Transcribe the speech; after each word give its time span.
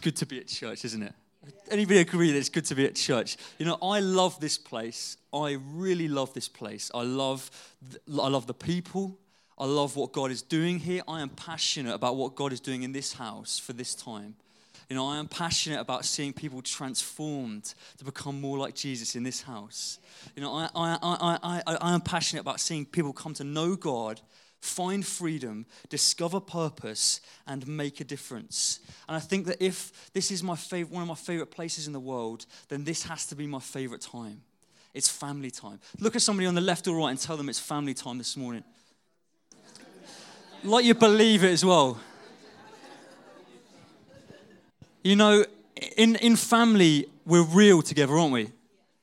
good 0.00 0.16
to 0.16 0.26
be 0.26 0.38
at 0.38 0.48
church, 0.48 0.84
isn't 0.84 1.02
it? 1.02 1.14
Anybody 1.70 2.00
agree 2.00 2.32
that 2.32 2.38
it's 2.38 2.48
good 2.48 2.64
to 2.66 2.74
be 2.74 2.86
at 2.86 2.96
church? 2.96 3.36
You 3.58 3.66
know, 3.66 3.78
I 3.82 4.00
love 4.00 4.40
this 4.40 4.58
place. 4.58 5.16
I 5.32 5.58
really 5.72 6.08
love 6.08 6.34
this 6.34 6.48
place. 6.48 6.90
I 6.94 7.02
love, 7.02 7.50
I 8.08 8.28
love 8.28 8.46
the 8.46 8.54
people. 8.54 9.18
I 9.58 9.66
love 9.66 9.96
what 9.96 10.12
God 10.12 10.30
is 10.30 10.42
doing 10.42 10.78
here. 10.78 11.02
I 11.06 11.20
am 11.20 11.28
passionate 11.28 11.94
about 11.94 12.16
what 12.16 12.34
God 12.34 12.52
is 12.52 12.60
doing 12.60 12.82
in 12.82 12.92
this 12.92 13.14
house 13.14 13.58
for 13.58 13.72
this 13.72 13.94
time. 13.94 14.34
You 14.88 14.96
know, 14.96 15.06
I 15.06 15.18
am 15.18 15.28
passionate 15.28 15.80
about 15.80 16.04
seeing 16.04 16.32
people 16.32 16.62
transformed 16.62 17.74
to 17.98 18.04
become 18.04 18.40
more 18.40 18.58
like 18.58 18.74
Jesus 18.74 19.14
in 19.14 19.22
this 19.22 19.42
house. 19.42 20.00
You 20.34 20.42
know, 20.42 20.52
I, 20.52 20.68
I, 20.74 20.98
I, 21.02 21.62
I, 21.66 21.76
I 21.80 21.94
am 21.94 22.00
passionate 22.00 22.40
about 22.40 22.58
seeing 22.58 22.84
people 22.84 23.12
come 23.12 23.32
to 23.34 23.44
know 23.44 23.76
God 23.76 24.20
find 24.60 25.04
freedom, 25.04 25.66
discover 25.88 26.38
purpose, 26.38 27.20
and 27.46 27.66
make 27.66 28.00
a 28.00 28.04
difference. 28.04 28.80
And 29.08 29.16
I 29.16 29.20
think 29.20 29.46
that 29.46 29.62
if 29.62 30.12
this 30.12 30.30
is 30.30 30.42
my 30.42 30.56
favorite, 30.56 30.92
one 30.92 31.02
of 31.02 31.08
my 31.08 31.14
favorite 31.14 31.50
places 31.50 31.86
in 31.86 31.92
the 31.92 32.00
world, 32.00 32.46
then 32.68 32.84
this 32.84 33.04
has 33.04 33.26
to 33.26 33.34
be 33.34 33.46
my 33.46 33.58
favorite 33.58 34.02
time. 34.02 34.42
It's 34.92 35.08
family 35.08 35.50
time. 35.50 35.80
Look 35.98 36.16
at 36.16 36.22
somebody 36.22 36.46
on 36.46 36.54
the 36.54 36.60
left 36.60 36.86
or 36.88 36.96
right 36.96 37.10
and 37.10 37.18
tell 37.18 37.36
them 37.36 37.48
it's 37.48 37.58
family 37.58 37.94
time 37.94 38.18
this 38.18 38.36
morning. 38.36 38.64
Like 40.62 40.84
you 40.84 40.94
believe 40.94 41.42
it 41.42 41.52
as 41.52 41.64
well. 41.64 41.98
You 45.02 45.16
know, 45.16 45.46
in, 45.96 46.16
in 46.16 46.36
family, 46.36 47.06
we're 47.24 47.44
real 47.44 47.80
together, 47.80 48.18
aren't 48.18 48.32
we? 48.32 48.50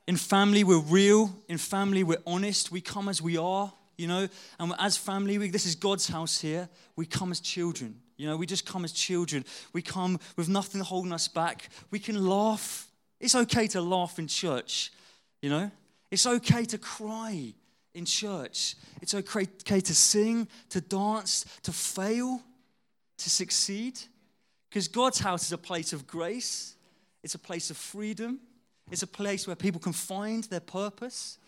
In 0.05 0.17
family, 0.17 0.63
we're 0.63 0.79
real. 0.81 1.35
In 1.47 1.57
family, 1.57 2.03
we're 2.03 2.21
honest. 2.27 2.71
We 2.71 2.81
come 2.81 3.09
as 3.09 3.21
we 3.21 3.37
are 3.37 3.73
you 3.97 4.07
know, 4.07 4.27
and 4.59 4.73
as 4.79 4.97
family, 4.97 5.37
we, 5.37 5.49
this 5.49 5.65
is 5.65 5.75
God's 5.75 6.07
house 6.07 6.39
here. 6.39 6.69
We 6.95 7.05
come 7.05 7.31
as 7.31 7.39
children. 7.39 7.99
You 8.17 8.27
know, 8.27 8.37
we 8.37 8.45
just 8.45 8.65
come 8.65 8.83
as 8.83 8.91
children. 8.91 9.45
We 9.73 9.81
come 9.81 10.19
with 10.35 10.49
nothing 10.49 10.81
holding 10.81 11.13
us 11.13 11.27
back. 11.27 11.69
We 11.91 11.99
can 11.99 12.27
laugh. 12.27 12.87
It's 13.19 13.35
okay 13.35 13.67
to 13.67 13.81
laugh 13.81 14.19
in 14.19 14.27
church, 14.27 14.91
you 15.41 15.49
know. 15.49 15.71
It's 16.11 16.25
okay 16.25 16.63
to 16.65 16.77
cry 16.77 17.53
in 17.93 18.05
church. 18.05 18.75
It's 19.01 19.13
okay 19.13 19.81
to 19.81 19.95
sing, 19.95 20.47
to 20.69 20.81
dance, 20.81 21.45
to 21.63 21.71
fail, 21.71 22.41
to 23.17 23.29
succeed. 23.29 23.99
Because 24.69 24.87
God's 24.87 25.19
house 25.19 25.45
is 25.45 25.51
a 25.51 25.57
place 25.57 25.93
of 25.93 26.07
grace, 26.07 26.75
it's 27.23 27.35
a 27.35 27.39
place 27.39 27.69
of 27.69 27.77
freedom, 27.77 28.39
it's 28.91 29.03
a 29.03 29.07
place 29.07 29.47
where 29.47 29.55
people 29.55 29.81
can 29.81 29.93
find 29.93 30.43
their 30.45 30.59
purpose. 30.59 31.39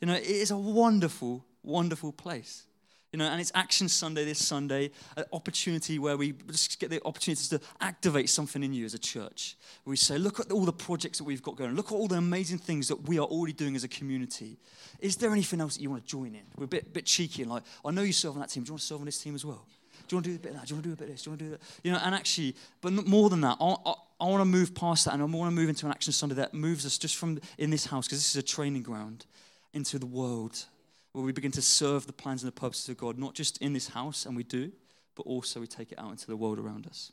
You 0.00 0.06
know, 0.06 0.14
it 0.14 0.24
is 0.24 0.50
a 0.50 0.56
wonderful, 0.56 1.44
wonderful 1.62 2.12
place. 2.12 2.64
You 3.12 3.18
know, 3.18 3.24
and 3.24 3.40
it's 3.40 3.52
Action 3.54 3.88
Sunday 3.88 4.26
this 4.26 4.44
Sunday, 4.44 4.90
an 5.16 5.24
opportunity 5.32 5.98
where 5.98 6.18
we 6.18 6.32
just 6.50 6.78
get 6.78 6.90
the 6.90 7.00
opportunities 7.06 7.48
to 7.48 7.60
activate 7.80 8.28
something 8.28 8.62
in 8.62 8.74
you 8.74 8.84
as 8.84 8.92
a 8.92 8.98
church. 8.98 9.56
We 9.86 9.96
say, 9.96 10.18
look 10.18 10.40
at 10.40 10.52
all 10.52 10.66
the 10.66 10.74
projects 10.74 11.16
that 11.16 11.24
we've 11.24 11.42
got 11.42 11.56
going. 11.56 11.74
Look 11.74 11.86
at 11.86 11.94
all 11.94 12.06
the 12.06 12.16
amazing 12.16 12.58
things 12.58 12.86
that 12.88 13.08
we 13.08 13.18
are 13.18 13.24
already 13.24 13.54
doing 13.54 13.76
as 13.76 13.82
a 13.82 13.88
community. 13.88 14.58
Is 15.00 15.16
there 15.16 15.30
anything 15.32 15.62
else 15.62 15.76
that 15.76 15.82
you 15.82 15.88
want 15.88 16.04
to 16.04 16.08
join 16.08 16.34
in? 16.34 16.42
We're 16.58 16.66
a 16.66 16.68
bit, 16.68 16.92
bit 16.92 17.06
cheeky 17.06 17.42
and 17.42 17.50
like, 17.50 17.62
I 17.82 17.92
know 17.92 18.02
you 18.02 18.12
serve 18.12 18.34
on 18.34 18.40
that 18.40 18.50
team. 18.50 18.64
Do 18.64 18.68
you 18.68 18.72
want 18.74 18.82
to 18.82 18.86
serve 18.86 19.00
on 19.00 19.06
this 19.06 19.22
team 19.22 19.34
as 19.34 19.44
well? 19.44 19.64
Do 20.06 20.14
you 20.14 20.16
want 20.18 20.24
to 20.26 20.30
do 20.32 20.36
a 20.36 20.38
bit 20.38 20.52
of 20.52 20.58
that? 20.58 20.66
Do 20.66 20.72
you 20.72 20.76
want 20.76 20.84
to 20.84 20.88
do 20.90 20.92
a 20.92 20.96
bit 20.96 21.08
of 21.08 21.14
this? 21.14 21.22
Do 21.22 21.30
you 21.30 21.32
want 21.32 21.38
to 21.38 21.44
do 21.46 21.50
that? 21.52 21.60
You 21.82 21.92
know, 21.92 22.00
and 22.04 22.14
actually, 22.14 22.56
but 22.82 22.92
more 23.06 23.30
than 23.30 23.40
that, 23.40 23.56
I, 23.58 23.74
I, 23.86 23.94
I 24.20 24.24
want 24.26 24.42
to 24.42 24.44
move 24.44 24.74
past 24.74 25.06
that 25.06 25.14
and 25.14 25.22
I 25.22 25.26
want 25.26 25.50
to 25.50 25.56
move 25.56 25.70
into 25.70 25.86
an 25.86 25.92
Action 25.92 26.12
Sunday 26.12 26.34
that 26.34 26.52
moves 26.52 26.84
us 26.84 26.98
just 26.98 27.16
from 27.16 27.40
in 27.56 27.70
this 27.70 27.86
house, 27.86 28.06
because 28.06 28.18
this 28.18 28.30
is 28.30 28.36
a 28.36 28.42
training 28.42 28.82
ground, 28.82 29.24
into 29.72 29.98
the 29.98 30.06
world 30.06 30.66
where 31.12 31.24
we 31.24 31.32
begin 31.32 31.52
to 31.52 31.62
serve 31.62 32.06
the 32.06 32.12
plans 32.12 32.42
and 32.42 32.52
the 32.52 32.60
purposes 32.60 32.88
of 32.88 32.96
God, 32.96 33.18
not 33.18 33.34
just 33.34 33.58
in 33.58 33.72
this 33.72 33.88
house, 33.88 34.26
and 34.26 34.36
we 34.36 34.42
do, 34.42 34.70
but 35.14 35.22
also 35.22 35.60
we 35.60 35.66
take 35.66 35.92
it 35.92 35.98
out 35.98 36.10
into 36.10 36.26
the 36.26 36.36
world 36.36 36.58
around 36.58 36.86
us. 36.86 37.12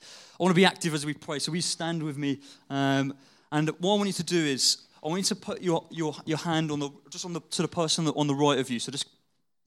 I 0.00 0.42
want 0.42 0.50
to 0.50 0.56
be 0.56 0.64
active 0.64 0.94
as 0.94 1.06
we 1.06 1.14
pray, 1.14 1.38
so 1.38 1.52
we 1.52 1.60
stand 1.60 2.02
with 2.02 2.16
me. 2.16 2.40
Um, 2.68 3.14
and 3.52 3.68
what 3.78 3.94
I 3.94 3.96
want 3.96 4.06
you 4.08 4.14
to 4.14 4.24
do 4.24 4.38
is, 4.38 4.78
I 5.04 5.08
want 5.08 5.18
you 5.20 5.24
to 5.24 5.36
put 5.36 5.62
your, 5.62 5.84
your, 5.90 6.14
your 6.24 6.38
hand 6.38 6.70
on 6.70 6.80
the, 6.80 6.90
just 7.10 7.24
on 7.24 7.32
the, 7.32 7.40
to 7.40 7.62
the 7.62 7.68
person 7.68 8.08
on 8.08 8.26
the 8.26 8.34
right 8.34 8.58
of 8.58 8.70
you. 8.70 8.78
So 8.78 8.90
just 8.90 9.06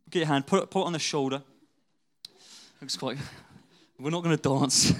get 0.09 0.19
your 0.19 0.27
hand, 0.27 0.47
put 0.47 0.63
it, 0.63 0.69
put 0.69 0.81
it 0.81 0.85
on 0.85 0.93
the 0.93 0.99
shoulder. 0.99 1.41
Looks 2.81 2.97
quite, 2.97 3.17
we're 3.99 4.09
not 4.09 4.23
going 4.23 4.37
to 4.37 4.41
dance. 4.41 4.93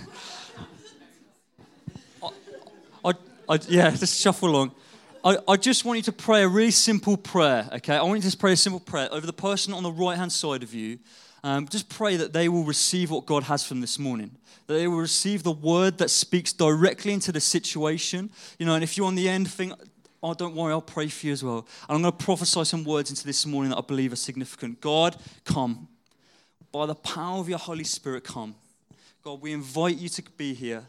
I, 3.03 3.13
I, 3.50 3.59
yeah, 3.67 3.91
just 3.91 4.22
shuffle 4.22 4.50
along. 4.50 4.72
I, 5.25 5.38
I 5.47 5.58
just 5.58 5.86
want 5.86 5.97
you 5.97 6.03
to 6.03 6.12
pray 6.12 6.44
a 6.44 6.47
really 6.47 6.69
simple 6.69 7.18
prayer, 7.18 7.68
okay? 7.74 7.96
I 7.96 8.03
want 8.03 8.24
you 8.24 8.30
to 8.30 8.38
pray 8.38 8.53
a 8.53 8.56
simple 8.56 8.80
prayer 8.80 9.09
over 9.12 9.25
the 9.25 9.34
person 9.34 9.74
on 9.74 9.81
the 9.81 9.91
right 9.91 10.16
hand 10.16 10.31
side 10.31 10.62
of 10.62 10.72
you. 10.72 11.00
Um, 11.44 11.68
just 11.68 11.90
pray 11.90 12.16
that 12.18 12.31
they 12.31 12.47
will 12.47 12.63
receive 12.63 13.09
what 13.09 13.25
God 13.25 13.41
has 13.44 13.66
from 13.66 13.81
this 13.81 13.97
morning. 13.97 14.30
That 14.68 14.75
they 14.75 14.88
will 14.88 15.00
receive 15.00 15.41
the 15.41 15.52
word 15.52 15.97
that 15.97 16.12
speaks 16.12 16.53
directly 16.53 17.12
into 17.12 17.31
the 17.31 17.40
situation. 17.40 18.30
You 18.59 18.68
know, 18.68 18.75
and 18.75 18.84
if 18.84 18.97
you're 18.97 19.08
on 19.08 19.16
the 19.16 19.28
end, 19.28 19.50
think, 19.50 19.74
oh, 20.22 20.36
don't 20.36 20.56
worry, 20.56 20.74
I'll 20.74 20.80
pray 20.80 21.08
for 21.08 21.25
you 21.25 21.34
as 21.34 21.44
well. 21.44 21.68
And 21.90 21.96
I'm 21.96 22.02
going 22.03 22.16
to 22.16 22.24
prophesy 22.24 22.63
some 22.63 22.84
words 22.84 23.09
into 23.09 23.25
this 23.25 23.47
morning 23.47 23.72
that 23.72 23.78
I 23.78 23.81
believe 23.81 24.13
are 24.13 24.18
significant. 24.18 24.80
God, 24.80 25.18
come. 25.44 25.88
By 26.72 26.86
the 26.86 26.94
power 26.94 27.40
of 27.40 27.50
your 27.50 27.57
Holy 27.57 27.84
Spirit, 27.84 28.25
come. 28.25 28.53
God, 29.24 29.42
we 29.42 29.53
invite 29.53 29.97
you 29.97 30.07
to 30.07 30.24
be 30.38 30.53
here. 30.53 30.84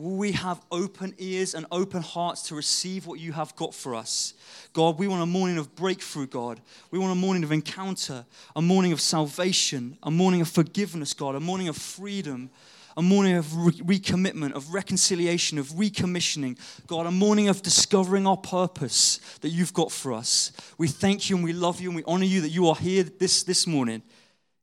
We 0.00 0.32
have 0.32 0.62
open 0.72 1.14
ears 1.18 1.52
and 1.52 1.66
open 1.70 2.00
hearts 2.00 2.48
to 2.48 2.54
receive 2.54 3.06
what 3.06 3.20
you 3.20 3.32
have 3.32 3.54
got 3.54 3.74
for 3.74 3.94
us? 3.94 4.32
God, 4.72 4.98
we 4.98 5.06
want 5.06 5.22
a 5.22 5.26
morning 5.26 5.58
of 5.58 5.74
breakthrough, 5.74 6.26
God. 6.26 6.58
We 6.90 6.98
want 6.98 7.12
a 7.12 7.16
morning 7.16 7.44
of 7.44 7.52
encounter, 7.52 8.24
a 8.56 8.62
morning 8.62 8.92
of 8.92 9.00
salvation, 9.02 9.98
a 10.02 10.10
morning 10.10 10.40
of 10.40 10.48
forgiveness, 10.48 11.12
God, 11.12 11.34
a 11.34 11.40
morning 11.40 11.68
of 11.68 11.76
freedom, 11.76 12.48
a 12.96 13.02
morning 13.02 13.36
of 13.36 13.54
re- 13.54 13.98
recommitment, 13.98 14.52
of 14.52 14.72
reconciliation, 14.72 15.58
of 15.58 15.68
recommissioning. 15.68 16.58
God, 16.86 17.04
a 17.04 17.10
morning 17.10 17.48
of 17.48 17.60
discovering 17.60 18.26
our 18.26 18.38
purpose 18.38 19.18
that 19.42 19.50
you've 19.50 19.74
got 19.74 19.92
for 19.92 20.14
us. 20.14 20.50
We 20.78 20.88
thank 20.88 21.28
you 21.28 21.36
and 21.36 21.44
we 21.44 21.52
love 21.52 21.78
you 21.78 21.90
and 21.90 21.96
we 21.96 22.04
honor 22.06 22.24
you 22.24 22.40
that 22.40 22.48
you 22.48 22.68
are 22.68 22.76
here 22.76 23.02
this, 23.02 23.42
this 23.42 23.66
morning. 23.66 24.02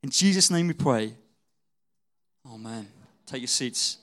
In 0.01 0.09
Jesus' 0.09 0.49
name 0.49 0.67
we 0.67 0.73
pray. 0.73 1.13
Amen. 2.51 2.87
Take 3.27 3.41
your 3.41 3.47
seats. 3.47 3.99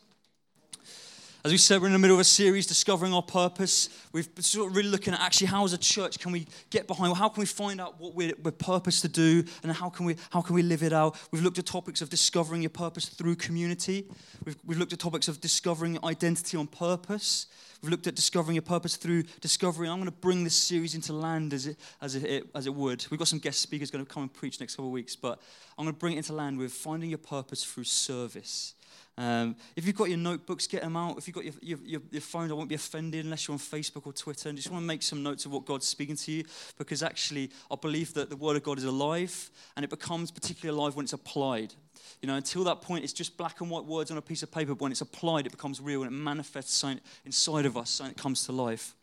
As 1.45 1.53
we 1.53 1.59
said, 1.59 1.83
we're 1.83 1.89
in 1.89 1.93
the 1.93 1.99
middle 1.99 2.17
of 2.17 2.23
a 2.23 2.25
series, 2.25 2.67
Discovering 2.67 3.13
Our 3.13 3.21
Purpose. 3.21 3.91
We've 4.13 4.27
sort 4.39 4.71
of 4.71 4.77
really 4.79 4.89
looking 4.89 5.13
at 5.13 5.21
actually 5.21 5.49
how 5.49 5.63
as 5.67 5.75
a 5.75 5.79
church 5.79 6.19
can 6.19 6.33
we 6.33 6.47
get 6.71 6.87
behind, 6.87 7.15
how 7.19 7.29
can 7.29 7.43
we 7.43 7.47
find 7.47 7.83
out 7.83 8.01
what 8.01 8.15
we're, 8.15 8.33
we're 8.43 8.51
to 8.51 9.09
do 9.09 9.45
and 9.63 9.71
how 9.71 9.91
can, 9.91 10.07
we, 10.07 10.17
how 10.31 10.41
can 10.41 10.55
we 10.55 10.63
live 10.63 10.83
it 10.83 10.95
out? 10.95 11.19
We've 11.33 11.43
looked 11.43 11.59
at 11.59 11.67
topics 11.67 12.01
of 12.01 12.09
discovering 12.09 12.63
your 12.63 12.71
purpose 12.71 13.11
through 13.11 13.37
community. 13.37 14.07
We've, 14.47 14.57
we've 14.65 14.79
looked 14.79 14.95
at 14.95 14.99
topics 14.99 15.29
of 15.29 15.43
discovering 15.43 15.99
identity 16.03 16.57
on 16.57 16.67
purpose. 16.67 17.49
We've 17.83 17.91
looked 17.91 18.07
at 18.07 18.15
discovering 18.15 18.55
your 18.55 18.63
purpose 18.63 18.97
through 18.97 19.25
discovery. 19.43 19.87
I'm 19.87 19.99
going 19.99 20.07
to 20.07 20.13
bring 20.13 20.45
this 20.45 20.57
series 20.57 20.95
into 20.95 21.13
land 21.13 21.53
as 21.53 21.67
it, 21.67 21.77
as 22.01 22.15
it, 22.15 22.49
as 22.55 22.67
it 22.67 22.75
would. 22.75 23.05
We've 23.11 23.19
got 23.19 23.29
some 23.29 23.39
guest 23.39 23.61
speakers 23.61 23.91
going 23.91 24.03
to 24.03 24.11
come 24.11 24.23
and 24.23 24.33
preach 24.33 24.61
next 24.61 24.77
couple 24.77 24.89
of 24.89 24.93
weeks, 24.93 25.15
but 25.15 25.43
I'm 25.77 25.85
going 25.85 25.95
to 25.95 26.01
bring 26.01 26.15
it 26.15 26.17
into 26.17 26.33
land 26.33 26.57
with 26.57 26.73
finding 26.73 27.11
your 27.11 27.19
purpose 27.19 27.63
through 27.63 27.85
service. 27.85 28.73
Um, 29.17 29.55
if 29.77 29.87
you've 29.87 29.95
got 29.95 30.09
your 30.09 30.19
notebooks, 30.19 30.67
get 30.67 30.83
them 30.83 30.97
out. 30.97 31.17
If 31.19 31.29
you've 31.29 31.37
got 31.37 31.45
your, 31.45 31.79
your, 31.85 32.01
your, 32.11 32.21
phone, 32.21 32.51
I 32.51 32.55
won't 32.55 32.69
be 32.69 32.75
offended 32.75 33.25
unless 33.25 33.47
you're 33.47 33.53
on 33.53 33.61
Facebook 33.61 34.07
or 34.07 34.13
Twitter. 34.13 34.49
And 34.49 34.59
just 34.59 34.71
want 34.71 34.83
to 34.83 34.87
make 34.87 35.03
some 35.03 35.23
notes 35.23 35.47
of 35.47 35.53
what 35.53 35.65
God's 35.65 35.87
speaking 35.87 36.17
to 36.17 36.33
you 36.33 36.45
because 36.79 37.03
actually, 37.03 37.51
I 37.71 37.77
believe 37.77 38.13
that 38.15 38.29
the 38.29 38.37
Word 38.37 38.57
of 38.57 38.65
God 38.65 38.79
is 38.79 38.85
alive 38.85 39.51
and 39.77 39.85
it 39.85 39.91
becomes 39.91 40.33
particularly 40.33 40.77
alive 40.77 40.97
when 40.97 41.05
it's 41.05 41.13
applied. 41.13 41.75
You 42.23 42.27
know, 42.27 42.35
until 42.35 42.65
that 42.65 42.83
point, 42.83 43.05
it's 43.05 43.13
just 43.13 43.37
black 43.37 43.61
and 43.61 43.71
white 43.71 43.85
words 43.85 44.11
on 44.11 44.17
a 44.19 44.23
piece 44.23 44.43
of 44.43 44.51
paper. 44.51 44.75
But 44.75 44.81
when 44.81 44.93
it's 44.93 45.01
applied, 45.01 45.47
it 45.47 45.53
becomes 45.53 45.81
real 45.81 46.03
and 46.03 46.11
it 46.11 46.17
manifests 46.17 46.85
inside 47.25 47.67
of 47.67 47.77
us 47.77 48.01
and 48.01 48.11
it 48.11 48.17
comes 48.17 48.45
to 48.47 48.53
life. 48.53 48.95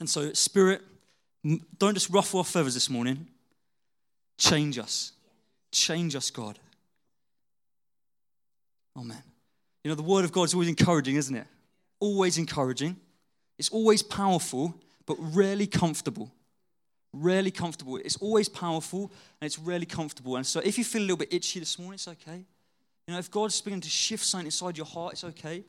And 0.00 0.08
so, 0.08 0.32
Spirit, 0.34 0.82
don't 1.78 1.94
just 1.94 2.10
ruffle 2.10 2.38
our 2.38 2.44
feathers 2.44 2.74
this 2.74 2.90
morning. 2.90 3.26
Change 4.36 4.78
us. 4.78 5.12
Change 5.72 6.14
us, 6.14 6.30
God. 6.30 6.58
Amen. 8.98 9.22
You 9.84 9.90
know, 9.90 9.94
the 9.94 10.02
word 10.02 10.24
of 10.24 10.32
God 10.32 10.44
is 10.44 10.54
always 10.54 10.68
encouraging, 10.68 11.16
isn't 11.16 11.34
it? 11.34 11.46
Always 12.00 12.36
encouraging. 12.36 12.96
It's 13.58 13.68
always 13.68 14.02
powerful, 14.02 14.74
but 15.06 15.16
rarely 15.18 15.66
comfortable. 15.66 16.32
Rarely 17.12 17.50
comfortable. 17.50 17.96
It's 17.96 18.16
always 18.16 18.48
powerful 18.48 19.12
and 19.40 19.46
it's 19.46 19.58
rarely 19.58 19.86
comfortable. 19.86 20.36
And 20.36 20.46
so 20.46 20.60
if 20.60 20.76
you 20.78 20.84
feel 20.84 21.02
a 21.02 21.04
little 21.04 21.16
bit 21.16 21.32
itchy 21.32 21.60
this 21.60 21.78
morning, 21.78 21.94
it's 21.94 22.08
okay. 22.08 22.44
You 23.06 23.14
know, 23.14 23.18
if 23.18 23.30
God's 23.30 23.60
beginning 23.60 23.82
to 23.82 23.88
shift 23.88 24.24
something 24.24 24.46
inside 24.46 24.76
your 24.76 24.86
heart, 24.86 25.14
it's 25.14 25.24
okay. 25.24 25.64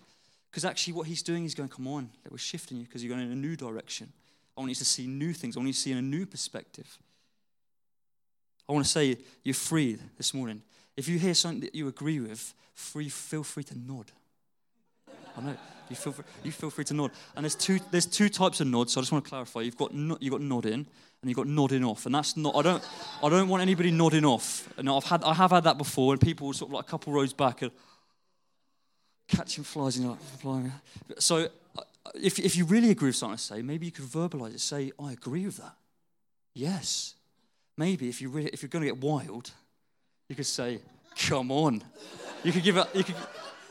Because 0.50 0.66
actually, 0.66 0.94
what 0.94 1.08
He's 1.08 1.22
doing, 1.22 1.44
He's 1.44 1.56
going, 1.56 1.70
come 1.70 1.88
on, 1.88 2.10
we're 2.30 2.38
shifting 2.38 2.78
you 2.78 2.84
because 2.84 3.04
you're 3.04 3.16
going 3.16 3.26
in 3.26 3.32
a 3.32 3.36
new 3.36 3.56
direction. 3.56 4.12
I 4.58 4.62
want 4.62 4.72
you 4.72 4.76
to 4.76 4.86
see 4.86 5.08
new 5.08 5.32
things. 5.32 5.56
I 5.56 5.60
want 5.60 5.68
you 5.68 5.74
to 5.74 5.80
see 5.80 5.92
in 5.92 6.00
a 6.00 6.02
new 6.02 6.26
perspective. 6.26 6.98
I 8.68 8.74
want 8.74 8.86
to 8.86 8.92
say 8.92 9.18
you're 9.44 9.56
free 9.56 9.98
this 10.18 10.34
morning. 10.34 10.62
If 11.00 11.08
you 11.08 11.18
hear 11.18 11.34
something 11.34 11.62
that 11.62 11.74
you 11.74 11.88
agree 11.88 12.20
with, 12.20 12.54
free, 12.74 13.08
feel 13.08 13.44
free 13.44 13.64
to 13.64 13.80
nod. 13.80 14.12
I 15.38 15.42
know. 15.42 15.56
You 15.90 15.96
feel, 15.96 16.12
free, 16.12 16.26
you 16.44 16.52
feel 16.52 16.70
free 16.70 16.84
to 16.84 16.94
nod. 16.94 17.12
And 17.38 17.46
there's 17.46 17.56
two, 17.56 17.80
there's 17.90 18.06
two 18.06 18.28
types 18.28 18.60
of 18.60 18.68
nods, 18.68 18.92
so 18.92 19.00
I 19.00 19.02
just 19.04 19.14
want 19.14 19.24
to 19.24 19.30
clarify. 19.30 19.62
You've 19.62 19.78
got, 19.78 19.94
you've 19.94 20.34
got 20.34 20.42
nodding 20.42 20.74
and 20.74 20.86
you've 21.24 21.38
got 21.38 21.48
nodding 21.48 21.86
off. 21.86 22.06
And 22.06 22.14
that's 22.14 22.36
not, 22.36 22.54
I 22.54 22.62
don't, 22.64 22.86
I 23.24 23.30
don't 23.30 23.48
want 23.48 23.62
anybody 23.62 23.92
nodding 23.92 24.26
off. 24.26 24.68
And 24.78 24.90
I've 24.90 25.06
had, 25.06 25.24
I 25.24 25.34
have 25.34 25.52
had 25.52 25.64
that 25.64 25.78
before, 25.78 26.12
and 26.12 26.20
people 26.20 26.52
sort 26.52 26.70
of 26.70 26.74
like 26.74 26.84
a 26.86 26.90
couple 26.90 27.14
rows 27.14 27.32
back 27.32 27.62
and 27.62 27.72
catching 29.30 29.64
flies 29.64 29.96
and 29.96 30.04
you're 30.04 30.12
like, 30.12 30.22
flying. 30.42 30.74
So 31.20 31.48
uh, 31.78 31.82
if, 32.16 32.40
if 32.40 32.58
you 32.58 32.66
really 32.66 32.92
agree 32.92 33.08
with 33.08 33.16
something 33.16 33.36
I 33.36 33.38
say, 33.38 33.62
maybe 33.62 33.86
you 33.86 33.94
could 33.94 34.04
verbalize 34.04 34.54
it. 34.54 34.60
Say, 34.60 34.92
I 35.02 35.14
agree 35.14 35.46
with 35.46 35.58
that. 35.60 35.76
Yes. 36.54 37.16
Maybe 37.78 38.10
if, 38.10 38.22
you 38.22 38.28
really, 38.28 38.50
if 38.50 38.62
you're 38.62 38.70
going 38.70 38.84
to 38.84 38.92
get 38.92 39.02
wild, 39.02 39.52
you 40.30 40.36
could 40.36 40.46
say, 40.46 40.80
come 41.18 41.52
on. 41.52 41.84
You 42.44 42.54
could 42.54 42.64
give 42.64 42.78
a, 42.78 42.88
you 42.94 43.04
could, 43.04 43.16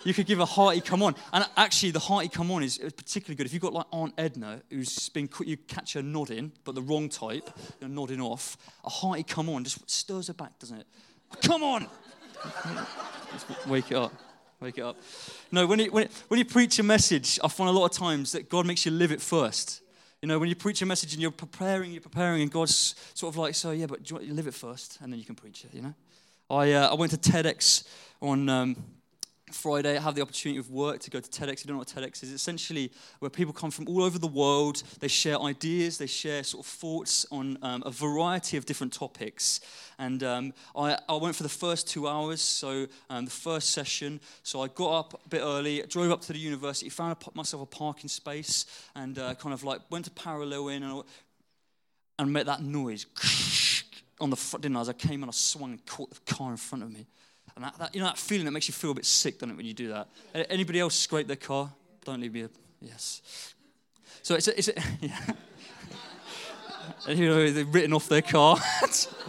you 0.05 0.12
could 0.12 0.26
give 0.26 0.40
a 0.40 0.44
hearty 0.44 0.81
come 0.81 1.02
on. 1.02 1.14
And 1.32 1.46
actually, 1.56 1.93
the 1.93 2.00
hearty 2.00 2.28
come 2.28 2.50
on 2.50 2.62
is 2.62 2.78
particularly 2.78 3.37
good. 3.37 3.46
If 3.46 3.52
you've 3.52 3.62
got 3.62 3.72
like 3.72 3.87
Aunt 3.93 4.12
Edna, 4.19 4.60
who's 4.69 5.08
been, 5.08 5.28
you 5.46 5.56
catch 5.56 5.94
her 5.94 6.02
nodding, 6.02 6.52
but 6.64 6.75
the 6.75 6.82
wrong 6.82 7.08
type, 7.08 7.49
you're 7.81 7.88
nodding 7.88 8.20
off, 8.20 8.58
a 8.84 8.90
hearty 8.90 9.22
come 9.22 9.49
on 9.49 9.64
just 9.64 9.88
stirs 9.88 10.26
her 10.26 10.34
back, 10.34 10.58
doesn't 10.58 10.78
it? 10.78 10.87
Come 11.43 11.62
on! 11.62 11.87
Wake 13.66 13.90
it 13.90 13.96
up. 13.96 14.12
Wake 14.61 14.78
it 14.78 14.82
up. 14.82 14.96
No, 15.52 15.66
when 15.66 15.78
you, 15.78 15.90
when, 15.93 16.08
when 16.26 16.38
you 16.38 16.44
preach 16.44 16.78
a 16.81 16.82
message, 16.82 17.38
I 17.44 17.49
find 17.49 17.70
a 17.70 17.72
lot 17.72 17.87
of 17.87 17.93
times 17.93 18.32
that 18.32 18.49
God 18.49 18.66
makes 18.66 18.84
you 18.84 18.90
live 18.93 19.12
it 19.12 19.20
first. 19.20 19.82
You 20.20 20.26
know, 20.26 20.38
when 20.40 20.49
you 20.49 20.56
preach 20.56 20.82
a 20.82 20.87
message 20.87 21.12
and 21.12 21.22
you're 21.22 21.31
preparing, 21.31 21.93
you're 21.93 22.00
preparing, 22.00 22.43
and 22.43 22.50
God's 22.50 22.96
sort 23.14 23.32
of 23.32 23.38
like, 23.38 23.54
so 23.54 23.70
yeah, 23.70 23.87
but 23.87 24.11
you, 24.11 24.16
want 24.16 24.26
you 24.26 24.34
live 24.34 24.49
it 24.49 24.54
first, 24.54 24.99
and 25.00 25.12
then 25.12 25.20
you 25.20 25.25
can 25.25 25.37
preach 25.37 25.64
it, 25.64 25.72
you 25.72 25.82
know? 25.82 25.94
I, 26.50 26.72
uh, 26.72 26.90
I 26.90 26.94
went 26.94 27.12
to 27.12 27.18
TEDx 27.18 27.86
on 28.22 28.48
um, 28.48 28.76
Friday, 29.52 29.98
I 29.98 30.00
have 30.00 30.14
the 30.14 30.22
opportunity 30.22 30.58
of 30.58 30.70
work 30.70 31.00
to 31.00 31.10
go 31.10 31.20
to 31.20 31.28
TEDx. 31.28 31.62
You 31.62 31.68
don't 31.68 31.74
know 31.74 31.78
what 31.78 31.88
TEDx 31.88 32.22
is? 32.22 32.32
It's 32.32 32.42
essentially 32.42 32.90
where 33.18 33.28
people 33.28 33.52
come 33.52 33.70
from 33.70 33.86
all 33.86 34.02
over 34.02 34.18
the 34.18 34.26
world. 34.26 34.82
They 35.00 35.08
share 35.08 35.38
ideas, 35.40 35.98
they 35.98 36.06
share 36.06 36.42
sort 36.42 36.64
of 36.64 36.70
thoughts 36.70 37.26
on 37.30 37.58
um, 37.60 37.82
a 37.84 37.90
variety 37.90 38.56
of 38.56 38.64
different 38.64 38.94
topics. 38.94 39.60
And 39.98 40.22
um, 40.22 40.54
I, 40.74 40.98
I, 41.08 41.16
went 41.16 41.36
for 41.36 41.42
the 41.42 41.48
first 41.50 41.86
two 41.86 42.08
hours, 42.08 42.40
so 42.40 42.86
um, 43.10 43.26
the 43.26 43.30
first 43.30 43.70
session. 43.70 44.20
So 44.42 44.62
I 44.62 44.68
got 44.68 44.98
up 44.98 45.20
a 45.24 45.28
bit 45.28 45.42
early, 45.42 45.82
drove 45.82 46.10
up 46.10 46.22
to 46.22 46.32
the 46.32 46.38
university, 46.38 46.88
found 46.88 47.16
a, 47.20 47.36
myself 47.36 47.62
a 47.62 47.66
parking 47.66 48.08
space, 48.08 48.64
and 48.94 49.18
uh, 49.18 49.34
kind 49.34 49.52
of 49.52 49.64
like 49.64 49.80
went 49.90 50.06
to 50.06 50.10
parallel 50.12 50.68
in 50.68 50.82
and, 50.82 51.02
and 52.18 52.32
met 52.32 52.46
that 52.46 52.62
noise 52.62 53.06
on 54.20 54.30
the 54.30 54.36
front. 54.36 54.62
Didn't 54.62 54.76
I? 54.76 54.80
As 54.80 54.88
I 54.88 54.92
came 54.92 55.22
and 55.22 55.30
I 55.30 55.32
swung 55.32 55.70
and 55.70 55.86
caught 55.86 56.10
the 56.10 56.34
car 56.34 56.50
in 56.50 56.56
front 56.56 56.84
of 56.84 56.90
me. 56.92 57.06
And 57.56 57.64
that, 57.64 57.78
that, 57.78 57.94
you 57.94 58.00
know 58.00 58.06
that 58.06 58.18
feeling 58.18 58.44
that 58.44 58.52
makes 58.52 58.68
you 58.68 58.74
feel 58.74 58.92
a 58.92 58.94
bit 58.94 59.06
sick, 59.06 59.38
doesn't 59.38 59.50
it, 59.50 59.56
when 59.56 59.66
you 59.66 59.74
do 59.74 59.88
that? 59.88 60.08
Anybody 60.48 60.80
else 60.80 60.94
scrape 60.94 61.26
their 61.26 61.36
car? 61.36 61.72
Don't 62.04 62.20
leave 62.20 62.32
me 62.32 62.42
a 62.42 62.50
yes. 62.80 63.54
So 64.22 64.34
it's 64.34 64.48
a, 64.48 64.58
it's 64.58 64.68
a 64.68 64.74
yeah. 65.00 65.18
you 67.08 67.28
know, 67.28 67.50
they've 67.50 67.74
written 67.74 67.92
off 67.92 68.08
their 68.08 68.22
car. 68.22 68.58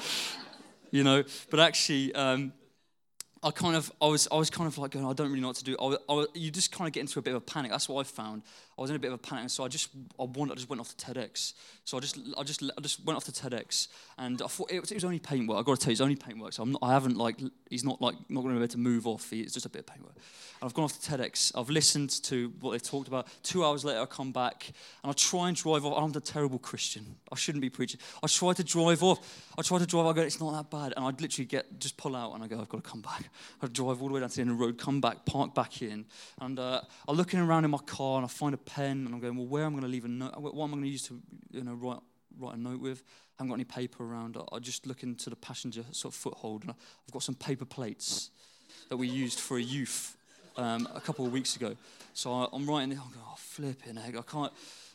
you 0.91 1.03
know, 1.03 1.23
but 1.49 1.59
actually, 1.59 2.13
um, 2.15 2.53
I 3.41 3.51
kind 3.51 3.75
of, 3.75 3.91
I 4.01 4.07
was, 4.07 4.27
I 4.31 4.35
was 4.35 4.49
kind 4.49 4.67
of 4.67 4.77
like 4.77 4.91
going, 4.91 5.05
I 5.05 5.13
don't 5.13 5.29
really 5.29 5.41
know 5.41 5.47
what 5.47 5.55
to 5.57 5.63
do. 5.63 5.77
I, 5.79 5.95
I, 6.09 6.25
you 6.33 6.51
just 6.51 6.71
kind 6.71 6.87
of 6.87 6.93
get 6.93 7.01
into 7.01 7.19
a 7.19 7.21
bit 7.21 7.31
of 7.31 7.37
a 7.37 7.45
panic. 7.45 7.71
That's 7.71 7.87
what 7.87 8.01
I 8.01 8.03
found. 8.03 8.43
I 8.79 8.81
was 8.81 8.89
in 8.89 8.95
a 8.95 8.99
bit 8.99 9.09
of 9.09 9.15
a 9.15 9.17
panic, 9.17 9.49
so 9.49 9.65
I 9.65 9.67
just, 9.67 9.89
I 10.17 10.23
wanted, 10.23 10.53
I 10.53 10.55
just 10.55 10.69
went 10.69 10.79
off 10.79 10.95
to 10.95 11.05
TEDx. 11.05 11.53
So 11.83 11.97
I 11.97 11.99
just, 11.99 12.17
I 12.37 12.43
just, 12.43 12.63
I 12.63 12.81
just 12.81 13.03
went 13.05 13.17
off 13.17 13.25
to 13.25 13.31
TEDx, 13.33 13.89
and 14.17 14.41
I 14.41 14.47
thought 14.47 14.71
it 14.71 14.79
was, 14.79 14.91
it 14.91 14.95
was 14.95 15.03
only 15.03 15.19
paintwork. 15.19 15.59
I 15.59 15.63
got 15.63 15.77
to 15.77 15.81
tell 15.81 15.91
you, 15.91 15.93
it's 15.93 16.01
only 16.01 16.15
paintwork. 16.15 16.53
So 16.53 16.63
I'm 16.63 16.71
not, 16.71 16.79
I 16.81 16.93
haven't 16.93 17.17
like, 17.17 17.41
he's 17.69 17.83
not 17.83 18.01
like, 18.01 18.15
not 18.29 18.41
going 18.41 18.53
to 18.55 18.59
be 18.59 18.63
able 18.63 18.71
to 18.71 18.77
move 18.77 19.05
off. 19.05 19.33
It's 19.33 19.53
just 19.53 19.65
a 19.65 19.69
bit 19.69 19.79
of 19.79 19.87
paintwork. 19.87 20.15
And 20.15 20.69
I've 20.69 20.73
gone 20.73 20.85
off 20.85 20.97
to 20.97 21.11
TEDx. 21.11 21.51
I've 21.59 21.69
listened 21.69 22.09
to 22.23 22.53
what 22.61 22.71
they've 22.71 22.81
talked 22.81 23.09
about. 23.09 23.27
Two 23.43 23.65
hours 23.65 23.83
later, 23.83 23.99
I 23.99 24.05
come 24.05 24.31
back, 24.31 24.71
and 25.03 25.09
I 25.09 25.13
try 25.13 25.49
and 25.49 25.57
drive 25.57 25.85
off. 25.85 26.01
I'm 26.01 26.15
a 26.15 26.21
terrible 26.21 26.59
Christian. 26.59 27.17
I 27.33 27.35
shouldn't 27.35 27.61
be 27.61 27.69
preaching. 27.69 27.99
I 28.23 28.27
try 28.27 28.53
to 28.53 28.63
drive 28.63 29.03
off. 29.03 29.19
I 29.57 29.61
try 29.61 29.79
to 29.79 29.85
drive. 29.85 30.05
I 30.05 30.13
go, 30.13 30.21
it's 30.21 30.39
not 30.39 30.53
that 30.53 30.69
bad, 30.69 30.93
and 30.95 31.05
I'd 31.05 31.19
literally 31.19 31.45
get 31.45 31.79
just 31.79 31.97
pull 31.97 32.15
out, 32.15 32.33
and 32.33 32.43
I 32.43 32.47
go, 32.47 32.61
I've 32.61 32.69
got 32.69 32.81
to 32.81 32.89
come 32.89 33.01
back. 33.01 33.29
I 33.61 33.67
drive 33.67 34.01
all 34.01 34.07
the 34.07 34.13
way 34.13 34.19
down 34.21 34.29
to 34.29 34.35
the 34.35 34.41
end 34.41 34.51
of 34.51 34.57
the 34.57 34.63
road, 34.65 34.77
come 34.77 35.01
back, 35.01 35.25
park 35.25 35.53
back 35.53 35.81
in, 35.81 36.05
and 36.39 36.57
uh, 36.57 36.81
I'm 37.07 37.17
looking 37.17 37.39
around 37.39 37.65
in 37.65 37.71
my 37.71 37.79
car, 37.79 38.17
and 38.17 38.25
I 38.25 38.29
find 38.29 38.53
a 38.53 38.57
pen, 38.73 39.05
and 39.05 39.13
I'm 39.13 39.19
going, 39.19 39.35
well 39.35 39.47
where 39.47 39.63
am 39.63 39.73
I'm 39.73 39.79
going 39.79 39.83
to 39.83 39.89
leave 39.89 40.05
a 40.05 40.07
note, 40.07 40.39
what 40.39 40.51
am 40.51 40.71
I 40.71 40.75
going 40.75 40.83
to 40.83 40.89
use 40.89 41.03
to 41.03 41.19
you 41.51 41.63
know, 41.63 41.73
write, 41.73 41.99
write 42.37 42.55
a 42.55 42.59
note 42.59 42.79
with. 42.79 43.03
I 43.37 43.43
haven't 43.43 43.49
got 43.49 43.55
any 43.55 43.63
paper 43.63 44.03
around. 44.03 44.37
I 44.51 44.59
just 44.59 44.85
look 44.85 45.03
into 45.03 45.29
the 45.29 45.35
passenger 45.35 45.83
sort 45.91 46.13
of 46.13 46.19
foothold, 46.19 46.63
and 46.63 46.71
I've 46.71 47.13
got 47.13 47.23
some 47.23 47.35
paper 47.35 47.65
plates 47.65 48.31
that 48.89 48.97
we 48.97 49.07
used 49.07 49.39
for 49.39 49.57
a 49.57 49.61
youth 49.61 50.17
um, 50.57 50.87
a 50.93 50.99
couple 50.99 51.25
of 51.25 51.31
weeks 51.31 51.55
ago. 51.55 51.75
So 52.13 52.33
I, 52.33 52.47
am 52.53 52.65
writing. 52.67 52.91
I'm 52.91 52.97
going, 52.97 53.25
oh, 53.25 53.35
flipping 53.37 53.97
egg! 53.97 54.17
I 54.17 54.21
can't. 54.21 54.51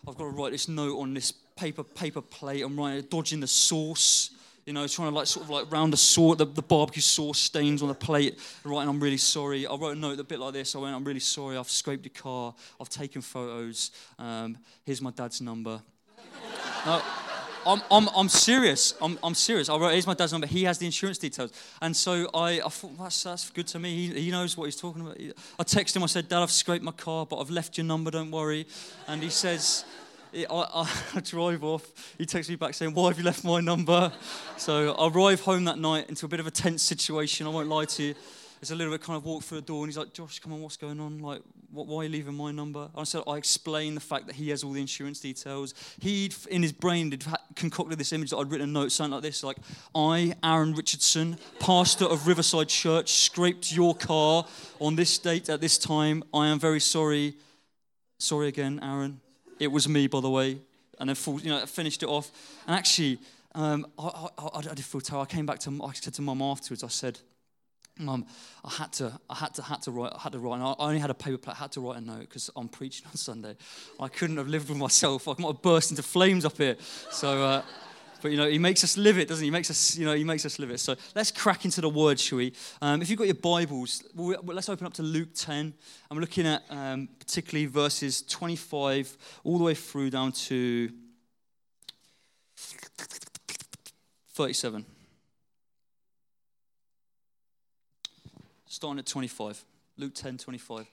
I've 0.07 0.17
got 0.17 0.25
to 0.25 0.31
write 0.31 0.53
this 0.53 0.69
note 0.69 0.99
on 0.99 1.15
this 1.15 1.33
paper 1.33 1.83
paper 1.83 2.21
plate. 2.21 2.63
I'm 2.63 2.79
writing, 2.79 3.07
dodging 3.11 3.41
the 3.41 3.47
sauce 3.47 4.31
you 4.67 4.73
know, 4.73 4.87
trying 4.87 5.11
to 5.11 5.15
like 5.15 5.27
sort 5.27 5.45
of 5.45 5.51
like 5.51 5.71
round 5.71 5.93
the 5.93 5.97
sauce, 5.97 6.39
the, 6.39 6.47
the 6.47 6.63
barbecue 6.63 7.03
sauce 7.03 7.39
stains 7.39 7.83
on 7.83 7.89
the 7.89 7.95
plate, 7.95 8.39
writing, 8.65 8.89
I'm 8.89 9.01
really 9.01 9.19
sorry. 9.19 9.67
I 9.67 9.75
wrote 9.75 9.97
a 9.97 9.99
note 9.99 10.19
a 10.19 10.25
bit 10.25 10.39
like 10.39 10.55
this. 10.55 10.75
I 10.75 10.79
went, 10.79 10.95
I'm 10.95 11.05
really 11.05 11.21
sorry. 11.21 11.57
I've 11.57 11.71
scraped 11.71 12.05
your 12.05 12.15
car. 12.15 12.55
I've 12.81 12.89
taken 12.89 13.21
photos. 13.21 13.91
Um, 14.19 14.57
here's 14.85 15.03
my 15.03 15.11
dad's 15.11 15.41
number. 15.41 15.83
no, 16.87 17.03
I'm, 17.67 17.83
I'm, 17.91 18.09
I'm 18.17 18.29
serious. 18.29 18.95
I'm, 19.01 19.19
I'm 19.23 19.35
serious. 19.35 19.69
I 19.69 19.77
wrote, 19.77 19.93
here's 19.93 20.07
my 20.07 20.15
dad's 20.15 20.33
number. 20.33 20.47
He 20.47 20.65
has 20.65 20.79
the 20.79 20.87
insurance 20.87 21.19
details. 21.19 21.53
And 21.81 21.97
so 21.97 22.29
I, 22.33 22.61
I 22.65 22.69
thought, 22.69 22.99
that's, 22.99 23.23
that's 23.23 23.51
good 23.51 23.67
to 23.69 23.79
me. 23.79 23.95
He, 23.95 24.21
he 24.23 24.31
knows 24.31 24.57
what 24.57 24.65
he's 24.65 24.77
talking 24.77 25.03
about. 25.03 25.19
I 25.19 25.63
texted 25.65 25.97
him. 25.97 26.03
I 26.03 26.07
said, 26.07 26.29
Dad, 26.29 26.43
I've 26.43 26.51
scraped 26.51 26.85
my 26.85 26.93
car, 26.93 27.27
but 27.27 27.39
I've 27.39 27.51
left 27.51 27.77
your 27.77 27.85
number. 27.85 28.11
Don't 28.11 28.31
worry. 28.31 28.67
And 29.07 29.23
he 29.23 29.31
says, 29.31 29.85
I, 30.35 30.45
I, 30.53 30.91
I, 31.15 31.21
drive 31.21 31.63
off. 31.63 32.15
He 32.19 32.27
texts 32.27 32.51
me 32.51 32.57
back 32.57 32.75
saying, 32.75 32.95
Why 32.95 33.09
have 33.09 33.19
you 33.19 33.25
left 33.25 33.45
my 33.45 33.61
number? 33.61 34.13
So 34.57 34.95
I 34.95 35.09
arrive 35.09 35.41
home 35.41 35.65
that 35.65 35.79
night 35.79 36.09
into 36.09 36.27
a 36.27 36.29
bit 36.29 36.41
of 36.41 36.47
a 36.47 36.51
tense 36.51 36.83
situation. 36.83 37.47
I 37.47 37.51
won't 37.51 37.69
lie 37.69 37.85
to 37.85 38.03
you. 38.03 38.15
It's 38.61 38.71
a 38.71 38.75
little 38.75 38.95
bit 38.95 39.03
kind 39.03 39.19
of 39.19 39.27
walk 39.27 39.43
through 39.43 39.61
the 39.61 39.67
door 39.67 39.85
and 39.85 39.89
he's 39.89 39.99
like, 39.99 40.15
Josh, 40.15 40.39
come 40.39 40.53
on, 40.55 40.63
what's 40.63 40.79
going 40.79 40.99
on? 40.99 41.19
Like, 41.19 41.43
what, 41.71 41.87
why 41.87 42.01
are 42.01 42.05
you 42.05 42.09
leaving 42.09 42.35
my 42.35 42.51
number? 42.51 42.81
And 42.81 42.93
I 42.97 43.05
said, 43.05 43.23
I 43.27 43.37
explained 43.37 43.95
the 43.95 44.01
fact 44.01 44.27
that 44.27 44.37
he 44.37 44.49
has 44.51 44.65
all 44.65 44.73
the 44.73 44.81
insurance 44.81 45.21
details. 45.21 45.75
He'd, 46.01 46.35
in 46.49 46.63
his 46.63 46.73
brain, 46.73 47.11
had 47.11 47.37
concocted 47.57 47.99
this 47.99 48.13
image 48.15 48.31
that 48.31 48.39
I'd 48.39 48.51
written 48.51 48.71
a 48.71 48.73
note, 48.73 48.91
something 48.91 49.13
like 49.13 49.23
this, 49.23 49.45
like, 49.45 49.59
I, 49.95 50.35
Aaron 50.43 50.75
Richardson, 50.75 51.37
pastor 51.61 52.07
of 52.07 52.27
Riverside 52.27 52.69
Church, 52.69 53.13
scraped 53.13 53.71
your 53.71 53.95
car 53.95 54.47
on 54.81 54.97
this 54.97 55.19
date 55.19 55.51
at 55.51 55.61
this 55.61 55.77
time. 55.77 56.25
I 56.33 56.47
am 56.47 56.59
very 56.59 56.81
sorry. 56.81 57.35
Sorry 58.17 58.49
again, 58.49 58.81
Aaron. 58.83 59.21
It 59.59 59.69
was 59.69 59.89
me, 59.89 60.07
by 60.07 60.21
the 60.21 60.31
way. 60.31 60.59
And 60.99 61.09
then, 61.09 61.17
you 61.43 61.51
know, 61.51 61.63
I 61.63 61.67
finished 61.67 62.03
it 62.03 62.09
off. 62.09 62.31
And 62.67 62.77
actually, 62.77 63.19
um, 63.55 63.87
I, 63.99 64.29
I, 64.39 64.49
I, 64.55 64.61
did 64.75 64.85
feel 64.85 65.01
terrible. 65.01 65.23
I 65.23 65.27
came 65.27 65.47
back 65.47 65.59
to, 65.61 65.85
I 65.85 65.93
said 65.93 66.15
to 66.15 66.23
mum 66.23 66.43
afterwards, 66.43 66.83
I 66.85 66.89
said, 66.89 67.19
Mum, 67.99 68.27
I 68.65 68.71
had 68.71 68.93
to, 68.95 69.21
I 69.31 69.37
had 69.37 69.55
to, 69.55 69.63
had 69.63 69.83
to 69.83 69.93
write, 69.93 70.13
I 70.13 70.19
had 70.19 70.33
to 70.33 70.41
write. 70.41 70.61
I 70.61 70.75
only 70.79 70.99
had 70.99 71.11
a 71.11 71.15
paper 71.15 71.39
plate. 71.39 71.55
I 71.55 71.59
had 71.61 71.73
to 71.73 71.81
write 71.81 71.99
a 71.99 72.01
note 72.01 72.21
because 72.21 72.51
I'm 72.57 72.69
preaching 72.69 73.07
on 73.07 73.15
Sunday. 73.15 73.57
I 74.01 74.09
couldn't 74.09 74.37
have 74.37 74.49
lived 74.49 74.69
with 74.69 74.79
myself. 74.79 75.29
I 75.29 75.35
might 75.39 75.53
have 75.53 75.63
burst 75.63 75.91
into 75.91 76.03
flames 76.03 76.45
up 76.45 76.57
here. 76.57 76.77
So, 77.13 77.45
uh, 77.45 77.63
but 78.25 78.33
you 78.33 78.39
know, 78.39 78.49
he 78.49 78.59
makes 78.59 78.83
us 78.83 78.97
live 78.97 79.19
it, 79.19 79.29
doesn't 79.29 79.43
he? 79.43 79.49
He 79.49 79.51
makes 79.51 79.69
us, 79.69 79.99
you 79.99 80.07
know, 80.07 80.15
he 80.15 80.25
makes 80.25 80.47
us 80.47 80.59
live 80.59 80.71
it. 80.71 80.81
So 80.81 80.97
let's 81.15 81.31
crack 81.31 81.67
into 81.67 81.83
the 81.83 81.91
word, 81.91 82.19
shall 82.19 82.39
we? 82.39 82.55
Um, 82.81 83.03
if 83.03 83.11
you've 83.11 83.19
got 83.19 83.27
your 83.27 83.35
Bibles, 83.35 84.03
let's 84.15 84.71
open 84.71 84.87
up 84.87 84.95
to 84.95 85.03
Luke 85.03 85.29
10. 85.35 85.75
I'm 86.11 86.19
looking 86.19 86.47
at 86.47 86.63
um, 86.71 87.11
particularly 87.19 87.67
verses 87.67 88.23
25 88.23 89.15
all 89.45 89.59
the 89.59 89.65
way 89.65 89.75
through 89.75 90.09
down 90.09 90.33
to 90.33 90.91
37. 94.31 94.87
Starting 98.65 99.01
at 99.01 99.07
25. 99.07 99.63
Luke 99.99 100.15
10, 100.15 100.39
25 100.39 100.87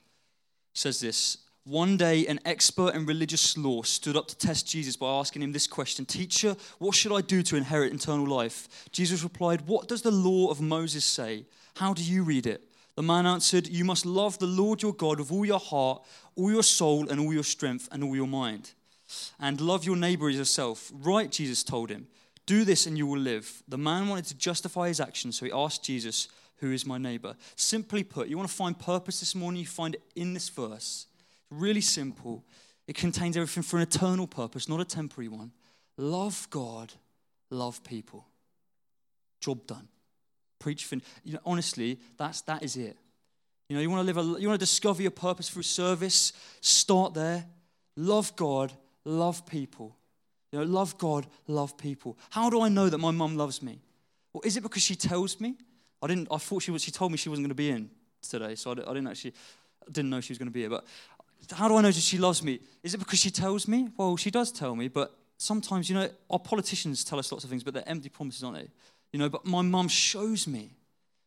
says 0.74 1.00
this 1.00 1.38
one 1.64 1.96
day, 1.96 2.26
an 2.26 2.40
expert 2.44 2.94
in 2.94 3.06
religious 3.06 3.56
law 3.56 3.82
stood 3.82 4.16
up 4.16 4.26
to 4.28 4.36
test 4.36 4.66
Jesus 4.66 4.96
by 4.96 5.06
asking 5.06 5.42
him 5.42 5.52
this 5.52 5.68
question 5.68 6.04
Teacher, 6.04 6.56
what 6.78 6.96
should 6.96 7.12
I 7.12 7.20
do 7.20 7.40
to 7.42 7.56
inherit 7.56 7.92
eternal 7.92 8.26
life? 8.26 8.88
Jesus 8.90 9.22
replied, 9.22 9.68
What 9.68 9.86
does 9.86 10.02
the 10.02 10.10
law 10.10 10.50
of 10.50 10.60
Moses 10.60 11.04
say? 11.04 11.46
How 11.76 11.94
do 11.94 12.02
you 12.02 12.24
read 12.24 12.46
it? 12.46 12.62
The 12.96 13.02
man 13.02 13.26
answered, 13.26 13.68
You 13.68 13.84
must 13.84 14.04
love 14.04 14.38
the 14.38 14.46
Lord 14.46 14.82
your 14.82 14.92
God 14.92 15.20
with 15.20 15.30
all 15.30 15.46
your 15.46 15.60
heart, 15.60 16.02
all 16.34 16.50
your 16.50 16.64
soul, 16.64 17.08
and 17.08 17.20
all 17.20 17.32
your 17.32 17.44
strength, 17.44 17.88
and 17.92 18.02
all 18.02 18.16
your 18.16 18.26
mind. 18.26 18.72
And 19.38 19.60
love 19.60 19.84
your 19.84 19.96
neighbor 19.96 20.28
as 20.28 20.36
yourself. 20.36 20.90
Right, 20.92 21.30
Jesus 21.30 21.62
told 21.62 21.90
him. 21.90 22.08
Do 22.44 22.64
this 22.64 22.86
and 22.88 22.98
you 22.98 23.06
will 23.06 23.20
live. 23.20 23.62
The 23.68 23.78
man 23.78 24.08
wanted 24.08 24.24
to 24.26 24.34
justify 24.36 24.88
his 24.88 24.98
actions, 24.98 25.38
so 25.38 25.46
he 25.46 25.52
asked 25.52 25.84
Jesus, 25.84 26.26
Who 26.56 26.72
is 26.72 26.84
my 26.84 26.98
neighbor? 26.98 27.36
Simply 27.54 28.02
put, 28.02 28.26
you 28.26 28.36
want 28.36 28.48
to 28.48 28.54
find 28.54 28.76
purpose 28.76 29.20
this 29.20 29.36
morning, 29.36 29.60
you 29.60 29.66
find 29.66 29.94
it 29.94 30.02
in 30.16 30.34
this 30.34 30.48
verse. 30.48 31.06
Really 31.52 31.82
simple. 31.82 32.42
It 32.86 32.96
contains 32.96 33.36
everything 33.36 33.62
for 33.62 33.76
an 33.76 33.82
eternal 33.82 34.26
purpose, 34.26 34.68
not 34.68 34.80
a 34.80 34.84
temporary 34.86 35.28
one. 35.28 35.52
Love 35.98 36.48
God, 36.50 36.92
love 37.50 37.84
people. 37.84 38.26
Job 39.38 39.66
done. 39.66 39.88
Preach 40.58 40.86
fin- 40.86 41.02
you 41.24 41.34
know, 41.34 41.40
honestly, 41.44 41.98
that's 42.16 42.40
that 42.42 42.62
is 42.62 42.76
it. 42.76 42.96
You 43.68 43.76
know, 43.76 43.82
you 43.82 43.90
want 43.90 44.06
to 44.06 44.14
live 44.14 44.16
a, 44.16 44.40
you 44.40 44.48
want 44.48 44.58
to 44.58 44.66
discover 44.66 45.02
your 45.02 45.10
purpose 45.10 45.50
through 45.50 45.64
service, 45.64 46.32
start 46.62 47.12
there. 47.12 47.44
Love 47.96 48.34
God, 48.34 48.72
love 49.04 49.44
people. 49.44 49.94
You 50.52 50.60
know, 50.60 50.64
love 50.64 50.96
God, 50.96 51.26
love 51.46 51.76
people. 51.76 52.16
How 52.30 52.48
do 52.48 52.62
I 52.62 52.68
know 52.68 52.88
that 52.88 52.98
my 52.98 53.10
mum 53.10 53.36
loves 53.36 53.62
me? 53.62 53.80
Well, 54.32 54.42
is 54.44 54.56
it 54.56 54.62
because 54.62 54.82
she 54.82 54.94
tells 54.94 55.38
me? 55.38 55.56
I 56.00 56.06
didn't 56.06 56.28
I 56.30 56.38
thought 56.38 56.62
she 56.62 56.70
was 56.70 56.82
she 56.82 56.90
told 56.90 57.12
me 57.12 57.18
she 57.18 57.28
wasn't 57.28 57.44
going 57.44 57.50
to 57.50 57.54
be 57.54 57.68
in 57.68 57.90
today, 58.22 58.54
so 58.54 58.70
I, 58.70 58.72
I 58.72 58.94
didn't 58.94 59.08
actually 59.08 59.34
I 59.86 59.90
didn't 59.90 60.10
know 60.10 60.20
she 60.20 60.32
was 60.32 60.38
going 60.38 60.48
to 60.48 60.52
be 60.52 60.60
here, 60.60 60.70
but 60.70 60.84
how 61.50 61.68
do 61.68 61.76
I 61.76 61.82
know 61.82 61.90
that 61.90 62.00
she 62.00 62.18
loves 62.18 62.42
me? 62.42 62.60
Is 62.82 62.94
it 62.94 62.98
because 62.98 63.18
she 63.18 63.30
tells 63.30 63.66
me? 63.66 63.88
Well, 63.96 64.16
she 64.16 64.30
does 64.30 64.52
tell 64.52 64.76
me, 64.76 64.88
but 64.88 65.16
sometimes, 65.38 65.88
you 65.88 65.94
know, 65.94 66.08
our 66.30 66.38
politicians 66.38 67.04
tell 67.04 67.18
us 67.18 67.30
lots 67.32 67.44
of 67.44 67.50
things, 67.50 67.62
but 67.62 67.74
they're 67.74 67.88
empty 67.88 68.08
promises, 68.08 68.44
aren't 68.44 68.58
they? 68.58 68.68
You 69.12 69.18
know, 69.18 69.28
but 69.28 69.44
my 69.44 69.62
mum 69.62 69.88
shows 69.88 70.46
me. 70.46 70.70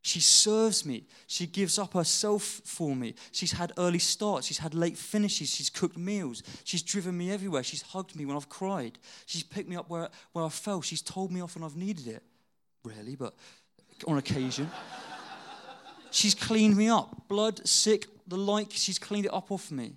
She 0.02 0.20
serves 0.20 0.86
me. 0.86 1.06
She 1.26 1.48
gives 1.48 1.80
up 1.80 1.94
herself 1.94 2.44
for 2.44 2.96
me. 2.96 3.16
She's 3.32 3.52
had 3.52 3.74
early 3.78 3.98
starts. 3.98 4.46
She's 4.46 4.60
had 4.60 4.76
late 4.76 4.98
finishes. 4.98 5.50
She's 5.50 5.70
cooked 5.70 5.98
meals. 5.98 6.44
She's 6.64 6.84
driven 6.84 7.18
me 7.18 7.32
everywhere. 7.32 7.64
She's 7.64 7.82
hugged 7.82 8.16
me 8.16 8.26
when 8.26 8.38
I've 8.38 8.48
cried. 8.48 9.00
She's 9.26 9.42
picked 9.42 9.68
me 9.68 9.76
up 9.76 9.90
where, 9.90 10.10
where 10.34 10.46
I 10.46 10.50
fell. 10.50 10.84
She's 10.84 11.02
told 11.02 11.32
me 11.32 11.42
off 11.42 11.56
when 11.56 11.64
I've 11.64 11.76
needed 11.76 12.08
it. 12.08 12.24
Rarely, 12.84 13.16
but 13.16 13.34
on 14.06 14.20
occasion. 14.20 14.70
she's 16.12 16.36
cleaned 16.36 16.78
me 16.78 16.88
up. 16.88 17.28
Blood, 17.28 17.68
sick, 17.68 18.06
the 18.28 18.38
like, 18.38 18.68
she's 18.70 19.00
cleaned 19.00 19.26
it 19.26 19.34
up 19.34 19.52
off 19.52 19.72
me. 19.72 19.96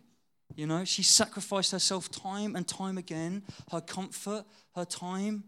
You 0.59 0.67
know, 0.67 0.85
she 0.85 1.05
sacrificed 1.05 1.71
herself 1.71 2.11
time 2.11 2.57
and 2.57 2.67
time 2.67 2.99
again, 2.99 3.45
her 3.71 3.81
comfort, 3.81 4.45
her 4.75 4.85
time, 4.85 5.45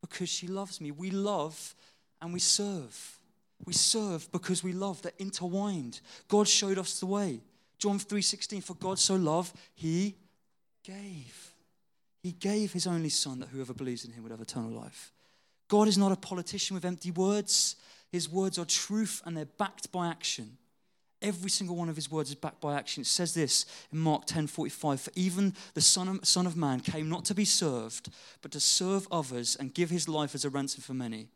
because 0.00 0.28
she 0.28 0.46
loves 0.46 0.80
me. 0.80 0.92
We 0.92 1.10
love 1.10 1.74
and 2.20 2.32
we 2.32 2.38
serve. 2.38 3.18
We 3.64 3.72
serve 3.72 4.30
because 4.30 4.62
we 4.62 4.72
love. 4.72 5.02
They're 5.02 5.10
intertwined. 5.18 6.00
God 6.28 6.46
showed 6.46 6.78
us 6.78 7.00
the 7.00 7.06
way. 7.06 7.40
John 7.76 7.98
3:16 7.98 8.62
for 8.62 8.74
God 8.74 9.00
so 9.00 9.16
loved 9.16 9.52
he 9.74 10.14
gave. 10.84 11.54
He 12.22 12.30
gave 12.30 12.72
his 12.72 12.86
only 12.86 13.08
son 13.08 13.40
that 13.40 13.48
whoever 13.48 13.74
believes 13.74 14.04
in 14.04 14.12
him 14.12 14.22
would 14.22 14.30
have 14.30 14.40
eternal 14.40 14.70
life. 14.70 15.12
God 15.66 15.88
is 15.88 15.98
not 15.98 16.12
a 16.12 16.16
politician 16.16 16.74
with 16.76 16.84
empty 16.84 17.10
words. 17.10 17.74
His 18.12 18.28
words 18.28 18.60
are 18.60 18.64
truth 18.64 19.22
and 19.24 19.36
they're 19.36 19.44
backed 19.44 19.90
by 19.90 20.06
action. 20.06 20.56
Every 21.22 21.48
single 21.48 21.76
one 21.76 21.88
of 21.88 21.96
his 21.96 22.10
words 22.10 22.30
is 22.30 22.34
backed 22.34 22.60
by 22.60 22.74
action. 22.74 23.00
It 23.00 23.06
says 23.06 23.32
this 23.32 23.64
in 23.92 23.98
Mark 23.98 24.26
10:45, 24.26 25.00
"For 25.00 25.12
even 25.14 25.54
the 25.74 25.80
son 25.80 26.08
of, 26.08 26.26
son 26.26 26.46
of 26.46 26.56
Man 26.56 26.80
came 26.80 27.08
not 27.08 27.24
to 27.26 27.34
be 27.34 27.44
served, 27.44 28.10
but 28.42 28.50
to 28.52 28.60
serve 28.60 29.08
others 29.10 29.56
and 29.56 29.72
give 29.72 29.90
his 29.90 30.08
life 30.08 30.34
as 30.34 30.44
a 30.44 30.50
ransom 30.50 30.82
for 30.82 30.94
many." 30.94 31.28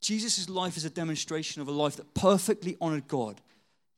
Jesus' 0.00 0.48
life 0.48 0.76
is 0.76 0.84
a 0.84 0.90
demonstration 0.90 1.60
of 1.60 1.68
a 1.68 1.72
life 1.72 1.96
that 1.96 2.14
perfectly 2.14 2.76
honored 2.80 3.06
God. 3.06 3.40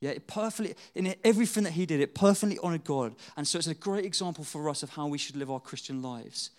Yeah, 0.01 0.09
it 0.09 0.27
perfectly, 0.27 0.75
in 0.95 1.15
everything 1.23 1.63
that 1.63 1.71
he 1.71 1.85
did, 1.85 2.01
it 2.01 2.13
perfectly 2.13 2.59
honored 2.59 2.83
God. 2.83 3.15
And 3.37 3.47
so 3.47 3.57
it's 3.57 3.67
a 3.67 3.73
great 3.73 4.03
example 4.03 4.43
for 4.43 4.67
us 4.67 4.83
of 4.83 4.89
how 4.89 5.07
we 5.07 5.17
should 5.17 5.37
live 5.37 5.49
our 5.49 5.61
Christian 5.61 6.01
lives. 6.01 6.49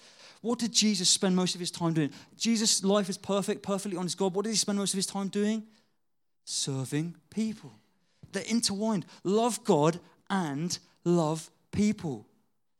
What 0.41 0.59
did 0.59 0.73
Jesus 0.73 1.11
spend 1.11 1.37
most 1.37 1.55
of 1.55 1.61
his 1.61 1.71
time 1.71 1.93
doing? 1.93 2.11
Jesus' 2.39 2.83
life 2.83 3.11
is 3.11 3.19
perfect, 3.19 3.63
perfectly 3.63 3.99
honest 3.99 4.17
God. 4.17 4.35
What 4.35 4.45
did 4.45 4.51
he 4.51 4.57
spend 4.57 4.79
most 4.79 4.95
of 4.95 4.97
his 4.97 5.07
time 5.07 5.29
doing? 5.29 5.67
Serving 6.47 7.17
people. 7.29 7.73
They're 8.35 8.45
intertwined. 8.45 9.07
Love 9.25 9.65
God 9.65 9.99
and 10.29 10.79
love 11.05 11.51
people. 11.73 12.27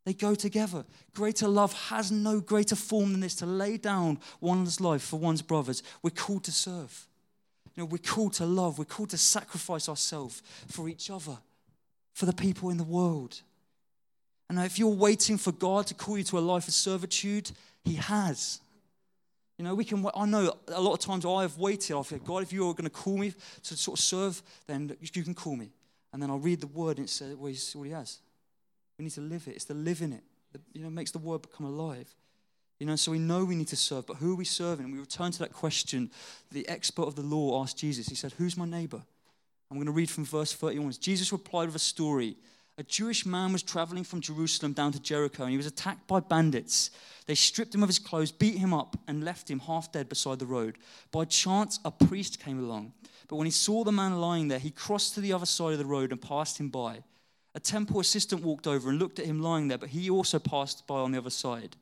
They 0.05 0.13
go 0.13 0.35
together. 0.35 0.85
Greater 1.15 1.47
love 1.47 1.73
has 1.89 2.11
no 2.11 2.39
greater 2.39 2.75
form 2.75 3.13
than 3.13 3.21
this 3.21 3.35
to 3.35 3.47
lay 3.47 3.77
down 3.77 4.19
one's 4.39 4.79
life 4.79 5.01
for 5.01 5.19
one's 5.19 5.41
brothers. 5.41 5.81
We're 6.03 6.11
called 6.11 6.43
to 6.43 6.51
serve. 6.51 7.07
You 7.75 7.83
know, 7.83 7.87
we're 7.87 7.97
called 7.97 8.33
to 8.33 8.45
love. 8.45 8.77
We're 8.77 8.85
called 8.85 9.09
to 9.09 9.17
sacrifice 9.17 9.89
ourselves 9.89 10.43
for 10.67 10.87
each 10.87 11.09
other, 11.09 11.37
for 12.13 12.27
the 12.27 12.33
people 12.33 12.69
in 12.69 12.77
the 12.77 12.83
world. 12.83 13.41
And 14.47 14.59
if 14.59 14.77
you're 14.77 14.89
waiting 14.89 15.37
for 15.37 15.51
God 15.51 15.87
to 15.87 15.95
call 15.95 16.19
you 16.19 16.23
to 16.25 16.37
a 16.37 16.39
life 16.39 16.67
of 16.67 16.73
servitude, 16.75 17.51
He 17.83 17.95
has. 17.95 18.59
You 19.57 19.63
know, 19.63 19.75
we 19.75 19.85
can. 19.85 20.05
I 20.15 20.25
know 20.25 20.53
a 20.67 20.81
lot 20.81 20.93
of 20.93 20.99
times 20.99 21.25
I 21.25 21.43
have 21.43 21.57
waited. 21.57 21.95
I've 21.95 22.07
said, 22.07 22.25
God, 22.25 22.43
if 22.43 22.51
you're 22.51 22.73
going 22.73 22.85
to 22.85 22.89
call 22.89 23.17
me 23.17 23.33
to 23.63 23.77
sort 23.77 23.97
of 23.97 24.03
serve, 24.03 24.43
then 24.67 24.95
you 24.99 25.23
can 25.23 25.33
call 25.33 25.55
me. 25.55 25.71
And 26.11 26.21
then 26.21 26.29
I'll 26.29 26.39
read 26.39 26.61
the 26.61 26.67
word 26.67 26.97
and 26.97 27.07
it 27.07 27.09
says, 27.09 27.35
He 27.39 27.89
has. 27.91 28.19
We 28.97 29.03
need 29.03 29.11
to 29.11 29.21
live 29.21 29.47
it. 29.47 29.55
It's 29.55 29.65
the 29.65 29.73
living 29.73 30.13
it 30.13 30.23
that 30.53 30.61
you 30.73 30.83
know, 30.83 30.89
makes 30.89 31.11
the 31.11 31.19
word 31.19 31.41
become 31.41 31.65
alive. 31.65 32.13
You 32.79 32.85
know, 32.85 32.95
so 32.95 33.11
we 33.11 33.19
know 33.19 33.45
we 33.45 33.55
need 33.55 33.69
to 33.69 33.75
serve, 33.75 34.05
but 34.05 34.17
who 34.17 34.33
are 34.33 34.37
we 34.37 34.45
serving? 34.45 34.91
We 34.91 34.99
return 34.99 35.31
to 35.31 35.39
that 35.39 35.53
question. 35.53 36.11
The 36.51 36.67
expert 36.67 37.03
of 37.03 37.15
the 37.15 37.21
law 37.21 37.61
asked 37.61 37.77
Jesus, 37.77 38.07
he 38.07 38.15
said, 38.15 38.33
Who's 38.37 38.57
my 38.57 38.65
neighbor? 38.65 39.01
I'm 39.71 39.77
going 39.77 39.87
to 39.87 39.93
read 39.93 40.09
from 40.09 40.25
verse 40.25 40.53
31. 40.53 40.93
Jesus 40.99 41.31
replied 41.31 41.67
with 41.67 41.75
a 41.75 41.79
story. 41.79 42.35
A 42.77 42.83
Jewish 42.83 43.25
man 43.25 43.53
was 43.53 43.63
traveling 43.63 44.03
from 44.03 44.19
Jerusalem 44.19 44.73
down 44.73 44.91
to 44.91 44.99
Jericho 44.99 45.43
and 45.43 45.51
he 45.51 45.57
was 45.57 45.65
attacked 45.65 46.07
by 46.07 46.19
bandits. 46.19 46.91
They 47.25 47.35
stripped 47.35 47.73
him 47.73 47.83
of 47.83 47.89
his 47.89 47.99
clothes, 47.99 48.31
beat 48.31 48.57
him 48.57 48.73
up, 48.73 48.97
and 49.07 49.23
left 49.23 49.49
him 49.49 49.59
half 49.59 49.91
dead 49.91 50.09
beside 50.09 50.39
the 50.39 50.45
road. 50.45 50.77
By 51.11 51.25
chance, 51.25 51.79
a 51.85 51.91
priest 51.91 52.39
came 52.39 52.59
along. 52.59 52.93
But 53.27 53.37
when 53.37 53.47
he 53.47 53.51
saw 53.51 53.83
the 53.83 53.91
man 53.91 54.19
lying 54.19 54.49
there, 54.49 54.59
he 54.59 54.71
crossed 54.71 55.15
to 55.15 55.21
the 55.21 55.33
other 55.33 55.45
side 55.45 55.71
of 55.71 55.79
the 55.79 55.85
road 55.85 56.11
and 56.11 56.21
passed 56.21 56.59
him 56.59 56.69
by. 56.69 57.03
A 57.55 57.59
temple 57.59 58.01
assistant 58.01 58.43
walked 58.43 58.67
over 58.67 58.89
and 58.89 58.99
looked 58.99 59.17
at 59.17 59.25
him 59.25 59.41
lying 59.41 59.69
there, 59.69 59.77
but 59.77 59.89
he 59.89 60.09
also 60.09 60.37
passed 60.37 60.85
by 60.85 60.99
on 60.99 61.13
the 61.13 61.17
other 61.17 61.29
side. 61.29 61.77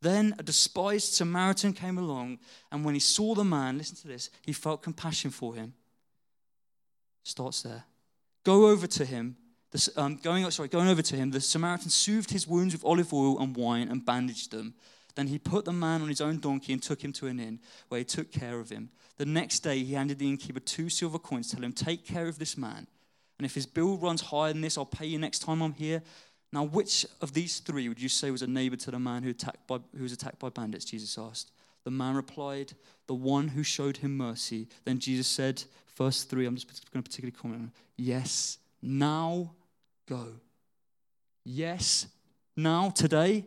Then 0.00 0.34
a 0.38 0.42
despised 0.42 1.12
Samaritan 1.12 1.74
came 1.74 1.98
along, 1.98 2.38
and 2.72 2.84
when 2.84 2.94
he 2.94 3.00
saw 3.00 3.34
the 3.34 3.44
man, 3.44 3.78
listen 3.78 3.96
to 3.96 4.08
this, 4.08 4.30
he 4.42 4.52
felt 4.52 4.82
compassion 4.82 5.30
for 5.30 5.54
him. 5.54 5.74
Starts 7.24 7.62
there. 7.62 7.84
Go 8.44 8.68
over 8.68 8.86
to 8.86 9.04
him. 9.04 9.36
The, 9.70 9.92
um, 9.96 10.16
going, 10.16 10.50
sorry, 10.50 10.68
going 10.68 10.88
over 10.88 11.02
to 11.02 11.16
him, 11.16 11.30
the 11.30 11.40
Samaritan 11.40 11.90
soothed 11.90 12.30
his 12.30 12.46
wounds 12.46 12.74
with 12.74 12.84
olive 12.84 13.12
oil 13.12 13.38
and 13.38 13.54
wine 13.56 13.88
and 13.88 14.04
bandaged 14.04 14.50
them. 14.50 14.74
Then 15.14 15.26
he 15.26 15.38
put 15.38 15.64
the 15.64 15.72
man 15.72 16.00
on 16.00 16.08
his 16.08 16.20
own 16.20 16.38
donkey 16.38 16.72
and 16.72 16.82
took 16.82 17.02
him 17.02 17.12
to 17.14 17.26
an 17.26 17.40
inn, 17.40 17.58
where 17.88 17.98
he 17.98 18.04
took 18.04 18.30
care 18.30 18.60
of 18.60 18.70
him. 18.70 18.90
The 19.16 19.26
next 19.26 19.60
day, 19.60 19.80
he 19.80 19.94
handed 19.94 20.18
the 20.18 20.28
innkeeper 20.28 20.60
two 20.60 20.88
silver 20.88 21.18
coins, 21.18 21.50
telling 21.50 21.64
him, 21.64 21.72
Take 21.72 22.06
care 22.06 22.28
of 22.28 22.38
this 22.38 22.56
man. 22.56 22.86
And 23.38 23.44
if 23.44 23.54
his 23.54 23.66
bill 23.66 23.96
runs 23.96 24.20
higher 24.20 24.52
than 24.52 24.62
this, 24.62 24.78
I'll 24.78 24.86
pay 24.86 25.06
you 25.06 25.18
next 25.18 25.40
time 25.40 25.60
I'm 25.60 25.74
here. 25.74 26.02
Now, 26.52 26.64
which 26.64 27.04
of 27.20 27.34
these 27.34 27.58
three 27.60 27.88
would 27.88 28.00
you 28.00 28.08
say 28.08 28.30
was 28.30 28.42
a 28.42 28.46
neighbor 28.46 28.76
to 28.76 28.90
the 28.90 28.98
man 28.98 29.22
who, 29.22 29.30
attacked 29.30 29.66
by, 29.66 29.78
who 29.96 30.02
was 30.02 30.12
attacked 30.12 30.38
by 30.38 30.48
bandits? 30.48 30.84
Jesus 30.84 31.18
asked. 31.18 31.50
The 31.84 31.90
man 31.90 32.14
replied, 32.14 32.72
The 33.06 33.14
one 33.14 33.48
who 33.48 33.62
showed 33.62 33.98
him 33.98 34.16
mercy. 34.16 34.68
Then 34.84 34.98
Jesus 34.98 35.26
said, 35.26 35.62
verse 35.96 36.24
3, 36.24 36.46
I'm 36.46 36.54
just 36.54 36.66
going 36.92 37.02
to 37.02 37.08
particularly 37.08 37.36
comment 37.36 37.62
on 37.62 37.72
Yes, 37.96 38.58
now 38.80 39.50
go. 40.08 40.26
Yes, 41.44 42.06
now, 42.56 42.90
today, 42.90 43.44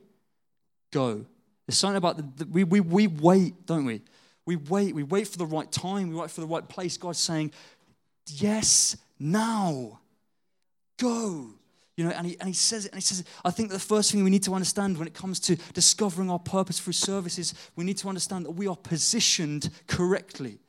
go. 0.92 1.26
There's 1.68 1.78
something 1.78 1.98
about 1.98 2.18
the, 2.18 2.46
the 2.46 2.52
we, 2.52 2.64
we, 2.64 2.80
we 2.80 3.08
wait, 3.08 3.66
don't 3.66 3.86
we? 3.86 4.02
We 4.46 4.56
wait. 4.56 4.96
We 4.96 5.04
wait 5.04 5.28
for 5.28 5.38
the 5.38 5.46
right 5.46 5.72
time. 5.72 6.10
We 6.10 6.16
wait 6.16 6.32
for 6.32 6.42
the 6.42 6.48
right 6.48 6.68
place. 6.68 6.98
God's 6.98 7.20
saying, 7.20 7.52
Yes, 8.28 8.98
now. 9.20 10.00
Go. 11.00 11.48
You 11.98 12.06
know, 12.06 12.12
and 12.12 12.28
he, 12.28 12.38
and 12.40 12.48
he 12.48 12.54
says 12.54 12.86
it, 12.86 12.92
and 12.92 12.98
he 12.98 13.02
says, 13.02 13.24
I 13.44 13.52
think 13.52 13.70
the 13.70 13.80
first 13.80 14.12
thing 14.12 14.24
we 14.24 14.30
need 14.30 14.44
to 14.44 14.54
understand 14.54 14.98
when 14.98 15.08
it 15.08 15.14
comes 15.14 15.40
to 15.42 15.56
discovering 15.74 16.30
our 16.30 16.40
purpose 16.40 16.80
through 16.80 16.94
service 16.94 17.38
is 17.38 17.54
we 17.76 17.84
need 17.84 17.98
to 17.98 18.08
understand 18.08 18.46
that 18.46 18.52
we 18.52 18.68
are 18.68 18.76
positioned 18.76 19.70
correctly. 19.88 20.60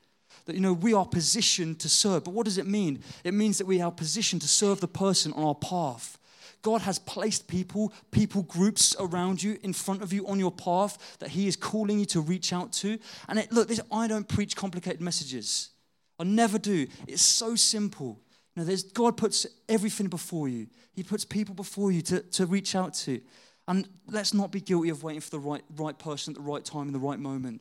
That, 0.46 0.54
you 0.54 0.60
know, 0.60 0.72
we 0.72 0.94
are 0.94 1.06
positioned 1.06 1.78
to 1.80 1.88
serve. 1.88 2.24
But 2.24 2.34
what 2.34 2.44
does 2.44 2.58
it 2.58 2.66
mean? 2.66 3.02
It 3.24 3.34
means 3.34 3.58
that 3.58 3.66
we 3.66 3.80
are 3.80 3.92
positioned 3.92 4.42
to 4.42 4.48
serve 4.48 4.80
the 4.80 4.88
person 4.88 5.32
on 5.34 5.44
our 5.44 5.54
path. 5.54 6.18
God 6.62 6.82
has 6.82 6.98
placed 6.98 7.48
people, 7.48 7.92
people 8.12 8.42
groups 8.42 8.94
around 8.98 9.42
you, 9.42 9.58
in 9.62 9.72
front 9.72 10.02
of 10.02 10.12
you, 10.12 10.26
on 10.28 10.38
your 10.38 10.52
path 10.52 11.16
that 11.18 11.30
He 11.30 11.48
is 11.48 11.56
calling 11.56 11.98
you 11.98 12.06
to 12.06 12.20
reach 12.20 12.52
out 12.52 12.72
to. 12.74 12.98
And 13.28 13.38
it, 13.38 13.52
look, 13.52 13.68
this, 13.68 13.80
I 13.90 14.06
don't 14.06 14.28
preach 14.28 14.56
complicated 14.56 15.00
messages. 15.00 15.70
I 16.18 16.24
never 16.24 16.58
do. 16.58 16.86
It's 17.08 17.22
so 17.22 17.56
simple. 17.56 18.20
You 18.54 18.62
know, 18.62 18.66
there's, 18.66 18.84
God 18.84 19.16
puts 19.16 19.46
everything 19.68 20.06
before 20.06 20.48
you. 20.48 20.68
He 20.92 21.02
puts 21.02 21.24
people 21.24 21.54
before 21.54 21.90
you 21.90 22.02
to, 22.02 22.20
to 22.20 22.46
reach 22.46 22.76
out 22.76 22.94
to. 22.94 23.20
And 23.66 23.88
let's 24.08 24.34
not 24.34 24.52
be 24.52 24.60
guilty 24.60 24.90
of 24.90 25.02
waiting 25.02 25.20
for 25.20 25.30
the 25.30 25.38
right, 25.40 25.62
right 25.76 25.98
person 25.98 26.32
at 26.32 26.36
the 26.36 26.42
right 26.42 26.64
time 26.64 26.86
in 26.86 26.92
the 26.92 26.98
right 26.98 27.18
moment. 27.18 27.60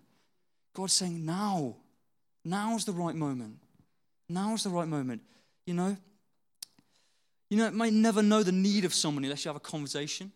God's 0.74 0.94
saying, 0.94 1.26
now. 1.26 1.78
Now's 2.44 2.86
the 2.86 2.94
right 2.94 3.16
moment. 3.16 3.58
Now's 4.30 4.64
the 4.64 4.70
right 4.70 4.88
moment. 4.88 5.22
You 5.66 5.74
know? 5.74 5.98
You 7.50 7.58
know, 7.58 7.66
it 7.66 7.74
might 7.74 7.94
never 7.94 8.22
know 8.22 8.44
the 8.44 8.52
need 8.52 8.86
of 8.86 8.94
someone 8.94 9.24
unless 9.24 9.44
you 9.46 9.50
have 9.50 9.58
a 9.58 9.60
conversation. 9.60 10.32